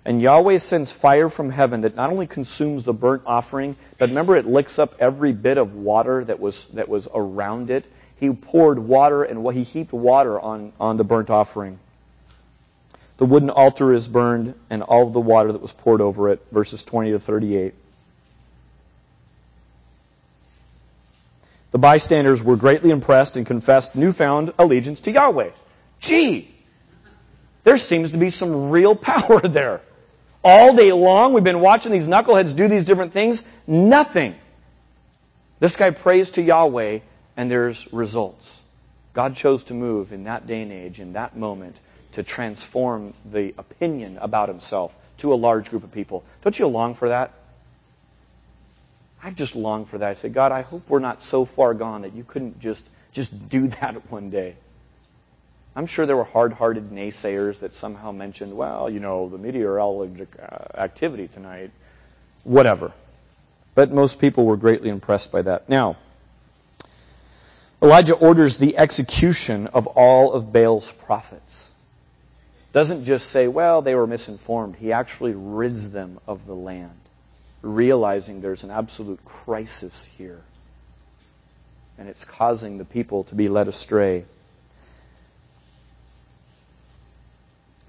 And 0.06 0.22
Yahweh 0.22 0.60
sends 0.60 0.92
fire 0.92 1.30
from 1.30 1.50
heaven 1.50 1.82
that 1.82 1.96
not 1.96 2.12
only 2.12 2.28
consumes 2.28 2.84
the 2.84 2.94
burnt 2.94 3.24
offering, 3.26 3.76
but 3.98 4.10
remember 4.10 4.36
it 4.36 4.46
licks 4.46 4.78
up 4.78 4.96
every 5.00 5.34
bit 5.34 5.58
of 5.58 5.74
water 5.74 6.24
that 6.24 6.40
was, 6.40 6.68
that 6.70 6.88
was 6.88 7.08
around 7.14 7.72
it. 7.72 7.88
He 8.20 8.30
poured 8.30 8.78
water 8.78 9.24
and 9.24 9.52
he 9.52 9.64
heaped 9.64 9.92
water 9.92 10.40
on, 10.40 10.74
on 10.80 10.98
the 10.98 11.04
burnt 11.04 11.32
offering. 11.32 11.80
The 13.18 13.26
wooden 13.26 13.50
altar 13.50 13.94
is 13.94 14.08
burned, 14.08 14.56
and 14.70 14.84
all 14.84 15.10
the 15.10 15.22
water 15.22 15.52
that 15.52 15.62
was 15.62 15.72
poured 15.72 16.02
over 16.02 16.30
it, 16.30 16.46
verses 16.52 16.84
20 16.84 17.12
to 17.12 17.20
38. 17.20 17.74
The 21.72 21.78
bystanders 21.78 22.44
were 22.44 22.56
greatly 22.56 22.90
impressed 22.90 23.38
and 23.38 23.46
confessed 23.46 23.96
newfound 23.96 24.54
allegiance 24.58 25.02
to 25.02 25.12
Yahweh. 25.12 25.52
Gee, 26.00 26.54
there 27.64 27.78
seems 27.78 28.12
to 28.12 28.18
be 28.18 28.30
some 28.30 28.70
real 28.70 28.96
power 29.12 29.42
there. 29.42 29.82
All 30.44 30.76
day 30.76 30.92
long, 30.92 31.34
we've 31.34 31.44
been 31.44 31.60
watching 31.60 31.92
these 31.92 32.08
knuckleheads 32.08 32.56
do 32.56 32.68
these 32.68 32.86
different 32.86 33.14
things. 33.14 33.44
Nothing. 33.66 34.36
This 35.60 35.76
guy 35.76 35.90
prays 35.90 36.32
to 36.32 36.42
Yahweh, 36.42 37.00
and 37.36 37.50
there's 37.50 37.92
results. 37.92 38.62
God 39.14 39.36
chose 39.36 39.64
to 39.66 39.74
move 39.74 40.14
in 40.14 40.26
that 40.26 40.46
day 40.46 40.62
and 40.62 40.72
age, 40.72 41.00
in 41.00 41.14
that 41.14 41.36
moment, 41.36 41.82
to 42.16 42.24
transform 42.24 43.14
the 43.30 43.54
opinion 43.58 44.18
about 44.20 44.48
himself 44.48 44.96
to 45.18 45.34
a 45.34 45.36
large 45.36 45.70
group 45.70 45.84
of 45.84 45.92
people. 45.92 46.24
Don't 46.42 46.58
you 46.58 46.68
long 46.68 46.96
for 46.96 47.10
that? 47.10 47.34
I 49.22 49.32
just 49.32 49.56
long 49.56 49.86
for 49.86 49.98
that. 49.98 50.10
I 50.10 50.14
say, 50.14 50.30
God, 50.30 50.54
I 50.54 50.62
hope 50.62 50.90
we're 50.90 51.00
not 51.00 51.22
so 51.22 51.44
far 51.44 51.74
gone 51.74 52.04
that 52.04 52.14
you 52.14 52.24
couldn't 52.24 52.60
just, 52.60 52.88
just 53.12 53.50
do 53.50 53.68
that 53.80 54.10
one 54.10 54.30
day. 54.30 54.56
I'm 55.76 55.88
sure 55.88 56.06
there 56.06 56.16
were 56.16 56.24
hard-hearted 56.24 56.90
naysayers 56.90 57.60
that 57.60 57.74
somehow 57.74 58.14
mentioned, 58.14 58.56
well, 58.56 58.90
you 58.90 59.02
know, 59.02 59.28
the 59.28 59.38
meteorologic 59.38 60.28
uh, 60.40 60.80
activity 60.80 61.28
tonight, 61.28 61.72
whatever. 62.46 62.94
But 63.74 63.92
most 63.92 64.22
people 64.22 64.46
were 64.46 64.56
greatly 64.56 64.88
impressed 64.88 65.34
by 65.34 65.42
that. 65.42 65.68
Now, 65.68 65.98
Elijah 67.82 68.16
orders 68.16 68.58
the 68.58 68.78
execution 68.78 69.68
of 69.68 69.88
all 69.88 70.32
of 70.32 70.54
Baal's 70.54 70.90
prophets. 70.90 71.65
Doesn't 72.76 73.06
just 73.06 73.30
say, 73.30 73.48
well, 73.48 73.82
they 73.82 73.96
were 73.96 74.06
misinformed. 74.06 74.76
He 74.76 74.92
actually 74.92 75.32
rids 75.34 75.92
them 75.92 76.20
of 76.28 76.46
the 76.46 76.54
land, 76.54 77.00
realizing 77.62 78.42
there's 78.42 78.66
an 78.66 78.70
absolute 78.70 79.24
crisis 79.24 80.04
here. 80.18 80.42
And 81.98 82.10
it's 82.10 82.26
causing 82.26 82.78
the 82.78 82.84
people 82.84 83.24
to 83.26 83.36
be 83.36 83.48
led 83.48 83.70
astray. 83.70 84.26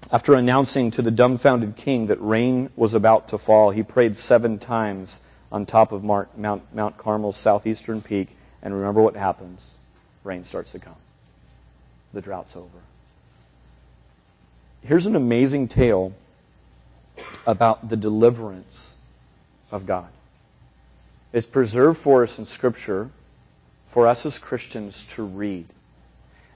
After 0.09 0.35
announcing 0.35 0.91
to 0.91 1.01
the 1.01 1.11
dumbfounded 1.11 1.75
king 1.75 2.07
that 2.07 2.21
rain 2.21 2.69
was 2.77 2.93
about 2.93 3.27
to 3.27 3.37
fall, 3.37 3.71
he 3.71 3.83
prayed 3.83 4.15
seven 4.15 4.57
times 4.57 5.19
on 5.51 5.65
top 5.65 5.91
of 5.91 6.01
Mount, 6.01 6.73
Mount 6.73 6.97
Carmel's 6.97 7.35
southeastern 7.35 8.01
peak. 8.01 8.29
And 8.61 8.73
remember 8.73 9.01
what 9.01 9.17
happens 9.17 9.69
rain 10.23 10.45
starts 10.45 10.71
to 10.71 10.79
come. 10.79 10.95
The 12.13 12.21
drought's 12.21 12.55
over. 12.55 12.79
Here's 14.83 15.05
an 15.05 15.15
amazing 15.15 15.67
tale 15.67 16.13
about 17.45 17.89
the 17.89 17.97
deliverance 17.97 18.95
of 19.71 19.85
God. 19.85 20.09
It's 21.33 21.47
preserved 21.47 21.97
for 21.97 22.23
us 22.23 22.39
in 22.39 22.45
Scripture 22.45 23.09
for 23.87 24.07
us 24.07 24.25
as 24.25 24.37
Christians 24.37 25.03
to 25.09 25.23
read. 25.23 25.65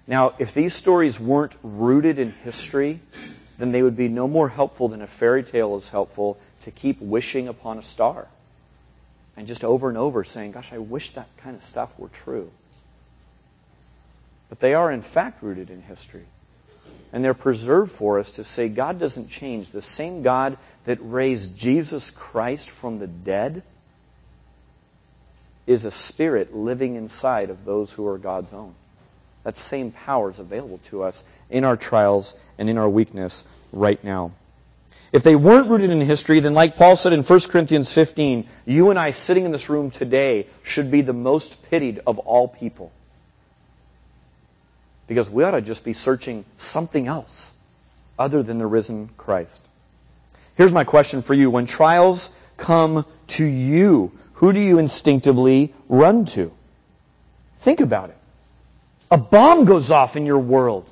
Now, 0.08 0.34
if 0.40 0.54
these 0.54 0.74
stories 0.74 1.20
weren't 1.20 1.56
rooted 1.64 2.20
in 2.20 2.32
history, 2.32 3.00
then 3.58 3.72
they 3.72 3.82
would 3.82 3.96
be 3.96 4.08
no 4.08 4.28
more 4.28 4.50
helpful 4.50 4.90
than 4.90 5.02
a 5.02 5.08
fairy 5.08 5.44
tale 5.44 5.78
is 5.78 5.88
helpful 5.90 6.38
to 6.62 6.72
keep 6.72 7.00
wishing 7.02 7.48
upon 7.48 7.78
a 7.78 7.84
star. 7.84 8.28
And 9.38 9.48
just 9.48 9.64
over 9.64 9.88
and 9.88 9.98
over 9.98 10.24
saying, 10.24 10.52
gosh, 10.52 10.74
I 10.74 10.78
wish 10.78 11.12
that 11.12 11.28
kind 11.38 11.56
of 11.56 11.64
stuff 11.64 11.98
were 11.98 12.10
true. 12.10 12.52
But 14.50 14.60
they 14.60 14.74
are 14.74 14.92
in 14.92 15.02
fact 15.02 15.42
rooted 15.42 15.70
in 15.70 15.82
history. 15.82 16.26
And 17.14 17.24
they're 17.24 17.34
preserved 17.34 17.92
for 17.92 18.20
us 18.20 18.32
to 18.32 18.44
say 18.44 18.70
God 18.70 19.00
doesn't 19.00 19.30
change. 19.30 19.70
The 19.70 19.82
same 19.82 20.22
God 20.22 20.58
that 20.86 21.00
raised 21.02 21.58
Jesus 21.58 22.10
Christ 22.12 22.70
from 22.70 23.00
the 23.00 23.08
dead 23.08 23.64
is 25.68 25.86
a 25.86 25.92
spirit 25.92 26.56
living 26.56 26.96
inside 26.96 27.50
of 27.50 27.66
those 27.66 27.92
who 27.92 28.08
are 28.08 28.18
God's 28.18 28.54
own. 28.54 28.74
That 29.44 29.58
same 29.58 29.92
power 29.92 30.30
is 30.30 30.40
available 30.40 30.80
to 30.86 31.04
us 31.04 31.24
in 31.50 31.64
our 31.64 31.78
trials 31.78 32.36
and 32.58 32.70
in 32.70 32.78
our 32.78 32.90
weakness 32.90 33.46
right 33.72 34.02
now. 34.04 34.32
If 35.12 35.24
they 35.24 35.36
weren't 35.36 35.68
rooted 35.68 35.90
in 35.90 36.00
history, 36.00 36.40
then 36.40 36.54
like 36.54 36.78
Paul 36.78 36.96
said 36.96 37.12
in 37.12 37.24
1 37.24 37.40
Corinthians 37.42 37.92
15, 37.92 38.48
you 38.66 38.90
and 38.90 38.98
I 38.98 39.12
sitting 39.12 39.44
in 39.44 39.52
this 39.52 39.70
room 39.70 39.92
today 39.92 40.48
should 40.64 40.90
be 40.90 41.02
the 41.02 41.14
most 41.14 41.62
pitied 41.70 42.00
of 42.08 42.20
all 42.20 42.48
people. 42.48 42.92
Because 45.08 45.30
we 45.30 45.44
ought 45.44 45.52
to 45.52 45.62
just 45.62 45.84
be 45.84 45.94
searching 45.94 46.46
something 46.56 47.08
else 47.08 47.52
other 48.18 48.44
than 48.44 48.58
the 48.58 48.68
risen 48.68 49.10
Christ. 49.18 49.68
Here's 50.56 50.74
my 50.74 50.84
question 50.84 51.22
for 51.22 51.34
you. 51.34 51.50
When 51.50 51.66
trials 51.66 52.32
come 52.58 53.06
to 53.28 53.46
you, 53.46 54.12
who 54.34 54.54
do 54.54 54.60
you 54.60 54.80
instinctively 54.80 55.74
run 55.90 56.26
to? 56.26 56.52
Think 57.60 57.80
about 57.80 58.10
it. 58.10 58.18
A 59.10 59.18
bomb 59.18 59.66
goes 59.66 59.92
off 59.92 60.16
in 60.16 60.26
your 60.26 60.40
world. 60.40 60.90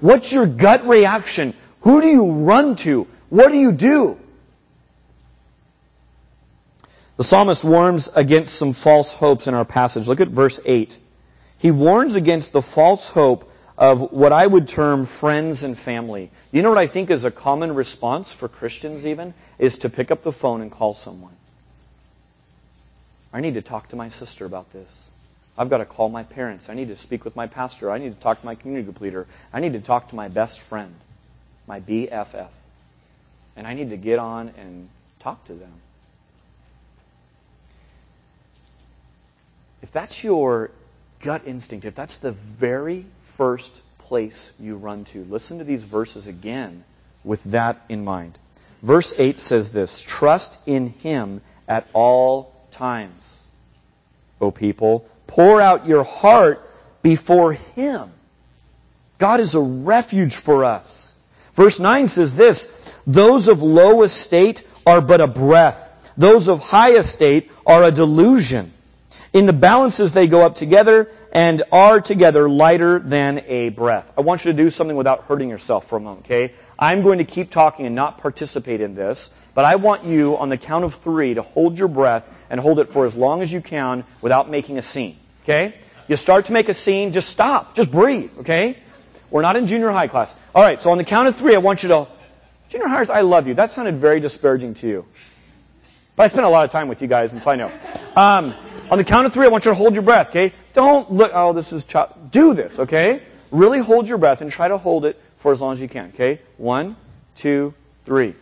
What's 0.00 0.32
your 0.32 0.46
gut 0.46 0.86
reaction? 0.86 1.54
Who 1.82 2.00
do 2.00 2.06
you 2.08 2.32
run 2.32 2.76
to? 2.76 3.06
What 3.28 3.50
do 3.50 3.58
you 3.58 3.72
do? 3.72 4.18
The 7.16 7.24
psalmist 7.24 7.62
warns 7.62 8.08
against 8.14 8.54
some 8.54 8.72
false 8.72 9.12
hopes 9.12 9.46
in 9.46 9.54
our 9.54 9.64
passage. 9.64 10.08
Look 10.08 10.20
at 10.20 10.28
verse 10.28 10.60
8. 10.64 10.98
He 11.62 11.70
warns 11.70 12.16
against 12.16 12.52
the 12.52 12.60
false 12.60 13.08
hope 13.08 13.48
of 13.78 14.10
what 14.10 14.32
I 14.32 14.44
would 14.44 14.66
term 14.66 15.04
friends 15.04 15.62
and 15.62 15.78
family. 15.78 16.32
You 16.50 16.60
know 16.60 16.70
what 16.70 16.78
I 16.78 16.88
think 16.88 17.08
is 17.08 17.24
a 17.24 17.30
common 17.30 17.76
response 17.76 18.32
for 18.32 18.48
Christians 18.48 19.06
even? 19.06 19.32
Is 19.60 19.78
to 19.78 19.88
pick 19.88 20.10
up 20.10 20.24
the 20.24 20.32
phone 20.32 20.60
and 20.60 20.72
call 20.72 20.94
someone. 20.94 21.36
I 23.32 23.42
need 23.42 23.54
to 23.54 23.62
talk 23.62 23.90
to 23.90 23.96
my 23.96 24.08
sister 24.08 24.44
about 24.44 24.72
this. 24.72 25.04
I've 25.56 25.70
got 25.70 25.78
to 25.78 25.84
call 25.84 26.08
my 26.08 26.24
parents. 26.24 26.68
I 26.68 26.74
need 26.74 26.88
to 26.88 26.96
speak 26.96 27.24
with 27.24 27.36
my 27.36 27.46
pastor. 27.46 27.92
I 27.92 27.98
need 27.98 28.12
to 28.12 28.20
talk 28.20 28.40
to 28.40 28.44
my 28.46 28.56
community 28.56 28.82
group 28.82 29.00
leader. 29.00 29.28
I 29.52 29.60
need 29.60 29.74
to 29.74 29.80
talk 29.80 30.08
to 30.08 30.16
my 30.16 30.26
best 30.26 30.62
friend, 30.62 30.92
my 31.68 31.78
BFF. 31.78 32.48
And 33.54 33.68
I 33.68 33.74
need 33.74 33.90
to 33.90 33.96
get 33.96 34.18
on 34.18 34.52
and 34.58 34.88
talk 35.20 35.44
to 35.44 35.54
them. 35.54 35.74
If 39.80 39.92
that's 39.92 40.24
your 40.24 40.72
gut 41.22 41.42
instinct, 41.46 41.86
if 41.86 41.94
that's 41.94 42.18
the 42.18 42.32
very 42.32 43.06
first 43.36 43.82
place 43.98 44.52
you 44.60 44.76
run 44.76 45.04
to, 45.06 45.24
listen 45.24 45.58
to 45.58 45.64
these 45.64 45.84
verses 45.84 46.26
again 46.26 46.84
with 47.24 47.42
that 47.44 47.80
in 47.88 48.04
mind. 48.04 48.38
Verse 48.82 49.14
8 49.16 49.38
says 49.38 49.72
this 49.72 50.00
Trust 50.00 50.60
in 50.66 50.88
Him 50.88 51.40
at 51.66 51.86
all 51.94 52.52
times, 52.70 53.38
O 54.40 54.50
people 54.50 55.06
Pour 55.32 55.62
out 55.62 55.86
your 55.86 56.04
heart 56.04 56.68
before 57.00 57.54
Him. 57.54 58.10
God 59.16 59.40
is 59.40 59.54
a 59.54 59.60
refuge 59.60 60.34
for 60.34 60.64
us. 60.64 61.14
Verse 61.54 61.80
9 61.80 62.06
says 62.08 62.36
this, 62.36 62.66
those 63.06 63.48
of 63.48 63.62
low 63.62 64.02
estate 64.02 64.66
are 64.86 65.00
but 65.00 65.22
a 65.22 65.26
breath. 65.26 66.12
Those 66.18 66.48
of 66.48 66.60
high 66.60 66.92
estate 66.96 67.50
are 67.64 67.82
a 67.82 67.90
delusion. 67.90 68.74
In 69.32 69.46
the 69.46 69.52
balances 69.54 70.12
they 70.12 70.26
go 70.26 70.42
up 70.42 70.54
together 70.54 71.08
and 71.32 71.62
are 71.72 72.00
together 72.00 72.50
lighter 72.50 72.98
than 72.98 73.44
a 73.46 73.70
breath. 73.70 74.12
I 74.16 74.20
want 74.20 74.44
you 74.44 74.52
to 74.52 74.56
do 74.56 74.68
something 74.68 74.96
without 74.96 75.24
hurting 75.24 75.48
yourself 75.48 75.88
for 75.88 75.96
a 75.96 76.00
moment, 76.00 76.26
okay? 76.26 76.52
I'm 76.78 77.02
going 77.02 77.18
to 77.18 77.24
keep 77.24 77.50
talking 77.50 77.86
and 77.86 77.94
not 77.94 78.18
participate 78.18 78.82
in 78.82 78.94
this, 78.94 79.30
but 79.54 79.64
I 79.64 79.76
want 79.76 80.04
you 80.04 80.36
on 80.36 80.50
the 80.50 80.58
count 80.58 80.84
of 80.84 80.96
three 80.96 81.32
to 81.34 81.42
hold 81.42 81.78
your 81.78 81.88
breath 81.88 82.28
and 82.50 82.60
hold 82.60 82.78
it 82.78 82.90
for 82.90 83.06
as 83.06 83.14
long 83.14 83.40
as 83.40 83.50
you 83.50 83.62
can 83.62 84.04
without 84.20 84.50
making 84.50 84.76
a 84.76 84.82
scene. 84.82 85.16
Okay? 85.44 85.72
You 86.08 86.16
start 86.16 86.46
to 86.46 86.52
make 86.52 86.68
a 86.68 86.74
scene, 86.74 87.12
just 87.12 87.30
stop. 87.30 87.74
Just 87.74 87.90
breathe. 87.90 88.30
Okay? 88.40 88.76
We're 89.30 89.42
not 89.42 89.56
in 89.56 89.66
junior 89.66 89.90
high 89.90 90.08
class. 90.08 90.36
All 90.54 90.62
right, 90.62 90.80
so 90.82 90.90
on 90.90 90.98
the 90.98 91.04
count 91.04 91.28
of 91.28 91.36
three, 91.36 91.54
I 91.54 91.58
want 91.58 91.82
you 91.82 91.88
to, 91.88 92.06
junior 92.68 92.88
hires, 92.88 93.08
I 93.08 93.22
love 93.22 93.48
you. 93.48 93.54
That 93.54 93.72
sounded 93.72 93.96
very 93.96 94.20
disparaging 94.20 94.74
to 94.74 94.88
you. 94.88 95.06
But 96.16 96.24
I 96.24 96.26
spent 96.26 96.44
a 96.44 96.50
lot 96.50 96.66
of 96.66 96.70
time 96.70 96.88
with 96.88 97.00
you 97.00 97.08
guys, 97.08 97.32
and 97.32 97.42
so 97.42 97.50
I 97.50 97.56
know. 97.56 97.72
Um, 98.14 98.54
on 98.92 98.98
the 98.98 99.04
count 99.04 99.24
of 99.26 99.32
three, 99.32 99.46
I 99.46 99.48
want 99.48 99.64
you 99.64 99.70
to 99.70 99.74
hold 99.74 99.94
your 99.94 100.02
breath, 100.02 100.28
okay? 100.28 100.52
Don't 100.74 101.10
look, 101.10 101.30
oh, 101.32 101.54
this 101.54 101.72
is, 101.72 101.86
do 102.30 102.52
this, 102.52 102.78
okay? 102.78 103.22
Really 103.50 103.78
hold 103.78 104.06
your 104.06 104.18
breath 104.18 104.42
and 104.42 104.50
try 104.50 104.68
to 104.68 104.76
hold 104.76 105.06
it 105.06 105.18
for 105.38 105.50
as 105.50 105.62
long 105.62 105.72
as 105.72 105.80
you 105.80 105.88
can, 105.88 106.10
okay? 106.14 106.42
One, 106.58 106.96
two, 107.34 107.72
three. 108.04 108.34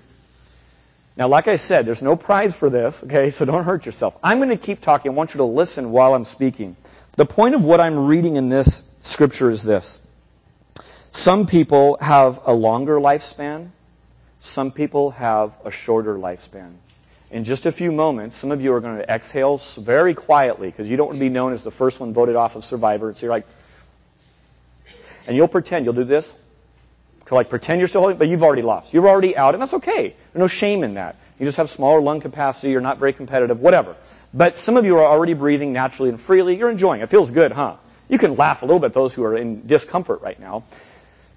Now, 1.16 1.28
like 1.28 1.46
I 1.46 1.54
said, 1.54 1.86
there's 1.86 2.02
no 2.02 2.16
prize 2.16 2.52
for 2.52 2.68
this, 2.68 3.04
okay? 3.04 3.30
So 3.30 3.44
don't 3.44 3.62
hurt 3.62 3.86
yourself. 3.86 4.18
I'm 4.24 4.38
going 4.38 4.48
to 4.48 4.56
keep 4.56 4.80
talking. 4.80 5.12
I 5.12 5.14
want 5.14 5.34
you 5.34 5.38
to 5.38 5.44
listen 5.44 5.92
while 5.92 6.14
I'm 6.14 6.24
speaking. 6.24 6.74
The 7.12 7.26
point 7.26 7.54
of 7.54 7.62
what 7.62 7.80
I'm 7.80 8.06
reading 8.06 8.34
in 8.34 8.48
this 8.48 8.82
scripture 9.02 9.52
is 9.52 9.62
this. 9.62 10.00
Some 11.12 11.46
people 11.46 11.96
have 12.00 12.40
a 12.44 12.52
longer 12.52 12.96
lifespan. 12.96 13.68
Some 14.40 14.72
people 14.72 15.12
have 15.12 15.56
a 15.64 15.70
shorter 15.70 16.16
lifespan. 16.16 16.72
In 17.30 17.44
just 17.44 17.66
a 17.66 17.72
few 17.72 17.92
moments, 17.92 18.36
some 18.36 18.50
of 18.50 18.60
you 18.60 18.72
are 18.74 18.80
going 18.80 18.98
to 18.98 19.08
exhale 19.08 19.58
very 19.58 20.14
quietly 20.14 20.68
because 20.68 20.90
you 20.90 20.96
don't 20.96 21.08
want 21.08 21.18
to 21.18 21.20
be 21.20 21.28
known 21.28 21.52
as 21.52 21.62
the 21.62 21.70
first 21.70 22.00
one 22.00 22.12
voted 22.12 22.34
off 22.34 22.56
of 22.56 22.64
Survivor. 22.64 23.14
So 23.14 23.26
you're 23.26 23.30
like, 23.30 23.46
and 25.26 25.36
you'll 25.36 25.48
pretend 25.48 25.84
you'll 25.84 25.94
do 25.94 26.04
this 26.04 26.32
to 27.26 27.36
like 27.36 27.48
pretend 27.48 27.80
you're 27.80 27.86
still 27.86 28.00
holding, 28.00 28.18
but 28.18 28.26
you've 28.26 28.42
already 28.42 28.62
lost. 28.62 28.92
You're 28.92 29.08
already 29.08 29.36
out, 29.36 29.54
and 29.54 29.62
that's 29.62 29.74
okay. 29.74 30.08
There's 30.32 30.40
no 30.40 30.48
shame 30.48 30.82
in 30.82 30.94
that. 30.94 31.16
You 31.38 31.46
just 31.46 31.58
have 31.58 31.70
smaller 31.70 32.00
lung 32.00 32.20
capacity, 32.20 32.72
you're 32.72 32.80
not 32.80 32.98
very 32.98 33.12
competitive, 33.12 33.60
whatever. 33.60 33.94
But 34.34 34.58
some 34.58 34.76
of 34.76 34.84
you 34.84 34.98
are 34.98 35.04
already 35.04 35.34
breathing 35.34 35.72
naturally 35.72 36.08
and 36.08 36.20
freely. 36.20 36.56
You're 36.56 36.70
enjoying 36.70 37.00
it. 37.00 37.04
It 37.04 37.10
feels 37.10 37.30
good, 37.30 37.52
huh? 37.52 37.76
You 38.08 38.18
can 38.18 38.36
laugh 38.36 38.62
a 38.62 38.66
little 38.66 38.80
bit, 38.80 38.92
those 38.92 39.14
who 39.14 39.22
are 39.22 39.36
in 39.36 39.66
discomfort 39.68 40.20
right 40.22 40.38
now. 40.40 40.64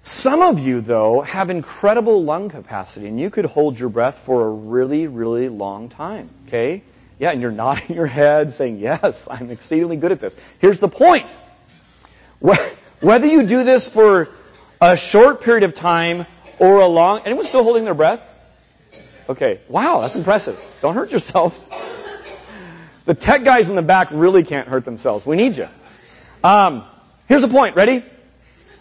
Some 0.06 0.42
of 0.42 0.58
you, 0.58 0.82
though, 0.82 1.22
have 1.22 1.48
incredible 1.48 2.24
lung 2.24 2.50
capacity, 2.50 3.06
and 3.06 3.18
you 3.18 3.30
could 3.30 3.46
hold 3.46 3.78
your 3.78 3.88
breath 3.88 4.18
for 4.18 4.46
a 4.46 4.50
really, 4.50 5.06
really 5.06 5.48
long 5.48 5.88
time, 5.88 6.28
okay? 6.46 6.82
Yeah, 7.18 7.30
and 7.30 7.40
you're 7.40 7.50
nodding 7.64 7.96
your 7.96 8.04
head 8.04 8.52
saying, 8.52 8.80
yes, 8.80 9.26
I'm 9.30 9.50
exceedingly 9.50 9.96
good 9.96 10.12
at 10.12 10.20
this. 10.20 10.36
Here's 10.58 10.78
the 10.78 10.90
point. 10.90 11.34
Whether 13.00 13.26
you 13.26 13.46
do 13.46 13.64
this 13.64 13.88
for 13.88 14.28
a 14.78 14.94
short 14.94 15.40
period 15.40 15.64
of 15.64 15.72
time 15.72 16.26
or 16.58 16.80
a 16.80 16.86
long, 16.86 17.22
anyone 17.24 17.46
still 17.46 17.62
holding 17.62 17.84
their 17.84 17.94
breath? 17.94 18.20
Okay. 19.26 19.60
Wow, 19.70 20.02
that's 20.02 20.16
impressive. 20.16 20.62
Don't 20.82 20.94
hurt 20.94 21.12
yourself. 21.12 21.58
The 23.06 23.14
tech 23.14 23.42
guys 23.42 23.70
in 23.70 23.76
the 23.76 23.80
back 23.80 24.08
really 24.10 24.44
can't 24.44 24.68
hurt 24.68 24.84
themselves. 24.84 25.24
We 25.24 25.36
need 25.36 25.56
you. 25.56 25.68
Um, 26.42 26.84
here's 27.26 27.40
the 27.40 27.48
point. 27.48 27.74
Ready? 27.74 28.04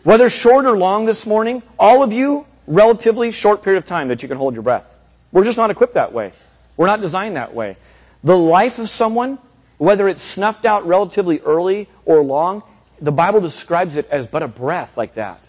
Whether 0.04 0.30
short 0.30 0.66
or 0.66 0.78
long 0.78 1.06
this 1.06 1.26
morning, 1.26 1.64
all 1.80 2.04
of 2.04 2.12
you, 2.12 2.46
relatively 2.68 3.32
short 3.32 3.64
period 3.64 3.78
of 3.78 3.86
time 3.86 4.10
that 4.10 4.22
you 4.22 4.28
can 4.28 4.38
hold 4.38 4.54
your 4.54 4.64
breath. 4.64 4.86
We're 5.32 5.46
just 5.46 5.58
not 5.58 5.72
equipped 5.72 5.94
that 5.96 6.14
way. 6.14 6.34
We're 6.76 6.88
not 6.88 7.02
designed 7.02 7.38
that 7.38 7.54
way. 7.54 7.78
The 8.24 8.38
life 8.38 8.80
of 8.80 8.90
someone, 8.90 9.40
whether 9.78 10.08
it's 10.08 10.22
snuffed 10.22 10.66
out 10.66 10.86
relatively 10.88 11.40
early 11.40 11.90
or 12.06 12.22
long, 12.24 12.64
the 13.00 13.12
Bible 13.12 13.42
describes 13.42 13.96
it 13.96 14.08
as 14.10 14.28
but 14.28 14.44
a 14.44 14.48
breath 14.48 14.98
like 14.98 15.16
that. 15.16 15.40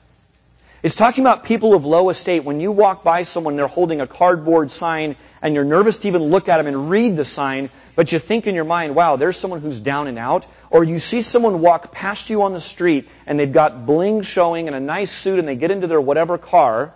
It's 0.85 0.97
talking 0.97 1.25
about 1.25 1.45
people 1.45 1.73
of 1.73 1.87
low 1.87 2.11
estate. 2.11 2.45
When 2.45 2.61
you 2.61 2.71
walk 2.71 3.03
by 3.03 3.23
someone, 3.23 3.57
they're 3.57 3.67
holding 3.67 4.03
a 4.03 4.07
cardboard 4.07 4.71
sign, 4.71 5.17
and 5.41 5.55
you're 5.55 5.65
nervous 5.65 6.01
to 6.01 6.09
even 6.09 6.25
look 6.25 6.47
at 6.51 6.59
them 6.59 6.67
and 6.67 6.91
read 6.91 7.17
the 7.17 7.25
sign, 7.25 7.71
but 7.97 8.13
you 8.13 8.19
think 8.19 8.47
in 8.47 8.55
your 8.55 8.67
mind, 8.67 8.95
wow, 8.95 9.17
there's 9.17 9.39
someone 9.39 9.63
who's 9.63 9.81
down 9.81 10.09
and 10.09 10.19
out. 10.19 10.47
Or 10.69 10.85
you 10.85 10.99
see 10.99 11.23
someone 11.23 11.63
walk 11.63 11.91
past 11.91 12.29
you 12.29 12.43
on 12.43 12.53
the 12.53 12.61
street, 12.61 13.09
and 13.27 13.41
they've 13.41 13.51
got 13.51 13.87
bling 13.87 14.21
showing 14.21 14.67
and 14.67 14.77
a 14.77 14.81
nice 14.81 15.11
suit, 15.11 15.39
and 15.39 15.49
they 15.49 15.57
get 15.57 15.71
into 15.71 15.87
their 15.87 16.03
whatever 16.03 16.37
car, 16.37 16.93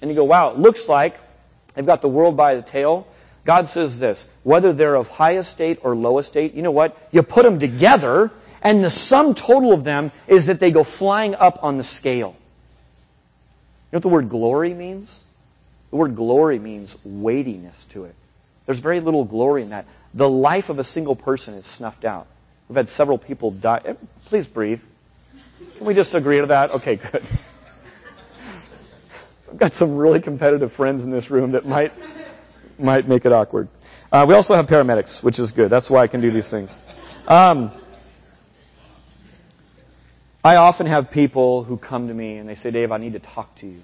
and 0.00 0.08
you 0.08 0.14
go, 0.14 0.22
wow, 0.22 0.50
it 0.50 0.56
looks 0.56 0.88
like 0.88 1.18
they've 1.74 1.84
got 1.84 2.00
the 2.00 2.08
world 2.08 2.36
by 2.36 2.54
the 2.54 2.62
tail. 2.62 3.08
God 3.44 3.68
says 3.68 3.98
this, 3.98 4.24
whether 4.44 4.72
they're 4.72 4.94
of 4.94 5.08
high 5.08 5.38
estate 5.38 5.80
or 5.82 5.96
low 5.96 6.18
estate, 6.18 6.54
you 6.54 6.62
know 6.62 6.70
what? 6.70 6.96
You 7.10 7.24
put 7.24 7.42
them 7.42 7.58
together, 7.58 8.30
and 8.62 8.82
the 8.82 8.90
sum 8.90 9.34
total 9.34 9.72
of 9.72 9.84
them 9.84 10.12
is 10.26 10.46
that 10.46 10.60
they 10.60 10.70
go 10.70 10.84
flying 10.84 11.34
up 11.34 11.62
on 11.62 11.76
the 11.76 11.84
scale. 11.84 12.36
You 13.90 13.92
know 13.92 13.96
what 13.96 14.02
the 14.02 14.08
word 14.08 14.28
glory 14.28 14.74
means? 14.74 15.22
The 15.90 15.96
word 15.96 16.16
glory 16.16 16.58
means 16.58 16.96
weightiness 17.04 17.84
to 17.86 18.04
it. 18.04 18.14
There's 18.66 18.80
very 18.80 19.00
little 19.00 19.24
glory 19.24 19.62
in 19.62 19.70
that. 19.70 19.86
The 20.14 20.28
life 20.28 20.70
of 20.70 20.78
a 20.78 20.84
single 20.84 21.14
person 21.14 21.54
is 21.54 21.66
snuffed 21.66 22.04
out. 22.04 22.26
We've 22.68 22.76
had 22.76 22.88
several 22.88 23.18
people 23.18 23.52
die. 23.52 23.80
Eh, 23.84 23.94
please 24.26 24.46
breathe. 24.46 24.82
Can 25.76 25.86
we 25.86 25.94
just 25.94 26.14
agree 26.14 26.40
to 26.40 26.46
that? 26.46 26.72
Okay, 26.72 26.96
good. 26.96 27.22
I've 29.50 29.58
got 29.58 29.72
some 29.72 29.96
really 29.96 30.20
competitive 30.20 30.72
friends 30.72 31.04
in 31.04 31.10
this 31.10 31.30
room 31.30 31.52
that 31.52 31.66
might 31.66 31.92
might 32.78 33.08
make 33.08 33.24
it 33.24 33.32
awkward. 33.32 33.68
Uh, 34.12 34.26
we 34.28 34.34
also 34.34 34.54
have 34.54 34.66
paramedics, 34.66 35.22
which 35.22 35.38
is 35.38 35.52
good. 35.52 35.70
That's 35.70 35.88
why 35.88 36.02
I 36.02 36.06
can 36.08 36.20
do 36.20 36.30
these 36.30 36.50
things. 36.50 36.80
Um, 37.26 37.70
I 40.46 40.54
often 40.54 40.86
have 40.86 41.10
people 41.10 41.64
who 41.64 41.76
come 41.76 42.06
to 42.06 42.14
me 42.14 42.36
and 42.36 42.48
they 42.48 42.54
say, 42.54 42.70
Dave, 42.70 42.92
I 42.92 42.98
need 42.98 43.14
to 43.14 43.18
talk 43.18 43.52
to 43.56 43.66
you. 43.66 43.82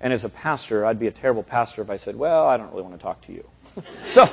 And 0.00 0.12
as 0.12 0.24
a 0.24 0.28
pastor, 0.28 0.84
I'd 0.84 0.98
be 0.98 1.06
a 1.06 1.12
terrible 1.12 1.44
pastor 1.44 1.82
if 1.82 1.88
I 1.88 1.98
said, 1.98 2.16
well, 2.16 2.48
I 2.48 2.56
don't 2.56 2.70
really 2.70 2.82
want 2.82 2.98
to 2.98 3.00
talk 3.00 3.20
to 3.26 3.32
you. 3.32 3.44
so, 4.04 4.26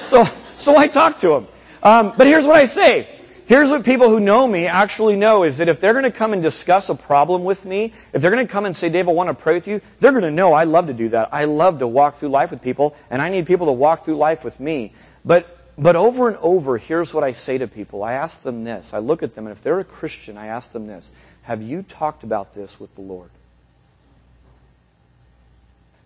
so, 0.00 0.24
so 0.56 0.76
I 0.76 0.88
talk 0.88 1.20
to 1.20 1.28
them. 1.28 1.46
Um, 1.84 2.14
but 2.16 2.26
here's 2.26 2.44
what 2.44 2.56
I 2.56 2.64
say. 2.64 3.06
Here's 3.46 3.70
what 3.70 3.84
people 3.84 4.10
who 4.10 4.18
know 4.18 4.44
me 4.44 4.66
actually 4.66 5.14
know 5.14 5.44
is 5.44 5.58
that 5.58 5.68
if 5.68 5.78
they're 5.78 5.92
going 5.92 6.02
to 6.02 6.10
come 6.10 6.32
and 6.32 6.42
discuss 6.42 6.88
a 6.88 6.96
problem 6.96 7.44
with 7.44 7.64
me, 7.64 7.92
if 8.12 8.20
they're 8.20 8.32
going 8.32 8.44
to 8.44 8.52
come 8.52 8.64
and 8.64 8.74
say, 8.76 8.88
Dave, 8.88 9.08
I 9.08 9.12
want 9.12 9.28
to 9.28 9.34
pray 9.34 9.54
with 9.54 9.68
you, 9.68 9.82
they're 10.00 10.10
going 10.10 10.24
to 10.24 10.32
know 10.32 10.52
I 10.52 10.64
love 10.64 10.88
to 10.88 10.94
do 10.94 11.10
that. 11.10 11.28
I 11.30 11.44
love 11.44 11.78
to 11.78 11.86
walk 11.86 12.16
through 12.16 12.30
life 12.30 12.50
with 12.50 12.60
people, 12.60 12.96
and 13.08 13.22
I 13.22 13.28
need 13.28 13.46
people 13.46 13.66
to 13.66 13.72
walk 13.72 14.04
through 14.04 14.16
life 14.16 14.44
with 14.44 14.58
me. 14.58 14.94
But 15.24 15.63
but 15.76 15.96
over 15.96 16.28
and 16.28 16.36
over, 16.38 16.78
here's 16.78 17.12
what 17.12 17.24
I 17.24 17.32
say 17.32 17.58
to 17.58 17.66
people. 17.66 18.04
I 18.04 18.14
ask 18.14 18.42
them 18.42 18.62
this. 18.62 18.94
I 18.94 18.98
look 18.98 19.22
at 19.22 19.34
them, 19.34 19.46
and 19.46 19.56
if 19.56 19.62
they're 19.62 19.80
a 19.80 19.84
Christian, 19.84 20.38
I 20.38 20.46
ask 20.46 20.70
them 20.72 20.86
this. 20.86 21.10
Have 21.42 21.62
you 21.62 21.82
talked 21.82 22.22
about 22.22 22.54
this 22.54 22.78
with 22.78 22.94
the 22.94 23.00
Lord? 23.00 23.30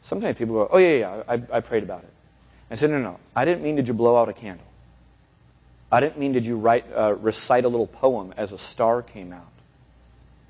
Sometimes 0.00 0.38
people 0.38 0.54
go, 0.54 0.68
oh, 0.70 0.78
yeah, 0.78 0.94
yeah, 0.94 1.22
I, 1.28 1.42
I 1.52 1.60
prayed 1.60 1.82
about 1.82 2.04
it. 2.04 2.12
I 2.70 2.74
said, 2.74 2.90
no, 2.90 2.98
no, 2.98 3.18
I 3.36 3.44
didn't 3.44 3.62
mean 3.62 3.76
did 3.76 3.88
you 3.88 3.94
blow 3.94 4.16
out 4.16 4.28
a 4.28 4.32
candle. 4.32 4.66
I 5.90 6.00
didn't 6.00 6.18
mean 6.18 6.32
did 6.32 6.46
you 6.46 6.56
write, 6.56 6.84
uh, 6.94 7.14
recite 7.14 7.64
a 7.64 7.68
little 7.68 7.86
poem 7.86 8.34
as 8.36 8.52
a 8.52 8.58
star 8.58 9.02
came 9.02 9.32
out. 9.32 9.48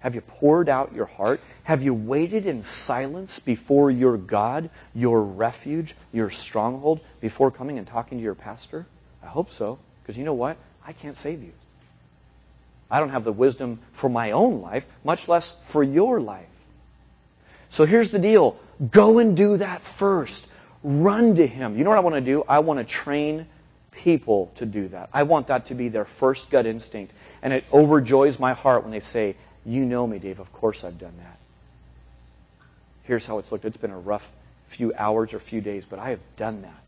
Have 0.00 0.14
you 0.14 0.20
poured 0.20 0.68
out 0.68 0.94
your 0.94 1.06
heart? 1.06 1.40
Have 1.64 1.82
you 1.82 1.92
waited 1.92 2.46
in 2.46 2.62
silence 2.62 3.40
before 3.40 3.90
your 3.90 4.16
God, 4.16 4.70
your 4.94 5.22
refuge, 5.22 5.96
your 6.12 6.30
stronghold, 6.30 7.00
before 7.20 7.50
coming 7.50 7.78
and 7.78 7.86
talking 7.86 8.18
to 8.18 8.24
your 8.24 8.36
pastor? 8.36 8.86
I 9.22 9.26
hope 9.26 9.50
so, 9.50 9.78
because 10.02 10.16
you 10.16 10.24
know 10.24 10.34
what? 10.34 10.56
I 10.84 10.92
can't 10.92 11.16
save 11.16 11.42
you. 11.42 11.52
I 12.90 13.00
don't 13.00 13.10
have 13.10 13.24
the 13.24 13.32
wisdom 13.32 13.80
for 13.92 14.08
my 14.08 14.32
own 14.32 14.62
life, 14.62 14.86
much 15.04 15.28
less 15.28 15.54
for 15.64 15.82
your 15.82 16.20
life. 16.20 16.46
So 17.70 17.84
here's 17.84 18.10
the 18.10 18.18
deal. 18.18 18.58
Go 18.90 19.18
and 19.18 19.36
do 19.36 19.58
that 19.58 19.82
first. 19.82 20.48
Run 20.82 21.36
to 21.36 21.46
Him. 21.46 21.76
You 21.76 21.84
know 21.84 21.90
what 21.90 21.98
I 21.98 22.02
want 22.02 22.14
to 22.14 22.20
do? 22.20 22.44
I 22.48 22.60
want 22.60 22.78
to 22.78 22.84
train 22.84 23.46
people 23.92 24.50
to 24.56 24.66
do 24.66 24.88
that. 24.88 25.10
I 25.12 25.24
want 25.24 25.48
that 25.48 25.66
to 25.66 25.74
be 25.74 25.88
their 25.88 26.04
first 26.04 26.50
gut 26.50 26.66
instinct. 26.66 27.12
And 27.42 27.52
it 27.52 27.68
overjoys 27.70 28.38
my 28.38 28.54
heart 28.54 28.84
when 28.84 28.92
they 28.92 29.00
say, 29.00 29.36
You 29.66 29.84
know 29.84 30.06
me, 30.06 30.18
Dave. 30.18 30.40
Of 30.40 30.52
course 30.52 30.84
I've 30.84 30.98
done 30.98 31.14
that. 31.18 31.38
Here's 33.04 33.26
how 33.26 33.38
it's 33.38 33.52
looked. 33.52 33.64
It's 33.64 33.76
been 33.76 33.90
a 33.90 33.98
rough 33.98 34.30
few 34.68 34.92
hours 34.96 35.34
or 35.34 35.40
few 35.40 35.60
days, 35.60 35.84
but 35.84 35.98
I 35.98 36.10
have 36.10 36.20
done 36.36 36.62
that. 36.62 36.82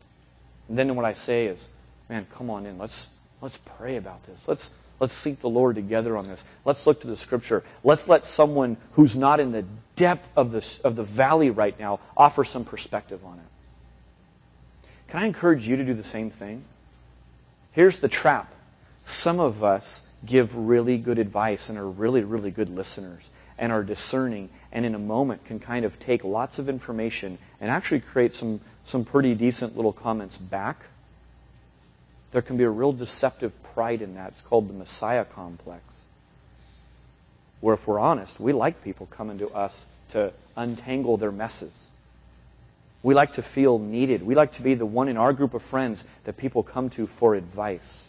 And 0.69 0.77
then 0.77 0.95
what 0.95 1.05
I 1.05 1.13
say 1.13 1.47
is, 1.47 1.67
man, 2.11 2.27
come 2.33 2.49
on 2.49 2.65
in. 2.65 2.77
Let's 2.77 3.07
let's 3.39 3.57
pray 3.77 3.95
about 3.95 4.23
this. 4.25 4.47
Let's 4.47 4.69
let's 4.99 5.13
seek 5.13 5.39
the 5.39 5.49
Lord 5.49 5.75
together 5.75 6.17
on 6.17 6.27
this. 6.27 6.43
Let's 6.65 6.85
look 6.85 7.01
to 7.01 7.07
the 7.07 7.17
Scripture. 7.17 7.63
Let's 7.83 8.07
let 8.07 8.25
someone 8.25 8.77
who's 8.91 9.15
not 9.15 9.39
in 9.39 9.53
the 9.53 9.65
depth 9.95 10.27
of 10.35 10.51
the 10.51 10.79
of 10.83 10.95
the 10.95 11.03
valley 11.03 11.49
right 11.49 11.79
now 11.79 12.01
offer 12.15 12.43
some 12.43 12.65
perspective 12.65 13.25
on 13.25 13.39
it. 13.39 14.89
Can 15.07 15.23
I 15.23 15.25
encourage 15.25 15.67
you 15.67 15.77
to 15.77 15.85
do 15.85 15.93
the 15.93 16.03
same 16.03 16.29
thing? 16.29 16.63
Here's 17.71 17.99
the 17.99 18.09
trap. 18.09 18.53
Some 19.03 19.39
of 19.39 19.63
us 19.63 20.03
give 20.25 20.55
really 20.55 20.97
good 20.97 21.17
advice 21.17 21.69
and 21.69 21.79
are 21.79 21.89
really, 21.89 22.23
really 22.23 22.51
good 22.51 22.69
listeners 22.69 23.27
and 23.57 23.71
are 23.71 23.83
discerning 23.83 24.49
and 24.71 24.85
in 24.85 24.95
a 24.95 24.99
moment 24.99 25.45
can 25.45 25.59
kind 25.59 25.85
of 25.85 25.99
take 25.99 26.23
lots 26.23 26.59
of 26.59 26.69
information 26.69 27.37
and 27.59 27.71
actually 27.71 28.01
create 28.01 28.33
some, 28.33 28.59
some 28.83 29.03
pretty 29.05 29.33
decent 29.33 29.75
little 29.75 29.93
comments 29.93 30.37
back 30.37 30.83
there 32.31 32.41
can 32.41 32.57
be 32.57 32.63
a 32.63 32.69
real 32.69 32.93
deceptive 32.93 33.51
pride 33.73 34.01
in 34.01 34.15
that. 34.15 34.29
It's 34.29 34.41
called 34.41 34.69
the 34.69 34.73
Messiah 34.73 35.25
complex. 35.25 35.83
Where, 37.59 37.73
if 37.73 37.87
we're 37.87 37.99
honest, 37.99 38.39
we 38.39 38.53
like 38.53 38.83
people 38.83 39.05
coming 39.05 39.39
to 39.39 39.49
us 39.49 39.85
to 40.09 40.33
untangle 40.55 41.17
their 41.17 41.31
messes. 41.31 41.89
We 43.03 43.13
like 43.13 43.33
to 43.33 43.41
feel 43.41 43.79
needed. 43.79 44.23
We 44.23 44.35
like 44.35 44.53
to 44.53 44.61
be 44.61 44.75
the 44.75 44.85
one 44.85 45.07
in 45.07 45.17
our 45.17 45.33
group 45.33 45.53
of 45.53 45.61
friends 45.61 46.03
that 46.23 46.37
people 46.37 46.63
come 46.63 46.89
to 46.91 47.07
for 47.07 47.35
advice. 47.35 48.07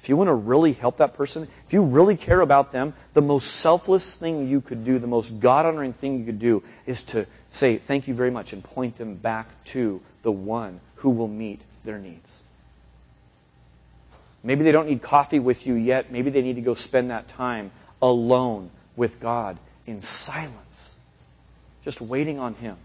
If 0.00 0.08
you 0.08 0.16
want 0.16 0.28
to 0.28 0.34
really 0.34 0.72
help 0.72 0.96
that 0.96 1.14
person, 1.14 1.46
if 1.66 1.72
you 1.72 1.82
really 1.82 2.16
care 2.16 2.40
about 2.40 2.72
them, 2.72 2.94
the 3.12 3.22
most 3.22 3.46
selfless 3.46 4.16
thing 4.16 4.48
you 4.48 4.60
could 4.60 4.84
do, 4.84 4.98
the 4.98 5.06
most 5.06 5.38
God 5.38 5.64
honoring 5.64 5.92
thing 5.92 6.18
you 6.18 6.24
could 6.24 6.40
do, 6.40 6.64
is 6.86 7.04
to 7.04 7.26
say, 7.50 7.78
Thank 7.78 8.08
you 8.08 8.14
very 8.14 8.30
much, 8.30 8.52
and 8.52 8.64
point 8.64 8.96
them 8.96 9.14
back 9.14 9.46
to 9.66 10.00
the 10.22 10.32
one 10.32 10.80
who 10.96 11.10
will 11.10 11.28
meet 11.28 11.60
their 11.84 11.98
needs. 11.98 12.41
Maybe 14.44 14.64
they 14.64 14.72
don't 14.72 14.88
need 14.88 15.02
coffee 15.02 15.38
with 15.38 15.66
you 15.66 15.74
yet. 15.74 16.10
Maybe 16.10 16.30
they 16.30 16.42
need 16.42 16.56
to 16.56 16.62
go 16.62 16.74
spend 16.74 17.10
that 17.10 17.28
time 17.28 17.70
alone 18.00 18.70
with 18.96 19.20
God 19.20 19.58
in 19.86 20.02
silence, 20.02 20.96
just 21.84 22.00
waiting 22.00 22.38
on 22.38 22.54
Him. 22.54 22.76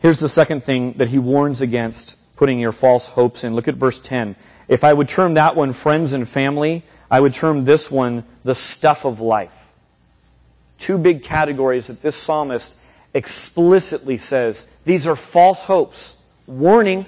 Here's 0.00 0.18
the 0.18 0.28
second 0.28 0.62
thing 0.62 0.92
that 0.94 1.08
he 1.08 1.18
warns 1.18 1.62
against 1.62 2.18
putting 2.36 2.58
your 2.58 2.72
false 2.72 3.08
hopes 3.08 3.42
in. 3.42 3.54
Look 3.54 3.68
at 3.68 3.76
verse 3.76 4.00
10. 4.00 4.36
If 4.68 4.84
I 4.84 4.92
would 4.92 5.08
term 5.08 5.34
that 5.34 5.56
one 5.56 5.72
friends 5.72 6.12
and 6.12 6.28
family, 6.28 6.82
I 7.10 7.20
would 7.20 7.32
term 7.32 7.62
this 7.62 7.90
one 7.90 8.24
the 8.42 8.54
stuff 8.54 9.06
of 9.06 9.20
life. 9.20 9.56
Two 10.78 10.98
big 10.98 11.22
categories 11.22 11.86
that 11.86 12.02
this 12.02 12.16
psalmist 12.16 12.74
explicitly 13.14 14.18
says 14.18 14.68
these 14.84 15.06
are 15.06 15.16
false 15.16 15.64
hopes. 15.64 16.14
Warning, 16.46 17.06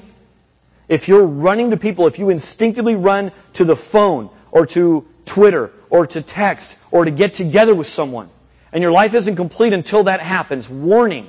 if 0.88 1.08
you're 1.08 1.26
running 1.26 1.70
to 1.70 1.76
people, 1.76 2.06
if 2.06 2.18
you 2.18 2.30
instinctively 2.30 2.94
run 2.94 3.32
to 3.54 3.64
the 3.64 3.76
phone 3.76 4.30
or 4.50 4.66
to 4.66 5.06
Twitter 5.24 5.72
or 5.90 6.06
to 6.06 6.22
text 6.22 6.78
or 6.90 7.04
to 7.04 7.10
get 7.10 7.34
together 7.34 7.74
with 7.74 7.86
someone, 7.86 8.28
and 8.72 8.82
your 8.82 8.92
life 8.92 9.14
isn't 9.14 9.36
complete 9.36 9.72
until 9.72 10.04
that 10.04 10.20
happens, 10.20 10.68
warning. 10.68 11.28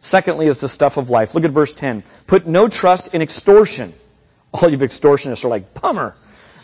Secondly 0.00 0.46
is 0.46 0.60
the 0.60 0.68
stuff 0.68 0.96
of 0.96 1.10
life. 1.10 1.34
Look 1.34 1.44
at 1.44 1.50
verse 1.50 1.72
10. 1.74 2.02
Put 2.26 2.46
no 2.46 2.68
trust 2.68 3.14
in 3.14 3.22
extortion. 3.22 3.94
All 4.52 4.68
you 4.68 4.76
extortionists 4.78 5.44
are 5.44 5.48
like, 5.48 5.74
bummer. 5.74 6.14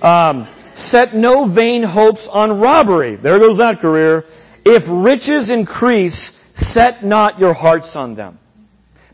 Um, 0.03 0.47
set 0.75 1.15
no 1.15 1.45
vain 1.45 1.83
hopes 1.83 2.29
on 2.29 2.61
robbery. 2.61 3.17
There 3.17 3.39
goes 3.39 3.59
that 3.59 3.81
career. 3.81 4.25
If 4.65 4.87
riches 4.89 5.51
increase, 5.51 6.37
set 6.55 7.05
not 7.05 7.41
your 7.41 7.55
hearts 7.55 7.97
on 7.97 8.15
them. 8.15 8.39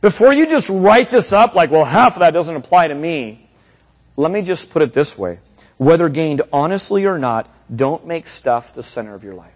Before 0.04 0.34
you 0.34 0.46
just 0.46 0.68
write 0.68 1.08
this 1.08 1.32
up 1.32 1.54
like, 1.54 1.70
well, 1.70 1.86
half 1.86 2.16
of 2.16 2.18
that 2.18 2.32
doesn't 2.32 2.54
apply 2.54 2.88
to 2.88 2.94
me, 2.94 3.48
let 4.18 4.30
me 4.30 4.42
just 4.42 4.68
put 4.68 4.82
it 4.82 4.92
this 4.92 5.16
way. 5.16 5.38
Whether 5.78 6.10
gained 6.10 6.42
honestly 6.52 7.06
or 7.06 7.18
not, 7.18 7.48
don't 7.74 8.06
make 8.06 8.26
stuff 8.26 8.74
the 8.74 8.82
center 8.82 9.14
of 9.14 9.24
your 9.24 9.32
life. 9.32 9.54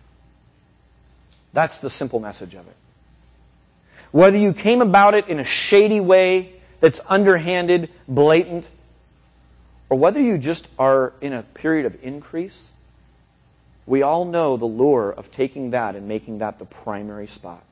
That's 1.52 1.80
the 1.80 1.90
simple 1.90 2.18
message 2.18 2.54
of 2.54 2.66
it. 2.66 2.76
Whether 4.10 4.38
you 4.38 4.54
came 4.54 4.80
about 4.80 5.12
it 5.12 5.28
in 5.28 5.38
a 5.38 5.44
shady 5.44 6.00
way 6.00 6.54
that's 6.80 7.02
underhanded, 7.06 7.90
blatant, 8.08 8.66
or 9.90 9.98
whether 9.98 10.18
you 10.18 10.38
just 10.38 10.66
are 10.78 11.12
in 11.20 11.34
a 11.34 11.42
period 11.42 11.84
of 11.84 12.02
increase, 12.02 12.66
we 13.84 14.00
all 14.00 14.24
know 14.24 14.56
the 14.56 14.64
lure 14.64 15.10
of 15.10 15.30
taking 15.30 15.72
that 15.72 15.94
and 15.94 16.08
making 16.08 16.38
that 16.38 16.58
the 16.58 16.64
primary 16.64 17.26
spot. 17.26 17.62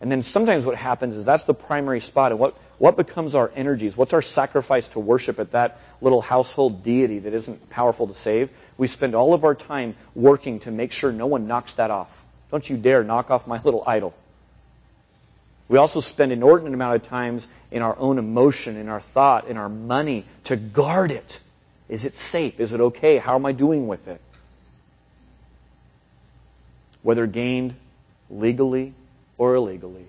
And 0.00 0.10
then 0.10 0.22
sometimes 0.22 0.64
what 0.64 0.76
happens 0.76 1.14
is 1.14 1.26
that's 1.26 1.44
the 1.44 1.54
primary 1.54 2.00
spot. 2.00 2.32
And 2.32 2.40
what, 2.40 2.54
what 2.78 2.96
becomes 2.96 3.34
our 3.34 3.50
energies? 3.54 3.96
What's 3.96 4.14
our 4.14 4.22
sacrifice 4.22 4.88
to 4.88 5.00
worship 5.00 5.38
at 5.38 5.52
that 5.52 5.78
little 6.00 6.22
household 6.22 6.82
deity 6.82 7.18
that 7.18 7.34
isn't 7.34 7.68
powerful 7.68 8.06
to 8.06 8.14
save? 8.14 8.48
We 8.78 8.86
spend 8.86 9.14
all 9.14 9.34
of 9.34 9.44
our 9.44 9.54
time 9.54 9.94
working 10.14 10.60
to 10.60 10.70
make 10.70 10.92
sure 10.92 11.12
no 11.12 11.26
one 11.26 11.46
knocks 11.46 11.74
that 11.74 11.90
off. 11.90 12.24
Don't 12.50 12.68
you 12.68 12.78
dare 12.78 13.04
knock 13.04 13.30
off 13.30 13.46
my 13.46 13.60
little 13.62 13.84
idol. 13.86 14.14
We 15.68 15.76
also 15.78 16.00
spend 16.00 16.32
inordinate 16.32 16.74
amount 16.74 16.96
of 16.96 17.02
times 17.02 17.46
in 17.70 17.82
our 17.82 17.96
own 17.96 18.18
emotion, 18.18 18.76
in 18.76 18.88
our 18.88 19.00
thought, 19.00 19.48
in 19.48 19.56
our 19.56 19.68
money 19.68 20.24
to 20.44 20.56
guard 20.56 21.12
it. 21.12 21.40
Is 21.88 22.04
it 22.04 22.16
safe? 22.16 22.58
Is 22.58 22.72
it 22.72 22.80
okay? 22.80 23.18
How 23.18 23.34
am 23.34 23.44
I 23.44 23.52
doing 23.52 23.86
with 23.86 24.08
it? 24.08 24.20
Whether 27.02 27.26
gained 27.26 27.76
legally 28.30 28.94
or 29.40 29.54
illegally, 29.54 30.04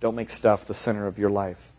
don't 0.00 0.14
make 0.14 0.30
stuff 0.30 0.66
the 0.66 0.72
center 0.72 1.08
of 1.08 1.18
your 1.18 1.28
life. 1.28 1.72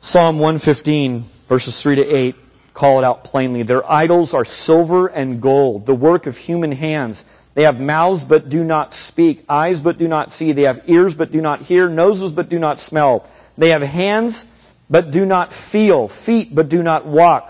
Psalm 0.00 0.40
115, 0.40 1.24
verses 1.46 1.80
3 1.80 1.94
to 1.94 2.04
8, 2.04 2.34
call 2.74 2.98
it 2.98 3.04
out 3.04 3.22
plainly. 3.22 3.62
Their 3.62 3.88
idols 3.88 4.34
are 4.34 4.44
silver 4.44 5.06
and 5.06 5.40
gold, 5.40 5.86
the 5.86 5.94
work 5.94 6.26
of 6.26 6.36
human 6.36 6.72
hands. 6.72 7.24
They 7.54 7.62
have 7.62 7.78
mouths 7.78 8.24
but 8.24 8.48
do 8.48 8.64
not 8.64 8.92
speak, 8.92 9.44
eyes 9.48 9.80
but 9.80 9.96
do 9.96 10.08
not 10.08 10.32
see. 10.32 10.50
They 10.50 10.62
have 10.62 10.80
ears 10.88 11.14
but 11.14 11.30
do 11.30 11.40
not 11.40 11.60
hear, 11.60 11.88
noses 11.88 12.32
but 12.32 12.48
do 12.48 12.58
not 12.58 12.80
smell. 12.80 13.24
They 13.56 13.68
have 13.68 13.82
hands 13.82 14.44
but 14.90 15.12
do 15.12 15.24
not 15.24 15.52
feel, 15.52 16.08
feet 16.08 16.52
but 16.52 16.68
do 16.68 16.82
not 16.82 17.06
walk. 17.06 17.48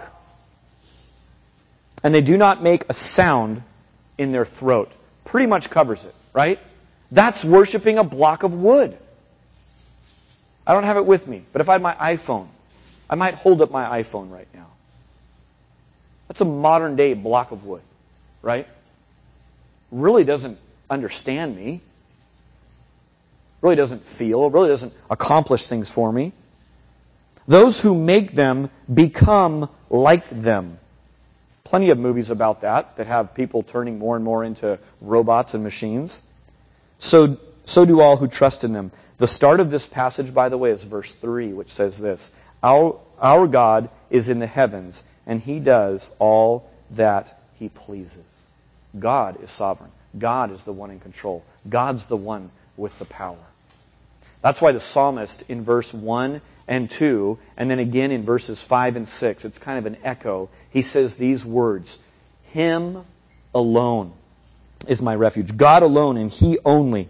And 2.04 2.14
they 2.14 2.20
do 2.20 2.36
not 2.36 2.62
make 2.62 2.84
a 2.90 2.92
sound 2.92 3.62
in 4.18 4.30
their 4.30 4.44
throat. 4.44 4.92
Pretty 5.24 5.46
much 5.46 5.70
covers 5.70 6.04
it, 6.04 6.14
right? 6.34 6.58
That's 7.10 7.44
worshiping 7.44 7.98
a 7.98 8.04
block 8.04 8.42
of 8.42 8.52
wood. 8.52 8.96
I 10.66 10.74
don't 10.74 10.84
have 10.84 10.98
it 10.98 11.06
with 11.06 11.26
me, 11.26 11.44
but 11.52 11.62
if 11.62 11.68
I 11.68 11.72
had 11.72 11.82
my 11.82 11.94
iPhone, 11.94 12.48
I 13.08 13.14
might 13.14 13.34
hold 13.34 13.62
up 13.62 13.70
my 13.70 14.02
iPhone 14.02 14.30
right 14.30 14.48
now. 14.52 14.66
That's 16.28 16.42
a 16.42 16.44
modern 16.44 16.96
day 16.96 17.14
block 17.14 17.52
of 17.52 17.64
wood, 17.64 17.82
right? 18.42 18.68
really 19.90 20.24
doesn't 20.24 20.58
understand 20.90 21.56
me, 21.56 21.80
really 23.60 23.76
doesn't 23.76 24.04
feel, 24.04 24.50
really 24.50 24.68
doesn't 24.68 24.92
accomplish 25.10 25.66
things 25.66 25.90
for 25.90 26.10
me. 26.12 26.32
Those 27.46 27.80
who 27.80 27.94
make 27.94 28.32
them 28.32 28.70
become 28.92 29.70
like 29.88 30.28
them. 30.28 30.78
Plenty 31.64 31.90
of 31.90 31.98
movies 31.98 32.30
about 32.30 32.62
that 32.62 32.96
that 32.96 33.06
have 33.06 33.34
people 33.34 33.62
turning 33.62 33.98
more 33.98 34.16
and 34.16 34.24
more 34.24 34.44
into 34.44 34.78
robots 35.00 35.54
and 35.54 35.64
machines. 35.64 36.22
So, 36.98 37.38
so 37.64 37.84
do 37.84 38.00
all 38.00 38.16
who 38.16 38.28
trust 38.28 38.64
in 38.64 38.72
them. 38.72 38.90
The 39.18 39.26
start 39.26 39.60
of 39.60 39.70
this 39.70 39.86
passage, 39.86 40.32
by 40.32 40.48
the 40.48 40.58
way, 40.58 40.70
is 40.70 40.84
verse 40.84 41.12
3, 41.12 41.52
which 41.52 41.70
says 41.70 41.98
this 41.98 42.32
Our, 42.62 42.98
our 43.20 43.46
God 43.46 43.88
is 44.10 44.28
in 44.28 44.38
the 44.38 44.46
heavens, 44.46 45.04
and 45.26 45.40
he 45.40 45.60
does 45.60 46.12
all 46.18 46.68
that 46.92 47.38
he 47.58 47.68
pleases. 47.68 48.24
God 48.98 49.42
is 49.42 49.50
sovereign. 49.50 49.90
God 50.18 50.52
is 50.52 50.62
the 50.62 50.72
one 50.72 50.90
in 50.90 51.00
control. 51.00 51.44
God's 51.68 52.06
the 52.06 52.16
one 52.16 52.50
with 52.76 52.98
the 52.98 53.04
power. 53.04 53.36
That's 54.40 54.62
why 54.62 54.72
the 54.72 54.80
psalmist 54.80 55.44
in 55.48 55.64
verse 55.64 55.92
1 55.92 56.40
and 56.68 56.88
2, 56.88 57.38
and 57.56 57.70
then 57.70 57.78
again 57.78 58.12
in 58.12 58.24
verses 58.24 58.62
5 58.62 58.96
and 58.96 59.08
6, 59.08 59.44
it's 59.44 59.58
kind 59.58 59.78
of 59.78 59.86
an 59.86 59.96
echo. 60.04 60.48
He 60.70 60.82
says 60.82 61.16
these 61.16 61.44
words 61.44 61.98
Him 62.52 63.04
alone 63.54 64.12
is 64.86 65.02
my 65.02 65.14
refuge. 65.14 65.56
God 65.56 65.82
alone 65.82 66.16
and 66.16 66.30
He 66.30 66.58
only. 66.64 67.08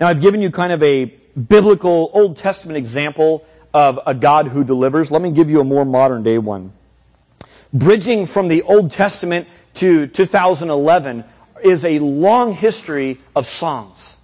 Now 0.00 0.08
I've 0.08 0.20
given 0.20 0.42
you 0.42 0.50
kind 0.50 0.72
of 0.72 0.82
a 0.82 1.04
biblical 1.04 2.10
Old 2.12 2.36
Testament 2.36 2.76
example 2.76 3.44
of 3.72 4.00
a 4.06 4.14
God 4.14 4.48
who 4.48 4.64
delivers. 4.64 5.10
Let 5.10 5.22
me 5.22 5.30
give 5.30 5.50
you 5.50 5.60
a 5.60 5.64
more 5.64 5.84
modern 5.84 6.22
day 6.22 6.38
one. 6.38 6.72
Bridging 7.72 8.26
from 8.26 8.48
the 8.48 8.62
Old 8.62 8.90
Testament 8.90 9.46
to 9.74 10.06
2011 10.06 11.24
is 11.62 11.84
a 11.84 11.98
long 11.98 12.52
history 12.52 13.18
of 13.36 13.46
songs. 13.46 14.18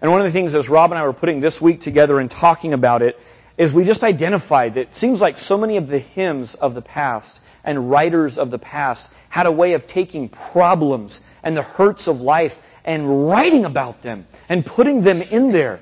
And 0.00 0.10
one 0.10 0.20
of 0.20 0.26
the 0.26 0.32
things 0.32 0.54
as 0.54 0.68
Rob 0.68 0.92
and 0.92 0.98
I 0.98 1.06
were 1.06 1.12
putting 1.12 1.40
this 1.40 1.60
week 1.60 1.80
together 1.80 2.20
and 2.20 2.30
talking 2.30 2.72
about 2.72 3.02
it 3.02 3.18
is 3.56 3.72
we 3.72 3.84
just 3.84 4.04
identified 4.04 4.74
that 4.74 4.80
it 4.80 4.94
seems 4.94 5.20
like 5.20 5.38
so 5.38 5.56
many 5.56 5.76
of 5.76 5.88
the 5.88 5.98
hymns 5.98 6.54
of 6.54 6.74
the 6.74 6.82
past 6.82 7.40
and 7.64 7.90
writers 7.90 8.38
of 8.38 8.50
the 8.50 8.58
past 8.58 9.10
had 9.28 9.46
a 9.46 9.52
way 9.52 9.72
of 9.72 9.86
taking 9.86 10.28
problems 10.28 11.20
and 11.42 11.56
the 11.56 11.62
hurts 11.62 12.06
of 12.06 12.20
life 12.20 12.60
and 12.84 13.28
writing 13.28 13.64
about 13.64 14.02
them 14.02 14.26
and 14.48 14.64
putting 14.64 15.02
them 15.02 15.22
in 15.22 15.50
there 15.50 15.80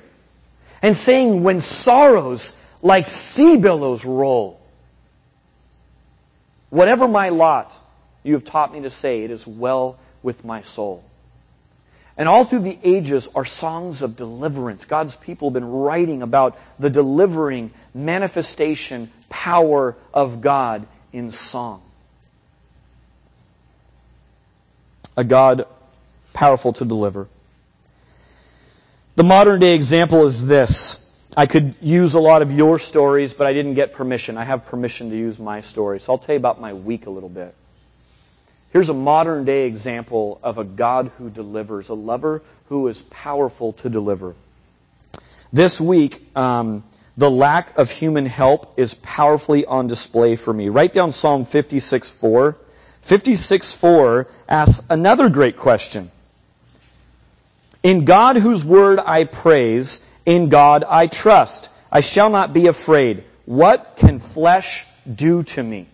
and 0.81 0.97
saying 0.97 1.43
when 1.43 1.61
sorrows 1.61 2.55
like 2.81 3.07
sea 3.07 3.57
billows 3.57 4.05
roll, 4.05 4.61
whatever 6.71 7.07
my 7.07 7.29
lot, 7.29 7.77
you 8.23 8.35
have 8.35 8.45
taught 8.45 8.73
me 8.73 8.83
to 8.83 8.91
say, 8.91 9.23
it 9.23 9.31
is 9.31 9.47
well 9.47 9.99
with 10.23 10.45
my 10.45 10.63
soul. 10.63 11.05
And 12.17 12.29
all 12.29 12.45
through 12.45 12.61
the 12.61 12.79
ages 12.83 13.29
are 13.35 13.45
songs 13.45 14.03
of 14.03 14.17
deliverance. 14.17 14.85
God's 14.85 15.17
people 15.17 15.49
have 15.49 15.55
been 15.55 15.69
writing 15.69 16.23
about 16.23 16.59
the 16.79 16.91
delivering 16.91 17.71
manifestation, 17.95 19.11
power 19.29 19.97
of 20.13 20.41
God 20.41 20.87
in 21.13 21.31
song. 21.31 21.83
A 25.17 25.25
God 25.25 25.67
powerful 26.33 26.73
to 26.75 26.85
deliver. 26.85 27.29
The 29.15 29.25
modern 29.25 29.61
day 29.61 29.75
example 29.75 30.25
is 30.25 30.47
this. 30.47 30.99
I 31.37 31.47
could 31.47 31.75
use 31.81 32.15
a 32.15 32.21
lot 32.21 32.43
of 32.43 32.53
your 32.53 32.79
stories, 32.79 33.33
but 33.35 33.47
I 33.47 33.53
didn't 33.53 33.75
get 33.75 33.95
permission. 33.95 34.37
I 34.37 34.45
have 34.45 34.67
permission 34.67 35.11
to 35.11 35.17
use 35.17 35.39
my 35.39 35.61
story. 35.61 36.01
So 36.01 36.13
I'll 36.13 36.19
tell 36.19 36.35
you 36.35 36.39
about 36.39 36.61
my 36.61 36.73
week 36.73 37.07
a 37.07 37.11
little 37.11 37.29
bit. 37.29 37.55
Here's 38.73 38.89
a 38.89 38.95
modern 38.95 39.45
day 39.45 39.67
example 39.67 40.41
of 40.43 40.57
a 40.57 40.65
God 40.65 41.11
who 41.19 41.29
delivers, 41.29 41.91
a 41.91 41.95
lover 41.95 42.43
who 42.69 42.89
is 42.89 43.03
powerful 43.03 43.75
to 43.75 43.91
deliver. 43.91 44.35
This 45.53 45.79
week, 45.79 46.23
um, 46.35 46.83
the 47.17 47.31
lack 47.31 47.77
of 47.79 47.91
human 47.91 48.27
help 48.27 48.79
is 48.79 48.95
powerfully 48.95 49.67
on 49.67 49.87
display 49.87 50.37
for 50.37 50.53
me. 50.53 50.69
Write 50.69 50.93
down 50.93 51.13
Psalm 51.13 51.45
56 51.45 52.11
4. 52.11 52.57
56 53.03 53.73
4 53.73 54.29
asks 54.49 54.87
another 54.89 55.29
great 55.29 55.57
question. 55.57 56.11
In 57.83 58.05
God 58.05 58.37
whose 58.37 58.65
word 58.65 59.01
I 59.05 59.25
praise, 59.25 60.01
in 60.25 60.49
God 60.49 60.85
I 60.89 61.09
trust. 61.09 61.69
I 61.91 62.01
shall 62.01 62.31
not 62.31 62.53
be 62.53 62.69
afraid. 62.69 63.25
What 63.45 63.97
can 63.97 64.19
flesh 64.19 64.87
do 65.13 65.43
to 65.43 65.63
me? 65.63 65.89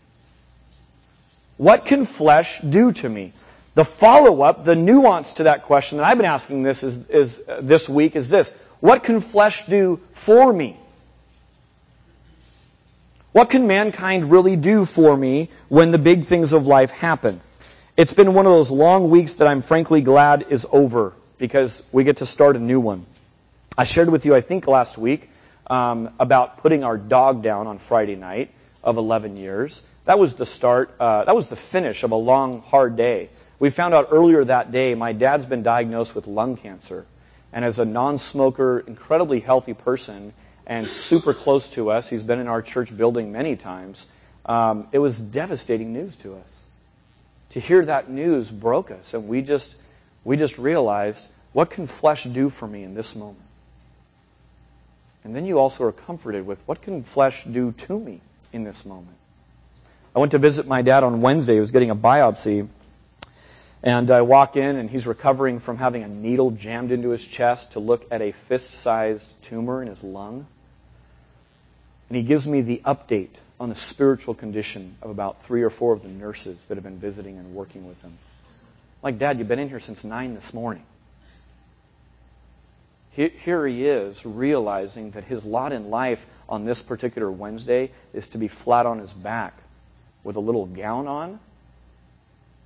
What 1.57 1.87
can 1.87 2.05
flesh 2.05 2.61
do 2.61 2.93
to 2.93 3.09
me? 3.09 3.33
The 3.75 3.85
follow-up, 3.85 4.65
the 4.65 4.77
nuance 4.77 5.35
to 5.35 5.45
that 5.45 5.65
question 5.65 5.99
that 5.99 6.05
I've 6.05 6.17
been 6.17 6.27
asking 6.27 6.63
this 6.63 6.83
is, 6.83 7.09
is 7.09 7.43
uh, 7.49 7.61
this 7.63 7.89
week 7.89 8.17
is 8.17 8.29
this. 8.29 8.53
What 8.81 9.03
can 9.03 9.21
flesh 9.21 9.67
do 9.67 10.01
for 10.13 10.53
me? 10.53 10.77
What 13.39 13.51
can 13.51 13.69
mankind 13.69 14.33
really 14.33 14.57
do 14.57 14.85
for 14.85 15.17
me 15.17 15.51
when 15.69 15.93
the 15.93 15.99
big 15.99 16.25
things 16.25 16.53
of 16.53 16.67
life 16.67 16.91
happen? 16.91 17.41
It's 17.97 18.13
been 18.13 18.35
one 18.35 18.47
of 18.47 18.51
those 18.51 18.69
long 18.69 19.11
weeks 19.11 19.35
that 19.35 19.47
I'm 19.47 19.63
frankly 19.63 20.01
glad 20.01 20.47
is 20.51 20.67
over 20.73 21.13
because 21.39 21.85
we 21.93 22.03
get 22.03 22.17
to 22.17 22.27
start 22.27 22.57
a 22.57 22.59
new 22.59 22.81
one. 22.81 23.07
I 23.77 23.85
shared 23.85 24.09
with 24.09 24.27
you, 24.27 24.35
I 24.35 24.41
think 24.41 24.67
last 24.67 24.99
week, 24.99 25.31
um, 25.69 26.11
about 26.19 26.59
putting 26.59 26.83
our 26.83 26.99
dog 26.99 27.45
down 27.45 27.69
on 27.69 27.79
Friday 27.79 28.17
night 28.17 28.51
of 28.83 28.97
11 28.97 29.37
years. 29.37 29.85
That 30.05 30.19
was 30.19 30.35
the 30.35 30.45
start, 30.45 30.93
uh, 30.99 31.23
that 31.23 31.37
was 31.37 31.49
the 31.49 31.55
finish 31.55 32.03
of 32.03 32.11
a 32.11 32.17
long, 32.17 32.63
hard 32.63 32.97
day. 32.97 33.29
We 33.61 33.71
found 33.71 33.95
out 33.95 34.09
earlier 34.11 34.45
that 34.47 34.73
day 34.73 34.97
my 34.97 35.13
dad's 35.13 35.47
been 35.47 35.63
diagnosed 35.63 36.13
with 36.13 36.27
lung 36.27 36.57
cancer. 36.57 37.07
And 37.53 37.65
as 37.65 37.79
a 37.79 37.85
non-smoker, 37.85 38.81
incredibly 38.81 39.39
healthy 39.39 39.75
person, 39.75 40.33
and 40.69 40.87
super 40.87 41.33
close 41.33 41.71
to 41.71 41.91
us, 41.91 42.09
he's 42.09 42.23
been 42.23 42.39
in 42.39 42.47
our 42.47 42.61
church 42.61 42.95
building 42.95 43.33
many 43.33 43.57
times, 43.57 44.07
um, 44.45 44.87
it 44.93 44.99
was 44.99 45.19
devastating 45.19 45.93
news 45.93 46.15
to 46.17 46.35
us. 46.37 46.61
To 47.51 47.61
hear 47.61 47.85
that 47.87 48.11
news 48.11 48.51
broke 48.51 48.91
us, 48.91 49.15
and 49.15 49.27
we 49.27 49.41
just, 49.41 49.75
we 50.25 50.37
just 50.37 50.59
realized, 50.59 51.27
what 51.53 51.71
can 51.71 51.87
flesh 51.87 52.25
do 52.25 52.51
for 52.51 52.67
me 52.67 52.85
in 52.85 52.95
this 52.95 53.17
moment? 53.17 53.41
And 55.25 55.35
then 55.35 55.47
you 55.47 55.59
also 55.59 55.85
are 55.85 55.93
comforted 55.93 56.47
with, 56.47 56.63
what 56.67 56.83
can 56.83 57.03
flesh 57.03 57.45
do 57.45 57.73
to 57.73 57.99
me 57.99 58.21
in 58.53 58.65
this 58.65 58.85
moment? 58.85 59.17
I 60.15 60.21
went 60.21 60.33
to 60.33 60.39
visit 60.39 60.67
my 60.67 60.83
dad 60.83 61.05
on 61.05 61.21
Wednesday. 61.21 61.55
He 61.55 61.61
was 61.61 61.71
getting 61.71 61.91
a 61.91 61.97
biopsy. 61.97 62.69
And 63.83 64.11
I 64.11 64.23
walk 64.23 64.57
in, 64.57 64.77
and 64.77 64.91
he's 64.91 65.07
recovering 65.07 65.61
from 65.61 65.77
having 65.77 66.03
a 66.03 66.09
needle 66.09 66.51
jammed 66.51 66.93
into 66.93 67.11
his 67.11 67.25
chest 67.25 67.73
to 67.73 67.81
look 67.81 68.07
at 68.11 68.21
a 68.21 68.33
fist 68.33 68.71
sized 68.71 69.31
tumor 69.43 69.81
in 69.81 69.89
his 69.89 70.03
lung. 70.03 70.47
And 72.09 72.17
he 72.17 72.23
gives 72.23 72.47
me 72.47 72.63
the 72.63 72.81
update 72.85 73.39
on 73.61 73.69
the 73.69 73.75
spiritual 73.75 74.35
condition 74.35 74.97
of 75.03 75.11
about 75.11 75.43
three 75.43 75.63
or 75.63 75.71
four 75.71 75.93
of 75.93 76.03
the 76.03 76.09
nurses 76.09 76.65
that 76.67 76.77
have 76.77 76.85
been 76.85 76.99
visiting 76.99 77.39
and 77.39 77.55
working 77.55 77.87
with 77.87 78.01
him. 78.03 78.17
Like, 79.03 79.19
Dad, 79.19 79.39
you've 79.39 79.49
been 79.49 79.59
in 79.59 79.69
here 79.69 79.81
since 79.81 80.05
9 80.05 80.35
this 80.35 80.55
morning. 80.55 80.83
here 83.11 83.67
he 83.67 83.87
is 83.87 84.25
realizing 84.25 85.11
that 85.13 85.25
his 85.25 85.45
lot 85.45 85.73
in 85.73 85.91
life 85.91 86.25
on 86.49 86.65
this 86.65 86.81
particular 86.81 87.31
Wednesday 87.31 87.91
is 88.13 88.29
to 88.29 88.39
be 88.39 88.49
flat 88.49 88.87
on 88.87 88.99
his 88.99 89.13
back 89.13 89.55
with 90.25 90.37
a 90.37 90.41
little 90.41 90.67
gown 90.67 91.07
on, 91.09 91.41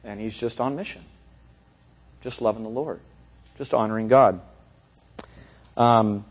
and 0.05 0.21
he's 0.21 0.39
just 0.39 0.61
on 0.61 0.77
mission. 0.77 1.03
Just 2.21 2.41
loving 2.41 2.63
the 2.63 2.69
Lord, 2.69 3.01
just 3.59 3.75
honoring 3.75 4.09
God. 4.09 4.41
Um, 5.77 6.25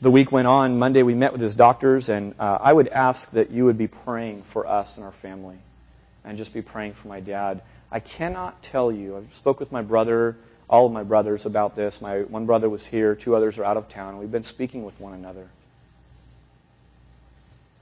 the 0.00 0.10
week 0.10 0.32
went 0.32 0.46
on. 0.46 0.78
Monday 0.78 1.02
we 1.02 1.14
met 1.14 1.32
with 1.32 1.40
his 1.40 1.56
doctors, 1.56 2.08
and 2.08 2.34
uh, 2.38 2.58
I 2.60 2.72
would 2.72 2.88
ask 2.88 3.30
that 3.32 3.50
you 3.50 3.66
would 3.66 3.78
be 3.78 3.86
praying 3.86 4.42
for 4.42 4.66
us 4.66 4.96
and 4.96 5.04
our 5.04 5.12
family, 5.12 5.56
and 6.24 6.36
just 6.38 6.52
be 6.52 6.62
praying 6.62 6.94
for 6.94 7.08
my 7.08 7.20
dad. 7.20 7.62
I 7.90 8.00
cannot 8.00 8.62
tell 8.62 8.90
you. 8.90 9.16
I 9.16 9.34
spoke 9.34 9.60
with 9.60 9.70
my 9.70 9.82
brother, 9.82 10.36
all 10.68 10.86
of 10.86 10.92
my 10.92 11.04
brothers 11.04 11.46
about 11.46 11.76
this. 11.76 12.00
My 12.00 12.20
one 12.22 12.46
brother 12.46 12.68
was 12.68 12.84
here, 12.84 13.14
two 13.14 13.36
others 13.36 13.58
are 13.58 13.64
out 13.64 13.76
of 13.76 13.88
town. 13.88 14.18
We've 14.18 14.32
been 14.32 14.42
speaking 14.42 14.84
with 14.84 14.98
one 15.00 15.14
another. 15.14 15.46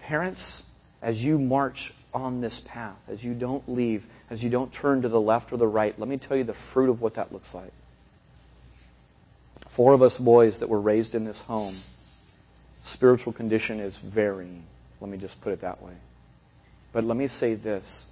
Parents, 0.01 0.65
as 1.01 1.25
you 1.25 1.39
march 1.39 1.93
on 2.13 2.41
this 2.41 2.61
path, 2.61 2.97
as 3.09 3.25
you 3.25 3.35
don't 3.35 3.67
leave, 3.69 4.07
as 4.29 4.45
you 4.45 4.51
don't 4.51 4.73
turn 4.73 5.03
to 5.03 5.09
the 5.09 5.21
left 5.21 5.53
or 5.53 5.57
the 5.57 5.67
right, 5.67 5.99
let 5.99 6.09
me 6.09 6.19
tell 6.19 6.37
you 6.37 6.45
the 6.45 6.53
fruit 6.53 6.91
of 6.91 7.01
what 7.01 7.15
that 7.15 7.33
looks 7.33 7.55
like. 7.55 7.73
Four 9.69 9.95
of 9.95 10.03
us 10.03 10.19
boys 10.19 10.59
that 10.59 10.69
were 10.69 10.81
raised 10.81 11.15
in 11.15 11.25
this 11.25 11.41
home, 11.41 11.77
spiritual 12.83 13.33
condition 13.33 13.81
is 13.81 13.99
varying. 13.99 14.65
Let 15.01 15.11
me 15.11 15.19
just 15.19 15.41
put 15.41 15.53
it 15.53 15.63
that 15.63 15.83
way. 15.83 15.95
But 16.93 17.05
let 17.05 17.17
me 17.17 17.29
say 17.29 17.55
this. 17.55 18.05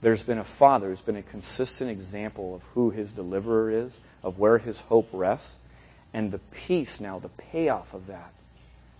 There's 0.00 0.22
been 0.22 0.38
a 0.38 0.44
father 0.44 0.88
who's 0.88 1.00
been 1.00 1.16
a 1.16 1.22
consistent 1.22 1.90
example 1.90 2.54
of 2.54 2.62
who 2.74 2.90
his 2.90 3.12
deliverer 3.12 3.70
is, 3.70 3.96
of 4.22 4.38
where 4.38 4.58
his 4.58 4.80
hope 4.80 5.08
rests. 5.12 5.54
And 6.12 6.30
the 6.30 6.38
peace 6.38 7.00
now, 7.00 7.18
the 7.18 7.28
payoff 7.28 7.94
of 7.94 8.06
that, 8.08 8.32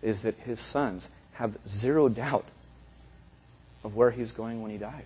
is 0.03 0.23
that 0.23 0.37
his 0.41 0.61
sons 0.61 1.09
have 1.35 1.57
zero 1.67 2.09
doubt 2.09 2.47
of 3.83 3.95
where 3.95 4.11
he's 4.11 4.33
going 4.33 4.63
when 4.63 4.71
he 4.71 4.79
dies. 4.79 5.03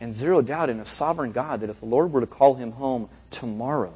And 0.00 0.14
zero 0.14 0.42
doubt 0.42 0.68
in 0.68 0.80
a 0.80 0.84
sovereign 0.84 1.32
God 1.32 1.60
that 1.60 1.70
if 1.70 1.80
the 1.80 1.86
Lord 1.86 2.12
were 2.12 2.20
to 2.20 2.26
call 2.26 2.54
him 2.54 2.72
home 2.72 3.08
tomorrow, 3.30 3.94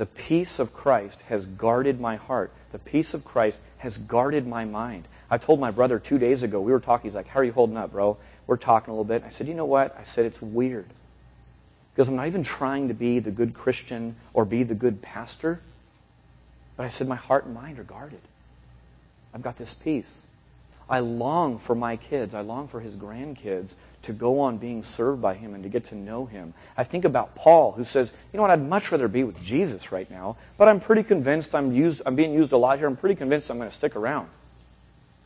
the 0.00 0.06
peace 0.06 0.60
of 0.60 0.72
Christ 0.72 1.20
has 1.28 1.44
guarded 1.44 2.00
my 2.00 2.16
heart. 2.16 2.52
The 2.72 2.78
peace 2.78 3.12
of 3.12 3.22
Christ 3.22 3.60
has 3.76 3.98
guarded 3.98 4.46
my 4.46 4.64
mind. 4.64 5.06
I 5.30 5.36
told 5.36 5.60
my 5.60 5.72
brother 5.72 5.98
two 5.98 6.16
days 6.18 6.42
ago, 6.42 6.58
we 6.58 6.72
were 6.72 6.80
talking, 6.80 7.02
he's 7.02 7.14
like, 7.14 7.28
How 7.28 7.40
are 7.40 7.44
you 7.44 7.52
holding 7.52 7.76
up, 7.76 7.92
bro? 7.92 8.16
We're 8.46 8.56
talking 8.56 8.88
a 8.88 8.94
little 8.94 9.04
bit. 9.04 9.24
I 9.26 9.28
said, 9.28 9.46
You 9.46 9.52
know 9.52 9.66
what? 9.66 9.94
I 10.00 10.04
said, 10.04 10.24
It's 10.24 10.40
weird. 10.40 10.86
Because 11.92 12.08
I'm 12.08 12.16
not 12.16 12.28
even 12.28 12.44
trying 12.44 12.88
to 12.88 12.94
be 12.94 13.18
the 13.18 13.30
good 13.30 13.52
Christian 13.52 14.16
or 14.32 14.46
be 14.46 14.62
the 14.62 14.74
good 14.74 15.02
pastor. 15.02 15.60
But 16.78 16.86
I 16.86 16.88
said, 16.88 17.06
My 17.06 17.16
heart 17.16 17.44
and 17.44 17.52
mind 17.52 17.78
are 17.78 17.84
guarded. 17.84 18.22
I've 19.34 19.42
got 19.42 19.56
this 19.56 19.74
peace. 19.74 20.18
I 20.88 21.00
long 21.00 21.58
for 21.58 21.74
my 21.74 21.98
kids, 21.98 22.34
I 22.34 22.40
long 22.40 22.68
for 22.68 22.80
his 22.80 22.94
grandkids 22.94 23.74
to 24.02 24.12
go 24.12 24.40
on 24.40 24.58
being 24.58 24.82
served 24.82 25.20
by 25.20 25.34
him 25.34 25.54
and 25.54 25.62
to 25.64 25.68
get 25.68 25.84
to 25.86 25.94
know 25.94 26.24
him. 26.24 26.54
I 26.76 26.84
think 26.84 27.04
about 27.04 27.34
Paul, 27.34 27.72
who 27.72 27.84
says, 27.84 28.12
you 28.32 28.36
know 28.36 28.42
what, 28.42 28.50
I'd 28.50 28.66
much 28.66 28.90
rather 28.92 29.08
be 29.08 29.24
with 29.24 29.42
Jesus 29.42 29.92
right 29.92 30.10
now, 30.10 30.36
but 30.56 30.68
I'm 30.68 30.80
pretty 30.80 31.02
convinced 31.02 31.54
I'm 31.54 31.72
used 31.72 32.02
I'm 32.06 32.16
being 32.16 32.32
used 32.32 32.52
a 32.52 32.56
lot 32.56 32.78
here. 32.78 32.86
I'm 32.86 32.96
pretty 32.96 33.14
convinced 33.14 33.50
I'm 33.50 33.58
going 33.58 33.68
to 33.68 33.74
stick 33.74 33.96
around. 33.96 34.28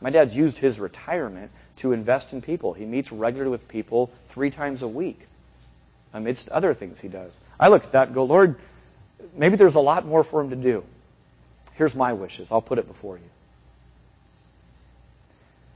My 0.01 0.09
dad's 0.09 0.35
used 0.35 0.57
his 0.57 0.79
retirement 0.79 1.51
to 1.77 1.93
invest 1.93 2.33
in 2.33 2.41
people. 2.41 2.73
He 2.73 2.85
meets 2.85 3.11
regularly 3.11 3.51
with 3.51 3.67
people 3.67 4.11
three 4.27 4.51
times 4.51 4.81
a 4.81 4.87
week, 4.87 5.19
amidst 6.13 6.49
other 6.49 6.73
things 6.73 6.99
he 6.99 7.07
does. 7.07 7.39
I 7.59 7.69
look 7.69 7.85
at 7.85 7.93
that 7.93 8.07
and 8.07 8.15
go, 8.15 8.25
Lord, 8.25 8.55
maybe 9.33 9.55
there's 9.55 9.75
a 9.75 9.79
lot 9.79 10.05
more 10.05 10.23
for 10.23 10.41
him 10.41 10.49
to 10.49 10.55
do. 10.55 10.83
Here's 11.73 11.95
my 11.95 12.13
wishes. 12.13 12.51
I'll 12.51 12.61
put 12.61 12.77
it 12.77 12.87
before 12.87 13.17
you. 13.17 13.23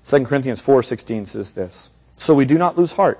2 0.06 0.26
Corinthians 0.26 0.62
4:16 0.62 1.28
says 1.28 1.52
this. 1.52 1.92
So 2.20 2.36
we 2.36 2.46
do 2.46 2.58
not 2.58 2.78
lose 2.78 2.92
heart. 2.92 3.20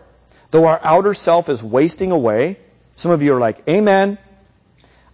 Though 0.52 0.66
our 0.66 0.80
outer 0.84 1.14
self 1.14 1.50
is 1.50 1.64
wasting 1.64 2.12
away, 2.12 2.60
some 2.96 3.12
of 3.12 3.22
you 3.22 3.34
are 3.34 3.40
like, 3.40 3.68
"Amen." 3.68 4.18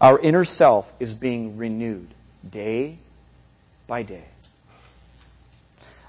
Our 0.02 0.20
inner 0.20 0.44
self 0.44 0.92
is 1.00 1.14
being 1.14 1.58
renewed 1.58 2.08
day 2.50 2.98
by 3.88 4.04
day. 4.04 4.26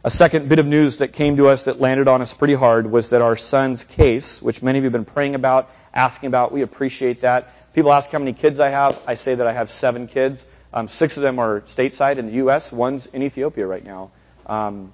A 0.03 0.11
second 0.11 0.49
bit 0.49 0.59
of 0.59 0.67
news 0.67 0.99
that 0.99 1.13
came 1.13 1.37
to 1.37 1.49
us 1.49 1.65
that 1.65 1.81
landed 1.81 2.09
on 2.09 2.23
us 2.23 2.33
pretty 2.33 2.55
hard 2.55 2.91
was 2.91 3.11
that 3.11 3.23
our 3.23 3.37
son's 3.37 3.85
case, 3.85 4.41
which 4.41 4.63
many 4.63 4.79
of 4.79 4.85
you 4.85 4.87
have 4.87 4.93
been 4.93 5.05
praying 5.05 5.35
about, 5.35 5.69
asking 5.93 6.29
about, 6.29 6.53
we 6.53 6.63
appreciate 6.63 7.21
that. 7.23 7.51
People 7.75 7.93
ask 7.93 8.11
how 8.11 8.19
many 8.19 8.33
kids 8.33 8.59
I 8.59 8.71
have. 8.71 8.99
I 9.07 9.17
say 9.17 9.35
that 9.35 9.47
I 9.47 9.53
have 9.53 9.69
seven 9.69 10.07
kids. 10.07 10.47
Um, 10.73 10.89
six 10.89 11.17
of 11.17 11.23
them 11.23 11.39
are 11.39 11.61
stateside 11.63 12.17
in 12.17 12.27
the 12.27 12.35
U.S. 12.35 12.73
One's 12.73 13.07
in 13.07 13.23
Ethiopia 13.23 13.67
right 13.67 13.85
now. 13.85 14.11
Um, 14.47 14.93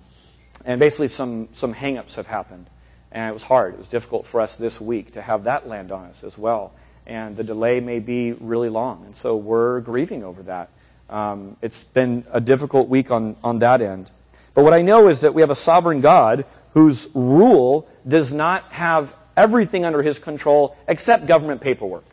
and 0.65 0.79
basically, 0.79 1.09
some, 1.09 1.49
some 1.53 1.75
hangups 1.75 2.17
have 2.17 2.27
happened. 2.27 2.67
And 3.11 3.29
it 3.29 3.33
was 3.33 3.43
hard. 3.43 3.75
It 3.75 3.79
was 3.79 3.89
difficult 3.89 4.27
for 4.27 4.41
us 4.41 4.57
this 4.57 4.81
week 4.81 5.13
to 5.13 5.23
have 5.23 5.45
that 5.45 5.69
land 5.69 5.93
on 5.93 6.07
us 6.07 6.25
as 6.25 6.37
well. 6.39 6.73
And 7.07 7.37
the 7.37 7.45
delay 7.45 7.81
may 7.81 7.99
be 7.99 8.33
really 8.33 8.71
long. 8.71 9.05
And 9.05 9.17
so 9.17 9.37
we're 9.37 9.81
grieving 9.81 10.25
over 10.25 10.43
that. 10.45 10.71
Um, 11.11 11.57
it's 11.61 11.85
been 11.85 12.25
a 12.33 12.41
difficult 12.41 12.89
week 12.89 13.11
on, 13.11 13.37
on 13.45 13.59
that 13.59 13.83
end. 13.83 14.11
But 14.55 14.65
what 14.65 14.73
I 14.73 14.83
know 14.83 15.09
is 15.09 15.21
that 15.21 15.35
we 15.35 15.43
have 15.43 15.51
a 15.51 15.55
sovereign 15.55 16.01
God 16.01 16.47
whose 16.73 17.11
rule 17.15 17.87
does 18.07 18.33
not 18.33 18.65
have 18.73 19.15
everything 19.37 19.85
under 19.85 20.03
his 20.03 20.19
control 20.19 20.77
except 20.89 21.27
government 21.27 21.61
paperwork. 21.61 22.05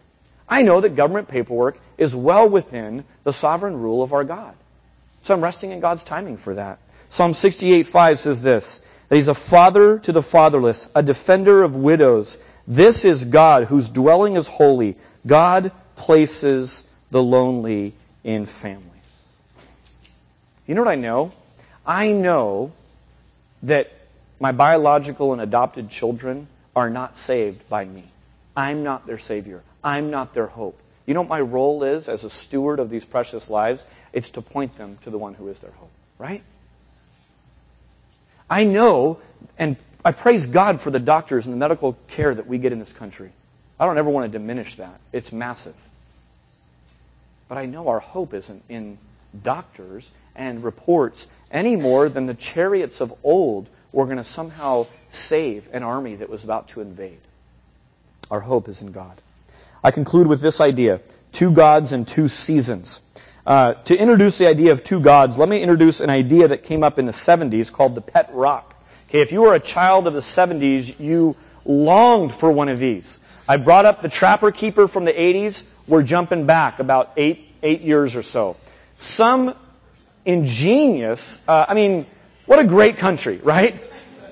I 0.47 0.63
know 0.63 0.81
that 0.81 0.95
government 0.95 1.27
paperwork 1.27 1.79
is 1.97 2.15
well 2.15 2.49
within 2.49 3.05
the 3.23 3.31
sovereign 3.31 3.79
rule 3.79 4.01
of 4.01 4.13
our 4.13 4.23
God. 4.23 4.55
So 5.23 5.33
I'm 5.33 5.41
resting 5.41 5.71
in 5.71 5.79
God's 5.79 6.03
timing 6.03 6.37
for 6.37 6.55
that. 6.55 6.79
Psalm 7.09 7.31
68:5 7.31 8.19
says 8.19 8.41
this, 8.41 8.81
that 9.09 9.15
he's 9.15 9.27
a 9.27 9.35
father 9.35 9.99
to 9.99 10.11
the 10.11 10.21
fatherless, 10.21 10.89
a 10.95 11.01
defender 11.01 11.63
of 11.63 11.75
widows. 11.75 12.39
This 12.67 13.03
is 13.03 13.25
God 13.25 13.65
whose 13.65 13.89
dwelling 13.89 14.35
is 14.35 14.47
holy. 14.47 14.95
God 15.25 15.71
places 15.95 16.85
the 17.09 17.21
lonely 17.21 17.93
in 18.23 18.45
families. 18.45 18.85
You 20.67 20.75
know 20.75 20.83
what 20.83 20.91
I 20.91 20.95
know? 20.95 21.31
I 21.85 22.11
know 22.11 22.71
that 23.63 23.91
my 24.39 24.51
biological 24.51 25.33
and 25.33 25.41
adopted 25.41 25.89
children 25.89 26.47
are 26.75 26.91
not 26.91 27.17
saved 27.17 27.67
by 27.67 27.83
me. 27.85 28.03
I'm 28.55 28.83
not 28.83 29.07
their 29.07 29.17
Savior. 29.17 29.63
I'm 29.83 30.11
not 30.11 30.33
their 30.33 30.45
hope. 30.45 30.79
You 31.07 31.15
know 31.15 31.21
what 31.21 31.29
my 31.29 31.41
role 31.41 31.83
is 31.83 32.07
as 32.07 32.23
a 32.23 32.29
steward 32.29 32.79
of 32.79 32.91
these 32.91 33.03
precious 33.03 33.49
lives? 33.49 33.83
It's 34.13 34.29
to 34.31 34.41
point 34.41 34.75
them 34.75 34.99
to 35.01 35.09
the 35.09 35.17
one 35.17 35.33
who 35.33 35.47
is 35.47 35.59
their 35.59 35.71
hope, 35.71 35.91
right? 36.19 36.43
I 38.49 38.63
know, 38.63 39.19
and 39.57 39.77
I 40.03 40.11
praise 40.11 40.47
God 40.47 40.81
for 40.81 40.91
the 40.91 40.99
doctors 40.99 41.45
and 41.45 41.53
the 41.53 41.59
medical 41.59 41.97
care 42.07 42.33
that 42.33 42.47
we 42.47 42.57
get 42.57 42.71
in 42.71 42.79
this 42.79 42.93
country. 42.93 43.31
I 43.79 43.85
don't 43.85 43.97
ever 43.97 44.09
want 44.09 44.31
to 44.31 44.37
diminish 44.37 44.75
that. 44.75 44.99
It's 45.11 45.31
massive. 45.31 45.75
But 47.47 47.57
I 47.57 47.65
know 47.65 47.89
our 47.89 47.99
hope 47.99 48.33
isn't 48.33 48.63
in 48.69 48.97
doctors 49.43 50.09
and 50.35 50.63
reports 50.63 51.27
any 51.51 51.75
more 51.75 52.09
than 52.09 52.25
the 52.25 52.33
chariots 52.33 53.01
of 53.01 53.13
old 53.23 53.67
were 53.91 54.05
going 54.05 54.17
to 54.17 54.23
somehow 54.23 54.85
save 55.07 55.69
an 55.73 55.83
army 55.83 56.15
that 56.15 56.29
was 56.29 56.43
about 56.43 56.69
to 56.69 56.81
invade. 56.81 57.19
Our 58.29 58.39
hope 58.39 58.67
is 58.67 58.81
in 58.81 58.91
God. 58.91 59.19
I 59.83 59.91
conclude 59.91 60.27
with 60.27 60.41
this 60.41 60.61
idea 60.61 61.01
two 61.31 61.51
gods 61.51 61.91
and 61.91 62.07
two 62.07 62.27
seasons. 62.27 63.01
Uh, 63.45 63.73
to 63.73 63.97
introduce 63.97 64.37
the 64.37 64.47
idea 64.47 64.71
of 64.71 64.83
two 64.83 64.99
gods, 64.99 65.37
let 65.37 65.49
me 65.49 65.61
introduce 65.61 66.01
an 66.01 66.09
idea 66.09 66.49
that 66.49 66.63
came 66.63 66.83
up 66.83 66.99
in 66.99 67.05
the 67.05 67.11
70s 67.11 67.71
called 67.71 67.95
the 67.95 68.01
pet 68.01 68.31
rock. 68.33 68.75
Okay, 69.09 69.21
if 69.21 69.31
you 69.31 69.41
were 69.41 69.53
a 69.53 69.59
child 69.59 70.07
of 70.07 70.13
the 70.13 70.19
70s, 70.19 70.99
you 70.99 71.35
longed 71.65 72.33
for 72.33 72.51
one 72.51 72.69
of 72.69 72.79
these. 72.79 73.17
I 73.47 73.57
brought 73.57 73.85
up 73.85 74.01
the 74.01 74.09
Trapper 74.09 74.51
Keeper 74.51 74.87
from 74.87 75.05
the 75.05 75.13
80s. 75.13 75.63
We're 75.87 76.03
jumping 76.03 76.45
back 76.45 76.79
about 76.79 77.13
eight, 77.17 77.47
eight 77.63 77.81
years 77.81 78.15
or 78.15 78.21
so. 78.21 78.57
Some 78.97 79.55
ingenious, 80.25 81.39
uh, 81.47 81.65
I 81.67 81.73
mean, 81.73 82.05
what 82.45 82.59
a 82.59 82.63
great 82.63 82.97
country, 82.97 83.39
right? 83.41 83.75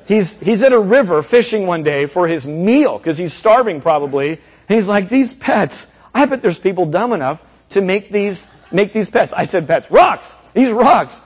He's, 0.07 0.39
he's 0.39 0.61
at 0.61 0.71
a 0.71 0.79
river 0.79 1.21
fishing 1.23 1.65
one 1.65 1.83
day 1.83 2.05
for 2.05 2.27
his 2.27 2.45
meal 2.45 2.97
because 2.97 3.17
he's 3.17 3.33
starving 3.33 3.81
probably. 3.81 4.29
And 4.29 4.75
he's 4.75 4.87
like, 4.87 5.09
these 5.09 5.33
pets, 5.33 5.87
I 6.13 6.25
bet 6.25 6.41
there's 6.41 6.59
people 6.59 6.85
dumb 6.85 7.13
enough 7.13 7.41
to 7.69 7.81
make 7.81 8.11
these 8.11 8.47
make 8.71 8.93
these 8.93 9.09
pets. 9.09 9.33
I 9.33 9.43
said 9.43 9.67
pets. 9.67 9.89
Rocks! 9.91 10.35
These 10.53 10.71
rocks! 10.71 11.19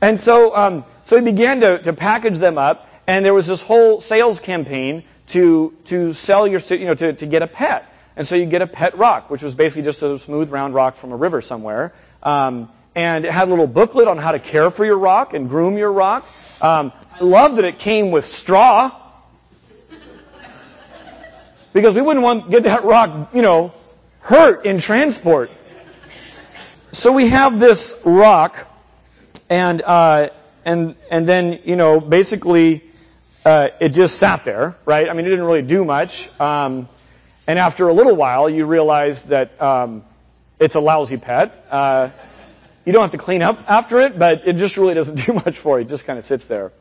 And 0.00 0.20
so, 0.20 0.54
um, 0.54 0.84
so 1.04 1.16
he 1.16 1.22
began 1.22 1.60
to, 1.60 1.78
to 1.82 1.92
package 1.92 2.38
them 2.38 2.58
up, 2.58 2.88
and 3.06 3.24
there 3.24 3.34
was 3.34 3.46
this 3.46 3.62
whole 3.62 4.00
sales 4.00 4.40
campaign 4.40 5.04
to, 5.28 5.74
to 5.86 6.12
sell 6.12 6.46
your, 6.46 6.60
you 6.60 6.86
know, 6.86 6.94
to, 6.94 7.12
to 7.14 7.26
get 7.26 7.42
a 7.42 7.46
pet. 7.46 7.92
And 8.16 8.26
so 8.26 8.34
you 8.34 8.46
get 8.46 8.62
a 8.62 8.66
pet 8.66 8.96
rock, 8.96 9.30
which 9.30 9.42
was 9.42 9.54
basically 9.54 9.82
just 9.82 10.02
a 10.02 10.18
smooth 10.18 10.50
round 10.50 10.74
rock 10.74 10.96
from 10.96 11.12
a 11.12 11.16
river 11.16 11.42
somewhere. 11.42 11.92
Um, 12.22 12.70
and 12.94 13.26
it 13.26 13.32
had 13.32 13.48
a 13.48 13.50
little 13.50 13.66
booklet 13.66 14.08
on 14.08 14.16
how 14.16 14.32
to 14.32 14.38
care 14.38 14.70
for 14.70 14.84
your 14.84 14.98
rock 14.98 15.34
and 15.34 15.50
groom 15.50 15.76
your 15.76 15.92
rock. 15.92 16.26
Um, 16.62 16.92
I 17.12 17.24
love 17.24 17.56
that 17.56 17.66
it 17.66 17.78
came 17.78 18.10
with 18.10 18.24
straw. 18.24 19.02
Because 21.74 21.94
we 21.94 22.00
wouldn't 22.00 22.24
want 22.24 22.46
to 22.46 22.50
get 22.50 22.62
that 22.62 22.84
rock, 22.84 23.34
you 23.34 23.42
know, 23.42 23.74
hurt 24.20 24.64
in 24.64 24.78
transport. 24.78 25.50
So 26.96 27.12
we 27.12 27.28
have 27.28 27.60
this 27.60 27.94
rock, 28.04 28.66
and 29.50 29.82
uh, 29.82 30.30
and 30.64 30.96
and 31.10 31.28
then 31.28 31.60
you 31.64 31.76
know 31.76 32.00
basically 32.00 32.84
uh, 33.44 33.68
it 33.80 33.90
just 33.90 34.16
sat 34.16 34.46
there, 34.46 34.78
right? 34.86 35.06
I 35.06 35.12
mean, 35.12 35.26
it 35.26 35.28
didn't 35.28 35.44
really 35.44 35.60
do 35.60 35.84
much. 35.84 36.30
Um, 36.40 36.88
and 37.46 37.58
after 37.58 37.88
a 37.88 37.92
little 37.92 38.16
while, 38.16 38.48
you 38.48 38.64
realize 38.64 39.24
that 39.24 39.60
um, 39.60 40.04
it's 40.58 40.74
a 40.74 40.80
lousy 40.80 41.18
pet. 41.18 41.66
Uh, 41.70 42.08
you 42.86 42.94
don't 42.94 43.02
have 43.02 43.10
to 43.10 43.18
clean 43.18 43.42
up 43.42 43.70
after 43.70 44.00
it, 44.00 44.18
but 44.18 44.48
it 44.48 44.56
just 44.56 44.78
really 44.78 44.94
doesn't 44.94 45.16
do 45.26 45.34
much 45.34 45.58
for 45.58 45.78
you. 45.78 45.84
It 45.84 45.88
just 45.88 46.06
kind 46.06 46.18
of 46.18 46.24
sits 46.24 46.46
there. 46.46 46.72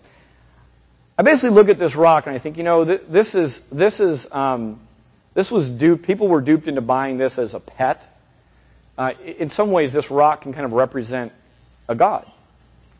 I 1.18 1.24
basically 1.24 1.55
look 1.55 1.68
at 1.68 1.78
this 1.78 1.97
rock 1.97 2.26
and 2.26 2.34
I 2.34 2.39
think, 2.39 2.57
you 2.57 2.63
know, 2.63 2.86
th- 2.86 3.01
this 3.09 3.36
is 3.36 3.59
this 3.70 3.99
is 3.99 4.32
um, 4.32 4.80
this 5.34 5.51
was 5.51 5.70
duped. 5.70 6.05
People 6.05 6.30
were 6.30 6.41
duped 6.41 6.70
into 6.70 6.82
buying 6.82 7.18
this 7.18 7.38
as 7.38 7.53
a 7.53 7.59
pet. 7.59 8.14
Uh, 8.97 9.11
in 9.23 9.49
some 9.49 9.71
ways, 9.71 9.91
this 9.91 10.09
rock 10.09 10.41
can 10.41 10.53
kind 10.53 10.65
of 10.65 10.73
represent 10.73 11.31
a 11.87 11.95
god, 11.95 12.25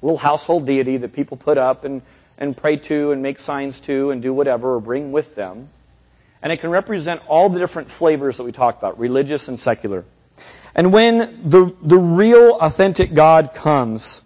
a 0.02 0.06
little 0.06 0.18
household 0.18 0.66
deity 0.66 0.98
that 0.98 1.14
people 1.14 1.38
put 1.38 1.58
up 1.58 1.86
and 1.86 2.02
and 2.38 2.56
pray 2.56 2.78
to 2.78 3.12
and 3.12 3.22
make 3.22 3.40
signs 3.40 3.80
to 3.82 4.12
and 4.12 4.22
do 4.22 4.34
whatever 4.34 4.76
or 4.76 4.80
bring 4.80 5.12
with 5.12 5.36
them. 5.36 5.70
And 6.42 6.52
it 6.52 6.60
can 6.60 6.70
represent 6.70 7.22
all 7.28 7.50
the 7.50 7.60
different 7.60 7.90
flavors 7.90 8.38
that 8.38 8.44
we 8.44 8.52
talked 8.52 8.80
about, 8.80 9.00
religious 9.00 9.48
and 9.48 9.60
secular. 9.60 10.06
And 10.76 10.92
when 10.92 11.50
the, 11.50 11.74
the 11.82 11.98
real 11.98 12.58
authentic 12.60 13.14
God 13.14 13.54
comes, 13.54 14.22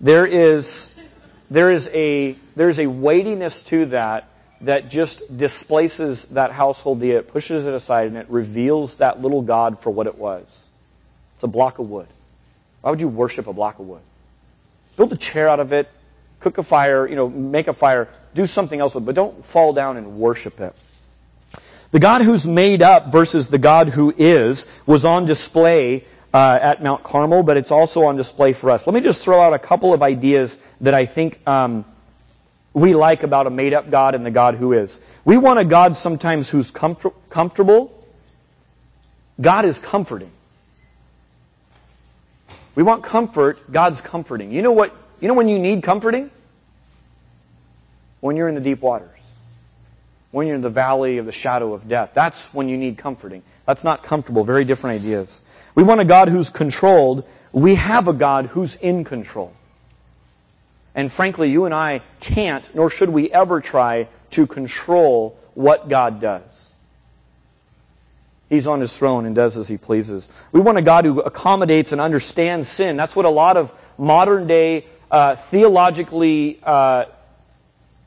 there 0.00 0.26
is, 0.26 0.90
there 1.50 1.70
is 1.70 1.88
a, 1.92 2.36
there's 2.54 2.78
a 2.78 2.86
weightiness 2.86 3.62
to 3.64 3.86
that 3.86 4.28
that 4.62 4.90
just 4.90 5.36
displaces 5.36 6.26
that 6.26 6.52
household 6.52 7.00
deity, 7.00 7.18
it 7.18 7.28
pushes 7.28 7.66
it 7.66 7.74
aside, 7.74 8.08
and 8.08 8.16
it 8.16 8.30
reveals 8.30 8.98
that 8.98 9.20
little 9.20 9.42
God 9.42 9.80
for 9.80 9.90
what 9.90 10.06
it 10.06 10.16
was. 10.16 10.65
It's 11.36 11.44
a 11.44 11.48
block 11.48 11.78
of 11.78 11.88
wood. 11.88 12.08
Why 12.80 12.90
would 12.90 13.00
you 13.00 13.08
worship 13.08 13.46
a 13.46 13.52
block 13.52 13.78
of 13.78 13.86
wood? 13.86 14.02
Build 14.96 15.12
a 15.12 15.16
chair 15.16 15.48
out 15.48 15.60
of 15.60 15.72
it, 15.72 15.88
cook 16.40 16.58
a 16.58 16.62
fire, 16.62 17.06
you 17.06 17.16
know, 17.16 17.28
make 17.28 17.68
a 17.68 17.72
fire, 17.72 18.08
do 18.34 18.46
something 18.46 18.78
else 18.80 18.94
with 18.94 19.04
it, 19.04 19.06
but 19.06 19.14
don't 19.14 19.44
fall 19.44 19.72
down 19.72 19.96
and 19.96 20.18
worship 20.18 20.60
it. 20.60 20.74
The 21.90 21.98
God 21.98 22.22
who's 22.22 22.46
made 22.46 22.82
up 22.82 23.12
versus 23.12 23.48
the 23.48 23.58
God 23.58 23.88
who 23.88 24.12
is 24.16 24.66
was 24.86 25.04
on 25.04 25.24
display 25.24 26.04
uh, 26.32 26.58
at 26.60 26.82
Mount 26.82 27.02
Carmel, 27.02 27.42
but 27.42 27.56
it's 27.56 27.70
also 27.70 28.04
on 28.04 28.16
display 28.16 28.52
for 28.52 28.70
us. 28.70 28.86
Let 28.86 28.94
me 28.94 29.00
just 29.00 29.22
throw 29.22 29.40
out 29.40 29.54
a 29.54 29.58
couple 29.58 29.94
of 29.94 30.02
ideas 30.02 30.58
that 30.80 30.94
I 30.94 31.06
think 31.06 31.40
um, 31.46 31.84
we 32.74 32.94
like 32.94 33.22
about 33.22 33.46
a 33.46 33.50
made 33.50 33.72
up 33.72 33.90
God 33.90 34.14
and 34.14 34.26
the 34.26 34.30
God 34.30 34.54
who 34.56 34.72
is. 34.72 35.00
We 35.24 35.38
want 35.38 35.58
a 35.58 35.64
God 35.64 35.96
sometimes 35.96 36.50
who's 36.50 36.70
comfort- 36.70 37.14
comfortable. 37.30 37.92
God 39.40 39.64
is 39.64 39.78
comforting. 39.78 40.30
We 42.76 42.84
want 42.84 43.02
comfort. 43.02 43.72
God's 43.72 44.00
comforting. 44.00 44.52
You 44.52 44.62
know 44.62 44.72
what? 44.72 44.94
You 45.20 45.26
know 45.26 45.34
when 45.34 45.48
you 45.48 45.58
need 45.58 45.82
comforting? 45.82 46.30
When 48.20 48.36
you're 48.36 48.48
in 48.48 48.54
the 48.54 48.60
deep 48.60 48.80
waters 48.80 49.16
when 50.36 50.46
you're 50.46 50.56
in 50.56 50.60
the 50.60 50.68
valley 50.68 51.16
of 51.16 51.24
the 51.24 51.32
shadow 51.32 51.72
of 51.72 51.88
death. 51.88 52.10
That's 52.12 52.44
when 52.52 52.68
you 52.68 52.76
need 52.76 52.98
comforting. 52.98 53.42
That's 53.64 53.84
not 53.84 54.02
comfortable. 54.02 54.44
Very 54.44 54.66
different 54.66 55.00
ideas. 55.00 55.40
We 55.74 55.82
want 55.82 56.02
a 56.02 56.04
God 56.04 56.28
who's 56.28 56.50
controlled. 56.50 57.24
We 57.52 57.76
have 57.76 58.06
a 58.06 58.12
God 58.12 58.44
who's 58.44 58.74
in 58.74 59.04
control. 59.04 59.54
And 60.94 61.10
frankly, 61.10 61.50
you 61.50 61.64
and 61.64 61.74
I 61.74 62.02
can't, 62.20 62.68
nor 62.74 62.90
should 62.90 63.08
we 63.08 63.30
ever 63.30 63.62
try 63.62 64.08
to 64.32 64.46
control 64.46 65.38
what 65.54 65.88
God 65.88 66.20
does. 66.20 66.65
He's 68.48 68.66
on 68.66 68.80
his 68.80 68.96
throne 68.96 69.26
and 69.26 69.34
does 69.34 69.56
as 69.56 69.66
he 69.66 69.76
pleases. 69.76 70.28
We 70.52 70.60
want 70.60 70.78
a 70.78 70.82
God 70.82 71.04
who 71.04 71.20
accommodates 71.20 71.92
and 71.92 72.00
understands 72.00 72.68
sin. 72.68 72.96
That's 72.96 73.16
what 73.16 73.24
a 73.24 73.30
lot 73.30 73.56
of 73.56 73.74
modern 73.98 74.46
day 74.46 74.86
uh, 75.10 75.36
theologically 75.36 76.60
uh, 76.62 77.06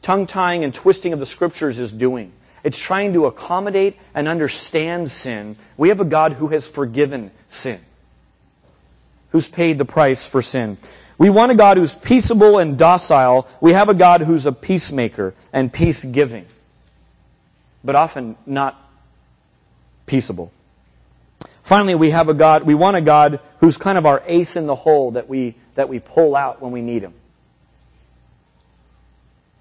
tongue 0.02 0.28
tying 0.28 0.64
and 0.64 0.74
twisting 0.74 1.12
of 1.12 1.20
the 1.20 1.26
scriptures 1.26 1.78
is 1.78 1.92
doing. 1.92 2.32
It's 2.64 2.78
trying 2.78 3.14
to 3.14 3.26
accommodate 3.26 3.98
and 4.14 4.28
understand 4.28 5.12
sin. 5.12 5.56
We 5.78 5.90
have 5.90 6.02
a 6.02 6.06
God 6.06 6.34
who 6.34 6.48
has 6.48 6.68
forgiven 6.68 7.32
sin, 7.48 7.80
who's 9.32 9.48
paid 9.48 9.78
the 9.78 9.86
price 9.86 10.28
for 10.28 10.42
sin. 10.42 10.78
We 11.18 11.30
want 11.30 11.52
a 11.52 11.56
God 11.56 11.78
who's 11.78 11.94
peaceable 11.94 12.60
and 12.60 12.78
docile. 12.78 13.48
We 13.60 13.74
have 13.74 13.90
a 13.90 13.94
God 13.94 14.22
who's 14.22 14.46
a 14.46 14.54
peacemaker 14.54 15.34
and 15.52 15.72
peace 15.72 16.04
giving, 16.04 16.46
but 17.84 17.96
often 17.96 18.38
not 18.46 18.89
peaceable. 20.10 20.52
Finally, 21.64 21.94
we 21.94 22.10
have 22.10 22.30
a 22.30 22.34
God, 22.34 22.64
we 22.64 22.74
want 22.74 22.98
a 22.98 23.02
God 23.02 23.40
who's 23.60 23.78
kind 23.78 23.98
of 23.98 24.08
our 24.08 24.24
ace 24.26 24.56
in 24.56 24.66
the 24.66 24.76
hole 24.76 25.12
that 25.12 25.30
we, 25.30 25.54
that 25.76 25.88
we 25.88 26.00
pull 26.00 26.36
out 26.36 26.62
when 26.62 26.72
we 26.72 26.82
need 26.82 27.04
him. 27.04 27.14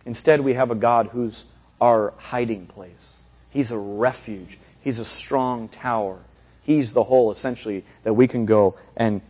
Instead, 0.07 0.41
we 0.41 0.55
have 0.55 0.71
a 0.71 0.75
God 0.75 1.09
who's 1.09 1.45
our 1.83 2.15
hiding 2.17 2.67
place. 2.67 3.15
He's 3.51 3.71
a 3.73 3.79
refuge. 3.79 4.59
He's 4.83 5.01
a 5.01 5.05
strong 5.05 5.69
tower. 5.69 6.19
He's 6.63 6.95
the 6.95 7.03
hole, 7.03 7.31
essentially, 7.31 7.85
that 8.05 8.15
we 8.15 8.27
can 8.27 8.47
go 8.47 8.77
and 8.97 9.21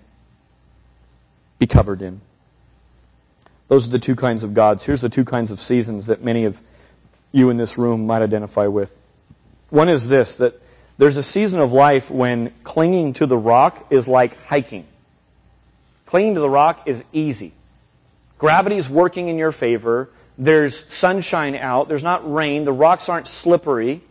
be 1.58 1.66
covered 1.66 2.00
in. 2.00 2.20
Those 3.66 3.88
are 3.88 3.90
the 3.90 3.98
two 3.98 4.14
kinds 4.14 4.44
of 4.44 4.54
gods. 4.54 4.84
Here's 4.84 5.00
the 5.00 5.08
two 5.08 5.24
kinds 5.24 5.50
of 5.50 5.60
seasons 5.60 6.06
that 6.06 6.22
many 6.22 6.44
of 6.44 6.60
you 7.32 7.50
in 7.50 7.56
this 7.56 7.76
room 7.76 8.06
might 8.06 8.22
identify 8.22 8.68
with. 8.68 8.94
One 9.70 9.88
is 9.88 10.06
this, 10.06 10.36
that 10.36 10.62
there's 10.98 11.16
a 11.16 11.22
season 11.22 11.60
of 11.60 11.72
life 11.72 12.10
when 12.10 12.52
clinging 12.64 13.12
to 13.14 13.26
the 13.26 13.38
rock 13.38 13.86
is 13.90 14.08
like 14.08 14.36
hiking. 14.44 14.84
Clinging 16.06 16.34
to 16.34 16.40
the 16.40 16.50
rock 16.50 16.82
is 16.86 17.04
easy. 17.12 17.52
Gravity 18.36 18.76
is 18.76 18.90
working 18.90 19.28
in 19.28 19.38
your 19.38 19.52
favor. 19.52 20.10
There's 20.36 20.84
sunshine 20.92 21.54
out. 21.54 21.88
There's 21.88 22.02
not 22.02 22.32
rain. 22.32 22.64
The 22.64 22.72
rocks 22.72 23.08
aren't 23.08 23.28
slippery. 23.28 24.02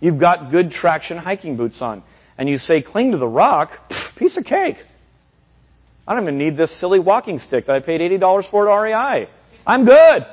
You've 0.00 0.18
got 0.18 0.52
good 0.52 0.70
traction 0.70 1.16
hiking 1.16 1.56
boots 1.56 1.82
on. 1.82 2.04
And 2.38 2.48
you 2.48 2.58
say, 2.58 2.80
cling 2.80 3.12
to 3.12 3.16
the 3.16 3.28
rock, 3.28 3.88
pff, 3.88 4.16
piece 4.16 4.36
of 4.36 4.44
cake. 4.44 4.84
I 6.06 6.14
don't 6.14 6.22
even 6.22 6.38
need 6.38 6.56
this 6.56 6.70
silly 6.70 7.00
walking 7.00 7.40
stick 7.40 7.66
that 7.66 7.74
I 7.74 7.80
paid 7.80 8.00
$80 8.00 8.46
for 8.46 8.68
at 8.68 8.80
REI. 8.82 9.28
I'm 9.66 9.84
good. 9.84 10.26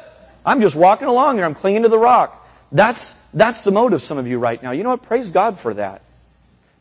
I'm 0.46 0.62
just 0.62 0.76
walking 0.76 1.08
along 1.08 1.38
here. 1.38 1.46
I'm 1.46 1.56
clinging 1.56 1.84
to 1.84 1.90
the 1.90 1.98
rock. 1.98 2.48
That's, 2.72 3.16
that's 3.34 3.62
the 3.64 3.76
of 3.76 4.02
some 4.02 4.20
of 4.20 4.28
you 4.28 4.38
right 4.38 4.62
now. 4.62 4.72
You 4.72 4.84
know 4.84 4.90
what? 4.90 5.04
Praise 5.04 5.32
God 5.32 5.60
for 5.60 5.74
that. 5.74 6.03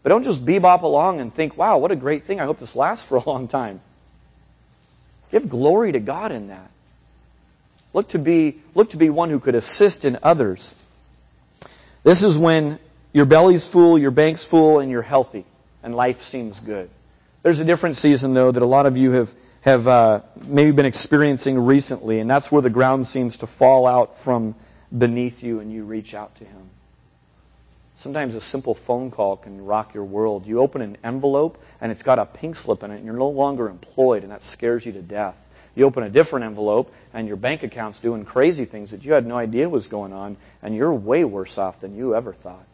But 0.02 0.10
don't 0.10 0.24
just 0.24 0.44
bebop 0.44 0.82
along 0.82 1.20
and 1.20 1.32
think, 1.32 1.56
wow, 1.56 1.78
what 1.78 1.92
a 1.92 1.96
great 1.96 2.24
thing. 2.24 2.40
I 2.40 2.44
hope 2.44 2.58
this 2.58 2.74
lasts 2.74 3.04
for 3.04 3.16
a 3.16 3.28
long 3.28 3.48
time. 3.48 3.80
Give 5.30 5.48
glory 5.48 5.92
to 5.92 6.00
God 6.00 6.32
in 6.32 6.48
that. 6.48 6.70
Look 7.94 8.08
to 8.08 8.18
be, 8.18 8.60
look 8.74 8.90
to 8.90 8.96
be 8.96 9.10
one 9.10 9.30
who 9.30 9.38
could 9.38 9.54
assist 9.54 10.04
in 10.04 10.18
others. 10.22 10.74
This 12.04 12.22
is 12.22 12.36
when 12.36 12.78
your 13.12 13.26
belly's 13.26 13.66
full, 13.66 13.98
your 13.98 14.10
bank's 14.10 14.44
full, 14.44 14.80
and 14.80 14.90
you're 14.90 15.02
healthy, 15.02 15.44
and 15.82 15.94
life 15.94 16.22
seems 16.22 16.58
good. 16.58 16.90
There's 17.42 17.60
a 17.60 17.64
different 17.64 17.96
season, 17.96 18.34
though, 18.34 18.50
that 18.50 18.62
a 18.62 18.66
lot 18.66 18.86
of 18.86 18.96
you 18.96 19.12
have, 19.12 19.34
have 19.60 19.88
uh, 19.88 20.20
maybe 20.40 20.72
been 20.72 20.86
experiencing 20.86 21.58
recently, 21.58 22.18
and 22.18 22.30
that's 22.30 22.50
where 22.50 22.62
the 22.62 22.70
ground 22.70 23.06
seems 23.06 23.38
to 23.38 23.46
fall 23.46 23.86
out 23.86 24.16
from 24.18 24.54
beneath 24.96 25.42
you 25.42 25.60
and 25.60 25.72
you 25.72 25.84
reach 25.84 26.14
out 26.14 26.34
to 26.36 26.44
Him. 26.44 26.70
Sometimes 27.94 28.34
a 28.34 28.40
simple 28.40 28.74
phone 28.74 29.10
call 29.10 29.36
can 29.36 29.64
rock 29.64 29.92
your 29.92 30.04
world. 30.04 30.46
You 30.46 30.60
open 30.60 30.80
an 30.80 30.96
envelope 31.04 31.62
and 31.80 31.92
it's 31.92 32.02
got 32.02 32.18
a 32.18 32.24
pink 32.24 32.56
slip 32.56 32.82
in 32.82 32.90
it 32.90 32.96
and 32.96 33.04
you're 33.04 33.14
no 33.14 33.28
longer 33.28 33.68
employed 33.68 34.22
and 34.22 34.32
that 34.32 34.42
scares 34.42 34.84
you 34.86 34.92
to 34.92 35.02
death. 35.02 35.36
You 35.74 35.84
open 35.84 36.02
a 36.02 36.10
different 36.10 36.46
envelope 36.46 36.92
and 37.12 37.28
your 37.28 37.36
bank 37.36 37.62
account's 37.62 37.98
doing 37.98 38.24
crazy 38.24 38.64
things 38.64 38.92
that 38.92 39.04
you 39.04 39.12
had 39.12 39.26
no 39.26 39.36
idea 39.36 39.68
was 39.68 39.88
going 39.88 40.12
on 40.12 40.36
and 40.62 40.74
you're 40.74 40.92
way 40.92 41.24
worse 41.24 41.58
off 41.58 41.80
than 41.80 41.94
you 41.94 42.14
ever 42.14 42.32
thought. 42.32 42.64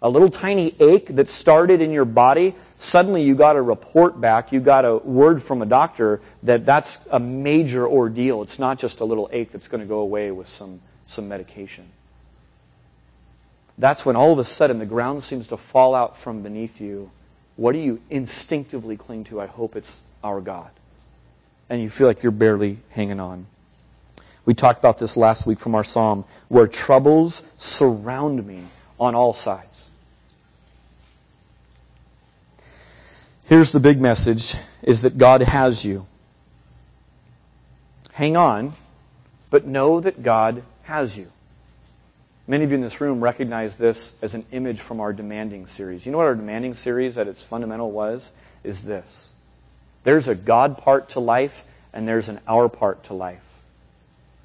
A 0.00 0.08
little 0.08 0.28
tiny 0.28 0.74
ache 0.78 1.06
that 1.16 1.28
started 1.28 1.80
in 1.80 1.90
your 1.90 2.04
body, 2.04 2.54
suddenly 2.78 3.22
you 3.22 3.34
got 3.34 3.56
a 3.56 3.62
report 3.62 4.20
back, 4.20 4.52
you 4.52 4.60
got 4.60 4.84
a 4.84 4.96
word 4.96 5.42
from 5.42 5.62
a 5.62 5.66
doctor 5.66 6.20
that 6.42 6.66
that's 6.66 7.00
a 7.10 7.18
major 7.18 7.88
ordeal. 7.88 8.42
It's 8.42 8.58
not 8.58 8.78
just 8.78 9.00
a 9.00 9.04
little 9.04 9.30
ache 9.32 9.50
that's 9.50 9.68
going 9.68 9.80
to 9.80 9.86
go 9.86 10.00
away 10.00 10.30
with 10.30 10.46
some, 10.46 10.80
some 11.06 11.28
medication. 11.28 11.88
That's 13.78 14.06
when 14.06 14.16
all 14.16 14.32
of 14.32 14.38
a 14.38 14.44
sudden 14.44 14.78
the 14.78 14.86
ground 14.86 15.22
seems 15.22 15.48
to 15.48 15.56
fall 15.56 15.94
out 15.94 16.16
from 16.16 16.42
beneath 16.42 16.80
you. 16.80 17.10
What 17.56 17.72
do 17.72 17.78
you 17.78 18.00
instinctively 18.10 18.96
cling 18.96 19.24
to? 19.24 19.40
I 19.40 19.46
hope 19.46 19.76
it's 19.76 20.00
our 20.22 20.40
God 20.40 20.70
and 21.68 21.82
you 21.82 21.88
feel 21.88 22.06
like 22.06 22.22
you're 22.22 22.32
barely 22.32 22.78
hanging 22.90 23.20
on. 23.20 23.46
We 24.44 24.54
talked 24.54 24.78
about 24.78 24.98
this 24.98 25.16
last 25.16 25.46
week 25.46 25.58
from 25.58 25.74
our 25.74 25.84
psalm, 25.84 26.24
where 26.48 26.66
troubles 26.66 27.42
surround 27.56 28.46
me 28.46 28.62
on 29.00 29.14
all 29.14 29.32
sides. 29.32 29.88
Here's 33.46 33.72
the 33.72 33.80
big 33.80 34.00
message 34.00 34.54
is 34.82 35.02
that 35.02 35.16
God 35.16 35.42
has 35.42 35.84
you. 35.84 36.06
Hang 38.12 38.36
on, 38.36 38.74
but 39.50 39.66
know 39.66 40.00
that 40.00 40.22
God 40.22 40.62
has 40.82 41.16
you. 41.16 41.30
Many 42.46 42.64
of 42.64 42.70
you 42.70 42.74
in 42.74 42.82
this 42.82 43.00
room 43.00 43.22
recognize 43.22 43.76
this 43.76 44.14
as 44.20 44.34
an 44.34 44.44
image 44.52 44.80
from 44.80 45.00
our 45.00 45.14
demanding 45.14 45.66
series. 45.66 46.04
You 46.04 46.12
know 46.12 46.18
what 46.18 46.26
our 46.26 46.34
demanding 46.34 46.74
series 46.74 47.16
at 47.16 47.26
its 47.26 47.42
fundamental 47.42 47.90
was? 47.90 48.30
Is 48.62 48.82
this 48.82 49.30
There's 50.02 50.28
a 50.28 50.34
God 50.34 50.78
part 50.78 51.10
to 51.10 51.20
life, 51.20 51.64
and 51.94 52.06
there's 52.06 52.28
an 52.28 52.40
our 52.46 52.68
part 52.68 53.04
to 53.04 53.14
life. 53.14 53.50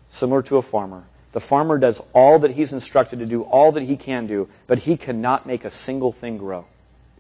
Similar 0.08 0.44
to 0.44 0.58
a 0.58 0.62
farmer. 0.62 1.04
The 1.34 1.42
farmer 1.42 1.78
does 1.78 2.02
all 2.14 2.40
that 2.40 2.52
he's 2.52 2.74
instructed 2.74 3.20
to 3.20 3.26
do, 3.26 3.44
all 3.44 3.74
that 3.74 3.84
he 3.84 3.98
can 3.98 4.28
do, 4.28 4.48
but 4.66 4.80
he 4.80 4.98
cannot 4.98 5.46
make 5.46 5.66
a 5.66 5.72
single 5.72 6.12
thing 6.12 6.38
grow. 6.38 6.66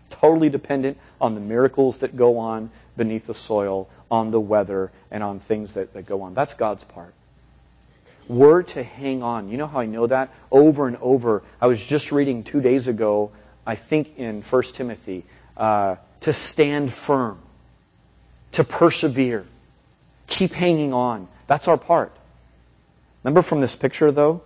Totally 0.10 0.50
dependent 0.50 0.98
on 1.22 1.36
the 1.36 1.42
miracles 1.42 2.00
that 2.00 2.16
go 2.16 2.40
on 2.40 2.72
beneath 2.98 3.28
the 3.28 3.34
soil, 3.34 3.88
on 4.10 4.32
the 4.32 4.40
weather, 4.40 4.92
and 5.12 5.24
on 5.24 5.40
things 5.40 5.74
that, 5.74 5.94
that 5.94 6.08
go 6.08 6.24
on. 6.24 6.34
That's 6.34 6.56
God's 6.56 6.84
part. 6.86 7.14
We're 8.30 8.62
to 8.62 8.84
hang 8.84 9.24
on. 9.24 9.50
You 9.50 9.58
know 9.58 9.66
how 9.66 9.80
I 9.80 9.88
know 9.88 10.06
that? 10.06 10.30
Over 10.52 10.88
and 10.88 10.98
over. 11.02 11.42
I 11.60 11.66
was 11.66 11.84
just 11.84 12.12
reading 12.12 12.44
two 12.44 12.62
days 12.62 12.88
ago, 12.88 13.32
I 13.66 13.74
think 13.74 14.20
in 14.20 14.44
1 14.44 14.64
Timothy, 14.72 15.26
uh, 15.58 15.96
to 16.22 16.32
stand 16.32 16.94
firm, 16.94 17.40
to 18.52 18.64
persevere, 18.64 19.46
keep 20.28 20.54
hanging 20.54 20.94
on. 20.94 21.28
That's 21.48 21.68
our 21.68 21.78
part. 21.78 22.16
Remember 23.24 23.42
from 23.42 23.62
this 23.62 23.76
picture, 23.76 24.12
though? 24.12 24.44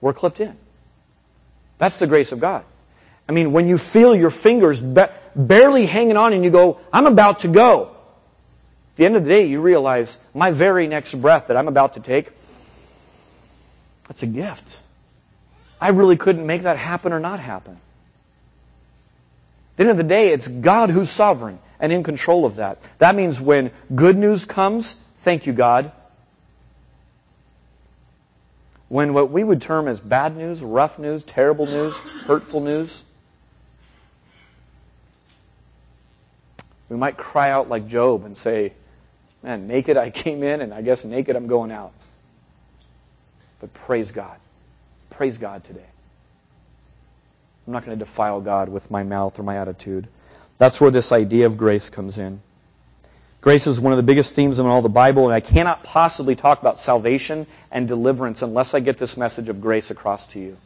We're 0.00 0.14
clipped 0.14 0.40
in. 0.40 0.56
That's 1.76 1.98
the 1.98 2.06
grace 2.06 2.32
of 2.32 2.40
God. 2.40 2.64
I 3.28 3.32
mean, 3.32 3.52
when 3.52 3.68
you 3.68 3.76
feel 3.76 4.16
your 4.16 4.30
fingers 4.30 4.80
ba- 4.80 5.12
barely 5.36 5.84
hanging 5.84 6.16
on 6.16 6.32
and 6.32 6.42
you 6.42 6.50
go, 6.50 6.80
I'm 6.94 7.04
about 7.04 7.40
to 7.40 7.48
go. 7.48 7.94
The 8.98 9.06
end 9.06 9.14
of 9.14 9.24
the 9.24 9.30
day, 9.30 9.46
you 9.46 9.60
realize 9.60 10.18
my 10.34 10.50
very 10.50 10.88
next 10.88 11.14
breath 11.14 11.46
that 11.46 11.56
I'm 11.56 11.68
about 11.68 11.94
to 11.94 12.00
take, 12.00 12.32
that's 14.08 14.24
a 14.24 14.26
gift. 14.26 14.76
I 15.80 15.90
really 15.90 16.16
couldn't 16.16 16.44
make 16.44 16.62
that 16.62 16.78
happen 16.78 17.12
or 17.12 17.20
not 17.20 17.38
happen. 17.38 17.74
At 17.74 17.80
the 19.76 19.82
end 19.84 19.90
of 19.92 19.98
the 19.98 20.02
day, 20.02 20.30
it's 20.30 20.48
God 20.48 20.90
who's 20.90 21.10
sovereign 21.10 21.60
and 21.78 21.92
in 21.92 22.02
control 22.02 22.44
of 22.44 22.56
that. 22.56 22.82
That 22.98 23.14
means 23.14 23.40
when 23.40 23.70
good 23.94 24.18
news 24.18 24.44
comes, 24.44 24.96
thank 25.18 25.46
you, 25.46 25.52
God. 25.52 25.92
When 28.88 29.14
what 29.14 29.30
we 29.30 29.44
would 29.44 29.62
term 29.62 29.86
as 29.86 30.00
bad 30.00 30.36
news, 30.36 30.60
rough 30.60 30.98
news, 30.98 31.22
terrible 31.22 31.66
news, 31.66 31.96
hurtful 32.26 32.62
news, 32.62 33.04
we 36.88 36.96
might 36.96 37.16
cry 37.16 37.52
out 37.52 37.68
like 37.68 37.86
Job 37.86 38.24
and 38.24 38.36
say, 38.36 38.72
Man, 39.42 39.66
naked 39.66 39.96
I 39.96 40.10
came 40.24 40.42
in, 40.42 40.60
and 40.60 40.72
I 40.74 40.82
guess 40.82 41.04
naked 41.04 41.36
I'm 41.36 41.46
going 41.46 41.72
out. 41.72 41.92
But 43.60 43.72
praise 43.74 44.12
God. 44.12 44.36
Praise 45.10 45.38
God 45.38 45.64
today. 45.64 45.86
I'm 47.66 47.72
not 47.72 47.84
going 47.84 47.98
to 47.98 48.04
defile 48.04 48.40
God 48.40 48.68
with 48.68 48.90
my 48.90 49.02
mouth 49.02 49.38
or 49.38 49.42
my 49.42 49.56
attitude. 49.56 50.08
That's 50.58 50.80
where 50.80 50.90
this 50.90 51.12
idea 51.12 51.46
of 51.46 51.58
grace 51.58 51.90
comes 51.90 52.18
in. 52.18 52.40
Grace 53.40 53.66
is 53.66 53.78
one 53.78 53.92
of 53.92 53.98
the 53.98 54.02
biggest 54.02 54.34
themes 54.34 54.58
in 54.58 54.66
all 54.66 54.82
the 54.82 54.88
Bible, 54.88 55.24
and 55.24 55.34
I 55.34 55.40
cannot 55.40 55.84
possibly 55.84 56.34
talk 56.34 56.60
about 56.60 56.80
salvation 56.80 57.46
and 57.70 57.86
deliverance 57.86 58.42
unless 58.42 58.74
I 58.74 58.80
get 58.80 58.96
this 58.96 59.16
message 59.16 59.48
of 59.48 59.60
grace 59.60 59.90
across 59.90 60.26
to 60.28 60.40
you. 60.40 60.56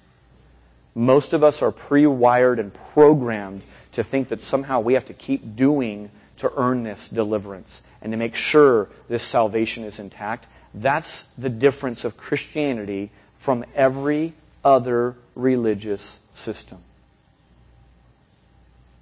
Most 0.94 1.34
of 1.34 1.44
us 1.44 1.60
are 1.62 1.72
pre-wired 1.72 2.58
and 2.58 2.72
programmed 2.92 3.62
to 3.92 4.04
think 4.04 4.28
that 4.28 4.40
somehow 4.40 4.80
we 4.80 4.94
have 4.94 5.06
to 5.06 5.14
keep 5.14 5.56
doing 5.56 6.10
to 6.38 6.52
earn 6.56 6.82
this 6.82 7.08
deliverance 7.08 7.82
and 8.02 8.12
to 8.12 8.16
make 8.16 8.34
sure 8.34 8.88
this 9.08 9.22
salvation 9.22 9.84
is 9.84 9.98
intact. 9.98 10.46
That's 10.74 11.24
the 11.38 11.48
difference 11.48 12.04
of 12.04 12.16
Christianity 12.16 13.10
from 13.36 13.64
every 13.74 14.32
other 14.64 15.16
religious 15.34 16.18
system. 16.32 16.78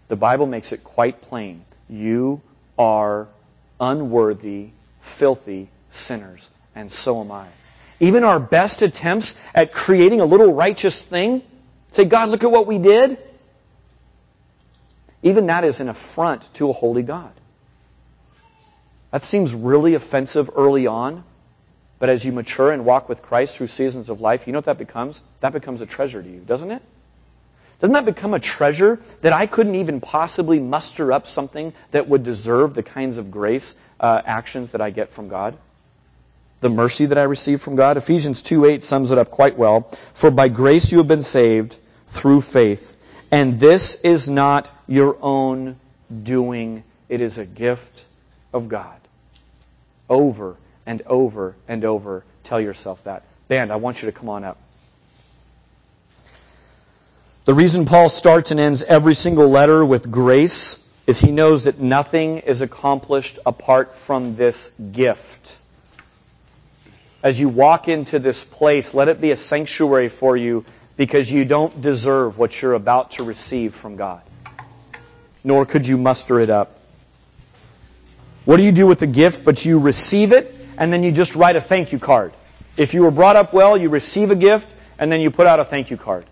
The 0.08 0.16
Bible 0.16 0.46
makes 0.46 0.72
it 0.72 0.82
quite 0.82 1.22
plain. 1.22 1.64
You 1.88 2.40
are 2.78 3.28
unworthy, 3.78 4.70
filthy 5.00 5.68
sinners, 5.90 6.50
and 6.74 6.90
so 6.90 7.20
am 7.20 7.30
I. 7.30 7.46
Even 8.00 8.24
our 8.24 8.40
best 8.40 8.82
attempts 8.82 9.34
at 9.54 9.72
creating 9.72 10.20
a 10.20 10.24
little 10.24 10.52
righteous 10.52 11.00
thing, 11.02 11.42
say, 11.92 12.04
God, 12.04 12.28
look 12.28 12.44
at 12.44 12.50
what 12.50 12.66
we 12.66 12.78
did. 12.78 13.18
Even 15.22 15.46
that 15.46 15.64
is 15.64 15.80
an 15.80 15.88
affront 15.88 16.52
to 16.54 16.70
a 16.70 16.72
holy 16.72 17.02
God. 17.02 17.32
That 19.10 19.24
seems 19.24 19.54
really 19.54 19.94
offensive 19.94 20.50
early 20.56 20.86
on, 20.86 21.24
but 21.98 22.08
as 22.08 22.24
you 22.24 22.32
mature 22.32 22.70
and 22.70 22.84
walk 22.84 23.08
with 23.08 23.22
Christ 23.22 23.56
through 23.56 23.66
seasons 23.66 24.08
of 24.08 24.20
life, 24.20 24.46
you 24.46 24.52
know 24.52 24.58
what 24.58 24.66
that 24.66 24.78
becomes? 24.78 25.20
That 25.40 25.52
becomes 25.52 25.80
a 25.80 25.86
treasure 25.86 26.22
to 26.22 26.28
you, 26.28 26.40
doesn't 26.40 26.70
it? 26.70 26.82
Doesn't 27.80 27.94
that 27.94 28.04
become 28.04 28.34
a 28.34 28.38
treasure 28.38 29.00
that 29.22 29.32
I 29.32 29.46
couldn't 29.46 29.74
even 29.76 30.00
possibly 30.00 30.60
muster 30.60 31.12
up 31.12 31.26
something 31.26 31.72
that 31.92 32.08
would 32.08 32.22
deserve 32.22 32.74
the 32.74 32.82
kinds 32.82 33.16
of 33.16 33.30
grace 33.30 33.74
uh, 33.98 34.20
actions 34.24 34.72
that 34.72 34.80
I 34.80 34.90
get 34.90 35.12
from 35.12 35.28
God? 35.28 35.56
The 36.60 36.68
mercy 36.68 37.06
that 37.06 37.16
I 37.16 37.22
receive 37.22 37.62
from 37.62 37.76
God? 37.76 37.96
Ephesians 37.96 38.42
2 38.42 38.66
8 38.66 38.84
sums 38.84 39.10
it 39.10 39.18
up 39.18 39.30
quite 39.30 39.56
well. 39.56 39.90
For 40.12 40.30
by 40.30 40.48
grace 40.48 40.92
you 40.92 40.98
have 40.98 41.08
been 41.08 41.22
saved 41.22 41.78
through 42.06 42.42
faith. 42.42 42.98
And 43.30 43.58
this 43.58 43.94
is 43.96 44.28
not 44.28 44.70
your 44.86 45.16
own 45.22 45.80
doing. 46.22 46.84
It 47.08 47.22
is 47.22 47.38
a 47.38 47.46
gift 47.46 48.04
of 48.52 48.68
God. 48.68 49.00
Over 50.08 50.56
and 50.86 51.02
over 51.02 51.54
and 51.68 51.84
over, 51.84 52.24
tell 52.42 52.60
yourself 52.60 53.04
that. 53.04 53.22
Band, 53.48 53.72
I 53.72 53.76
want 53.76 54.02
you 54.02 54.06
to 54.06 54.12
come 54.12 54.28
on 54.28 54.44
up. 54.44 54.58
The 57.44 57.54
reason 57.54 57.84
Paul 57.84 58.08
starts 58.08 58.50
and 58.50 58.60
ends 58.60 58.82
every 58.82 59.14
single 59.14 59.48
letter 59.48 59.84
with 59.84 60.10
grace 60.10 60.78
is 61.06 61.18
he 61.18 61.32
knows 61.32 61.64
that 61.64 61.80
nothing 61.80 62.38
is 62.38 62.62
accomplished 62.62 63.38
apart 63.44 63.96
from 63.96 64.36
this 64.36 64.70
gift. 64.92 65.58
As 67.22 67.40
you 67.40 67.48
walk 67.48 67.88
into 67.88 68.18
this 68.18 68.44
place, 68.44 68.94
let 68.94 69.08
it 69.08 69.20
be 69.20 69.30
a 69.30 69.36
sanctuary 69.36 70.08
for 70.08 70.36
you 70.36 70.64
because 70.96 71.30
you 71.30 71.44
don't 71.44 71.82
deserve 71.82 72.38
what 72.38 72.60
you're 72.60 72.74
about 72.74 73.12
to 73.12 73.24
receive 73.24 73.74
from 73.74 73.96
God. 73.96 74.22
Nor 75.42 75.66
could 75.66 75.86
you 75.86 75.96
muster 75.96 76.40
it 76.40 76.50
up. 76.50 76.79
What 78.44 78.56
do 78.56 78.62
you 78.62 78.72
do 78.72 78.86
with 78.86 79.00
the 79.00 79.06
gift? 79.06 79.44
But 79.44 79.64
you 79.64 79.78
receive 79.78 80.32
it 80.32 80.54
and 80.78 80.92
then 80.92 81.02
you 81.02 81.12
just 81.12 81.34
write 81.34 81.56
a 81.56 81.60
thank 81.60 81.92
you 81.92 81.98
card. 81.98 82.32
If 82.76 82.94
you 82.94 83.02
were 83.02 83.10
brought 83.10 83.36
up 83.36 83.52
well, 83.52 83.76
you 83.76 83.90
receive 83.90 84.30
a 84.30 84.36
gift 84.36 84.68
and 84.98 85.10
then 85.10 85.20
you 85.20 85.30
put 85.30 85.46
out 85.46 85.60
a 85.60 85.64
thank 85.64 85.90
you 85.90 85.96
card. 85.96 86.24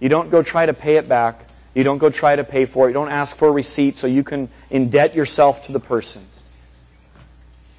You 0.00 0.08
don't 0.08 0.30
go 0.30 0.42
try 0.42 0.66
to 0.66 0.74
pay 0.74 0.96
it 0.96 1.08
back. 1.08 1.46
You 1.74 1.82
don't 1.82 1.98
go 1.98 2.10
try 2.10 2.36
to 2.36 2.44
pay 2.44 2.66
for 2.66 2.86
it. 2.86 2.90
You 2.90 2.94
don't 2.94 3.10
ask 3.10 3.36
for 3.36 3.48
a 3.48 3.50
receipt 3.50 3.96
so 3.96 4.06
you 4.06 4.22
can 4.22 4.48
indebt 4.70 5.14
yourself 5.14 5.66
to 5.66 5.72
the 5.72 5.80
person. 5.80 6.24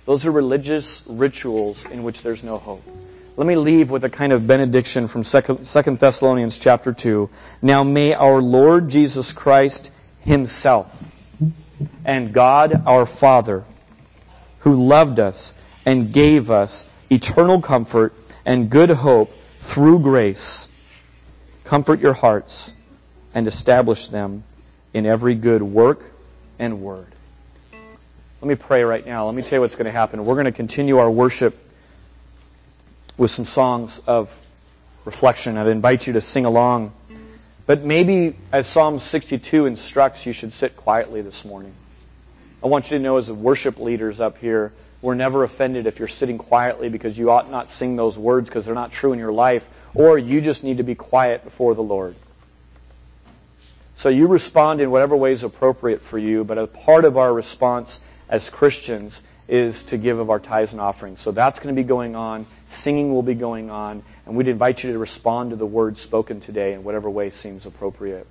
Those 0.06 0.26
are 0.26 0.32
religious 0.32 1.04
rituals 1.08 1.86
in 1.86 2.04
which 2.04 2.22
there's 2.22 2.44
no 2.44 2.58
hope. 2.58 2.84
Let 3.38 3.48
me 3.48 3.56
leave 3.56 3.92
with 3.92 4.04
a 4.04 4.10
kind 4.10 4.34
of 4.34 4.48
benediction 4.48 5.08
from 5.08 5.24
2 5.24 5.96
Thessalonians 5.98 6.58
chapter 6.58 6.94
2. 6.94 7.30
Now 7.62 7.84
may 7.84 8.14
our 8.14 8.42
Lord 8.42 8.90
Jesus 8.90 9.34
Christ 9.34 9.94
himself 10.26 11.04
and 12.04 12.34
God 12.34 12.84
our 12.86 13.06
Father, 13.06 13.64
who 14.60 14.76
loved 14.76 15.20
us 15.20 15.54
and 15.86 16.12
gave 16.12 16.52
us 16.52 16.88
eternal 17.10 17.62
comfort 17.62 18.14
and 18.46 18.70
good 18.70 18.90
hope 18.90 19.32
through 19.60 20.00
grace, 20.00 20.68
Comfort 21.66 22.00
your 22.00 22.14
hearts 22.14 22.76
and 23.34 23.48
establish 23.48 24.08
them 24.08 24.44
in 24.94 25.08
every 25.08 25.34
good 25.34 25.64
work 25.64 26.00
and 26.60 26.80
word. 26.80 27.08
Let 28.40 28.48
me 28.48 28.54
pray 28.54 28.84
right 28.84 29.04
now. 29.04 29.26
Let 29.26 29.34
me 29.34 29.42
tell 29.42 29.58
you 29.58 29.62
what's 29.62 29.76
going 29.76 29.86
to 29.86 29.92
happen. 29.92 30.26
We're 30.26 30.36
going 30.36 30.46
to 30.46 30.52
continue 30.52 31.00
our 31.00 31.10
worship 31.10 31.58
with 33.18 33.32
some 33.32 33.46
songs 33.46 34.00
of 34.06 34.34
reflection. 35.06 35.58
I'd 35.58 35.66
invite 35.66 36.06
you 36.06 36.14
to 36.14 36.22
sing 36.22 36.46
along. 36.46 36.94
But 37.66 37.84
maybe, 37.84 38.36
as 38.52 38.68
Psalm 38.68 39.00
62 39.00 39.66
instructs, 39.66 40.26
you 40.26 40.34
should 40.34 40.54
sit 40.54 40.78
quietly 40.78 41.22
this 41.22 41.44
morning. 41.46 41.74
I 42.64 42.68
want 42.68 42.92
you 42.92 42.98
to 42.98 43.04
know, 43.04 43.18
as 43.18 43.32
worship 43.32 43.80
leaders 43.80 44.22
up 44.22 44.38
here, 44.38 44.72
we're 45.02 45.16
never 45.16 45.44
offended 45.44 45.88
if 45.88 46.00
you're 46.00 46.08
sitting 46.08 46.38
quietly 46.38 46.90
because 46.90 47.18
you 47.18 47.32
ought 47.32 47.50
not 47.50 47.70
sing 47.70 47.96
those 47.96 48.18
words 48.18 48.50
because 48.50 48.66
they're 48.66 48.76
not 48.76 48.92
true 48.92 49.14
in 49.14 49.20
your 49.20 49.32
life 49.32 49.68
or 49.94 50.18
you 50.18 50.42
just 50.42 50.64
need 50.64 50.78
to 50.78 50.84
be 50.84 50.96
quiet 50.96 51.44
before 51.44 51.76
the 51.76 51.84
Lord. 51.84 52.16
So 53.96 54.10
you 54.10 54.28
respond 54.28 54.82
in 54.82 54.92
whatever 54.92 55.16
way 55.16 55.32
is 55.32 55.44
appropriate 55.44 56.02
for 56.02 56.18
you, 56.18 56.44
but 56.44 56.58
a 56.58 56.68
part 56.68 57.06
of 57.06 57.18
our 57.18 57.32
response 57.32 58.00
as 58.30 58.50
Christians 58.50 59.22
is 59.48 59.86
to 59.86 59.98
give 59.98 60.20
of 60.20 60.30
our 60.30 60.40
tithes 60.40 60.72
and 60.72 60.82
offerings. 60.82 61.22
So 61.22 61.32
that's 61.32 61.60
going 61.60 61.76
to 61.76 61.80
be 61.80 61.88
going 61.88 62.16
on. 62.16 62.48
Singing 62.66 63.14
will 63.14 63.24
be 63.24 63.36
going 63.36 63.70
on. 63.70 64.04
And 64.26 64.36
we'd 64.36 64.48
invite 64.48 64.84
you 64.84 64.94
to 64.94 65.00
respond 65.00 65.52
to 65.52 65.56
the 65.56 65.66
words 65.66 66.02
spoken 66.02 66.40
today 66.40 66.74
in 66.74 66.84
whatever 66.84 67.10
way 67.10 67.30
seems 67.30 67.66
appropriate. 67.66 68.28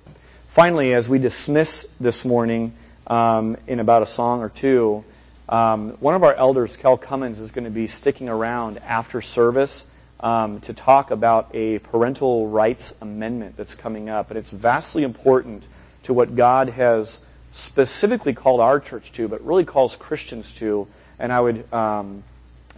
Finally, 0.49 0.93
as 0.93 1.07
we 1.07 1.19
dismiss 1.19 1.87
this 1.99 2.25
morning 2.25 2.73
um, 3.07 3.57
in 3.67 3.79
about 3.79 4.01
a 4.01 4.05
song 4.05 4.41
or 4.41 4.49
two, 4.49 5.03
um, 5.47 5.91
one 5.99 6.15
of 6.15 6.23
our 6.23 6.33
elders, 6.33 6.75
Kel 6.75 6.97
Cummins, 6.97 7.39
is 7.39 7.51
going 7.51 7.65
to 7.65 7.71
be 7.71 7.87
sticking 7.87 8.29
around 8.29 8.79
after 8.79 9.21
service 9.21 9.85
um, 10.19 10.59
to 10.61 10.73
talk 10.73 11.11
about 11.11 11.51
a 11.53 11.79
parental 11.79 12.47
rights 12.47 12.93
amendment 12.99 13.55
that's 13.57 13.75
coming 13.75 14.09
up. 14.09 14.31
And 14.31 14.39
it's 14.39 14.49
vastly 14.49 15.03
important 15.03 15.67
to 16.03 16.13
what 16.13 16.35
God 16.35 16.69
has 16.69 17.21
specifically 17.51 18.33
called 18.33 18.59
our 18.59 18.79
church 18.79 19.11
to, 19.13 19.27
but 19.27 19.45
really 19.45 19.65
calls 19.65 19.95
Christians 19.95 20.51
to. 20.53 20.87
And 21.19 21.31
I 21.31 21.39
would 21.39 21.71
um, 21.73 22.23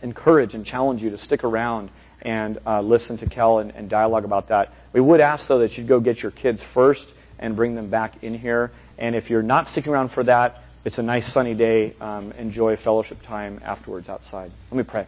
encourage 0.02 0.54
and 0.54 0.66
challenge 0.66 1.04
you 1.04 1.12
to 1.12 1.18
stick 1.18 1.44
around 1.44 1.90
and 2.22 2.58
uh, 2.66 2.82
listen 2.82 3.18
to 3.18 3.26
Kel 3.28 3.60
and, 3.60 3.72
and 3.76 3.90
dialogue 3.90 4.26
about 4.26 4.48
that. 4.48 4.74
We 4.94 5.02
would 5.02 5.22
ask, 5.22 5.48
though, 5.48 5.60
that 5.60 5.78
you'd 5.78 5.88
go 5.88 6.00
get 6.00 6.22
your 6.22 6.32
kids 6.32 6.64
first 6.64 7.14
and 7.40 7.56
bring 7.56 7.76
them 7.76 7.90
back 7.90 8.24
in 8.24 8.38
here. 8.38 8.72
And 8.98 9.16
if 9.16 9.30
you're 9.30 9.44
not 9.44 9.68
sticking 9.68 9.94
around 9.94 10.10
for 10.10 10.24
that, 10.24 10.64
it's 10.84 11.00
a 11.00 11.04
nice 11.04 11.28
sunny 11.28 11.54
day. 11.54 11.94
Um, 12.00 12.32
enjoy 12.34 12.76
fellowship 12.76 13.22
time 13.22 13.62
afterwards 13.64 14.10
outside. 14.10 14.52
Let 14.72 14.78
me 14.78 14.84
pray. 14.84 15.06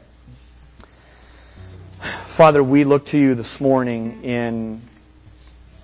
Father, 1.99 2.63
we 2.63 2.83
look 2.83 3.05
to 3.07 3.17
you 3.17 3.35
this 3.35 3.59
morning 3.59 4.23
in 4.23 4.81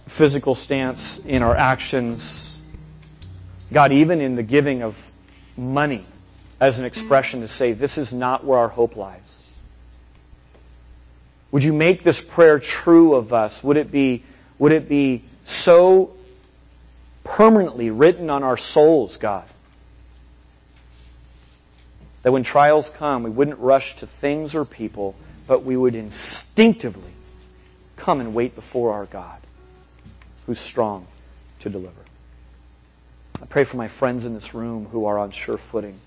physical 0.08 0.56
stance, 0.56 1.20
in 1.20 1.44
our 1.44 1.56
actions. 1.56 2.58
God, 3.74 3.92
even 3.92 4.22
in 4.22 4.36
the 4.36 4.44
giving 4.44 4.84
of 4.84 5.12
money 5.58 6.06
as 6.66 6.80
an 6.80 6.86
expression 6.86 7.42
to 7.42 7.48
say, 7.48 7.74
this 7.74 8.00
is 8.00 8.12
not 8.12 8.44
where 8.44 8.58
our 8.58 8.68
hope 8.68 8.96
lies. 8.96 9.40
Would 11.52 11.64
you 11.64 11.74
make 11.74 12.02
this 12.02 12.20
prayer 12.20 12.58
true 12.58 13.14
of 13.14 13.34
us? 13.34 13.64
Would 13.64 13.78
it 13.78 13.92
be, 13.92 14.24
would 14.58 14.72
it 14.72 14.90
be 14.90 15.24
so 15.44 16.16
permanently 17.24 17.92
written 17.92 18.32
on 18.32 18.42
our 18.42 18.58
souls, 18.58 19.18
God? 19.18 19.46
That 22.24 22.32
when 22.32 22.42
trials 22.42 22.90
come, 22.90 23.22
we 23.22 23.30
wouldn't 23.30 23.60
rush 23.60 23.98
to 23.98 24.08
things 24.08 24.56
or 24.56 24.66
people, 24.66 25.16
but 25.46 25.64
we 25.64 25.78
would 25.78 25.94
instinctively 25.94 27.14
come 27.96 28.22
and 28.22 28.34
wait 28.34 28.56
before 28.56 28.94
our 28.94 29.06
God, 29.06 29.38
who's 30.48 30.60
strong 30.60 31.06
to 31.60 31.70
deliver. 31.70 32.02
I 33.40 33.46
pray 33.46 33.66
for 33.66 33.78
my 33.78 33.88
friends 33.88 34.26
in 34.26 34.34
this 34.34 34.56
room 34.56 34.88
who 34.88 35.06
are 35.06 35.20
on 35.20 35.30
sure 35.30 35.60
footing. 35.60 36.00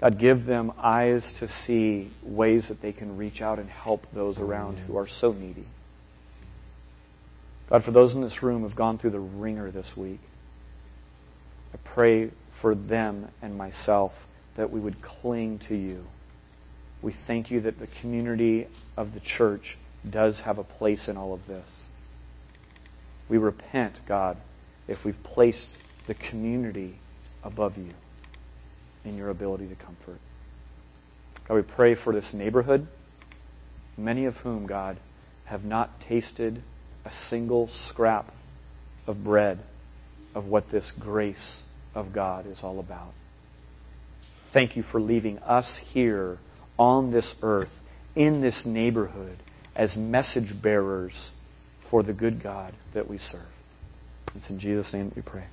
God, 0.00 0.16
give 0.16 0.46
them 0.46 0.72
eyes 0.78 1.34
to 1.34 1.48
see 1.48 2.08
ways 2.22 2.68
that 2.68 2.80
they 2.80 2.92
can 2.92 3.18
reach 3.18 3.42
out 3.42 3.58
and 3.58 3.68
help 3.68 4.06
those 4.14 4.38
around 4.38 4.78
who 4.78 4.96
are 4.96 5.06
so 5.06 5.32
needy. 5.32 5.66
God, 7.68 7.84
for 7.84 7.90
those 7.90 8.14
in 8.14 8.22
this 8.22 8.42
room 8.42 8.60
who 8.60 8.62
have 8.62 8.74
gone 8.74 8.96
through 8.96 9.10
the 9.10 9.20
wringer 9.20 9.70
this 9.70 9.94
week, 9.94 10.20
I 11.74 11.76
pray 11.84 12.30
for 12.52 12.74
them 12.74 13.28
and 13.42 13.58
myself 13.58 14.26
that 14.54 14.70
we 14.70 14.80
would 14.80 15.02
cling 15.02 15.58
to 15.60 15.76
you. 15.76 16.06
We 17.02 17.12
thank 17.12 17.50
you 17.50 17.60
that 17.60 17.78
the 17.78 17.86
community 17.86 18.68
of 18.96 19.12
the 19.12 19.20
church 19.20 19.76
does 20.08 20.40
have 20.40 20.56
a 20.56 20.64
place 20.64 21.08
in 21.08 21.18
all 21.18 21.34
of 21.34 21.46
this. 21.46 21.82
We 23.28 23.36
repent, 23.36 24.00
God, 24.06 24.38
if 24.88 25.04
we've 25.04 25.22
placed 25.22 25.70
the 26.06 26.14
community 26.14 26.98
above 27.44 27.76
you 27.76 27.92
in 29.04 29.16
your 29.16 29.30
ability 29.30 29.66
to 29.68 29.74
comfort. 29.74 30.18
God, 31.48 31.54
we 31.54 31.62
pray 31.62 31.94
for 31.94 32.12
this 32.12 32.34
neighborhood, 32.34 32.86
many 33.96 34.26
of 34.26 34.36
whom, 34.38 34.66
God, 34.66 34.96
have 35.44 35.64
not 35.64 36.00
tasted 36.00 36.62
a 37.04 37.10
single 37.10 37.68
scrap 37.68 38.30
of 39.06 39.24
bread 39.24 39.58
of 40.34 40.46
what 40.46 40.68
this 40.68 40.92
grace 40.92 41.62
of 41.94 42.12
God 42.12 42.46
is 42.46 42.62
all 42.62 42.78
about. 42.78 43.12
Thank 44.48 44.76
you 44.76 44.82
for 44.82 45.00
leaving 45.00 45.38
us 45.40 45.76
here 45.76 46.38
on 46.78 47.10
this 47.10 47.34
earth, 47.42 47.76
in 48.14 48.40
this 48.40 48.66
neighborhood, 48.66 49.36
as 49.74 49.96
message 49.96 50.60
bearers 50.60 51.30
for 51.80 52.02
the 52.02 52.12
good 52.12 52.42
God 52.42 52.72
that 52.92 53.08
we 53.08 53.18
serve. 53.18 53.40
It's 54.36 54.50
in 54.50 54.58
Jesus' 54.58 54.92
name 54.94 55.08
that 55.08 55.16
we 55.16 55.22
pray. 55.22 55.44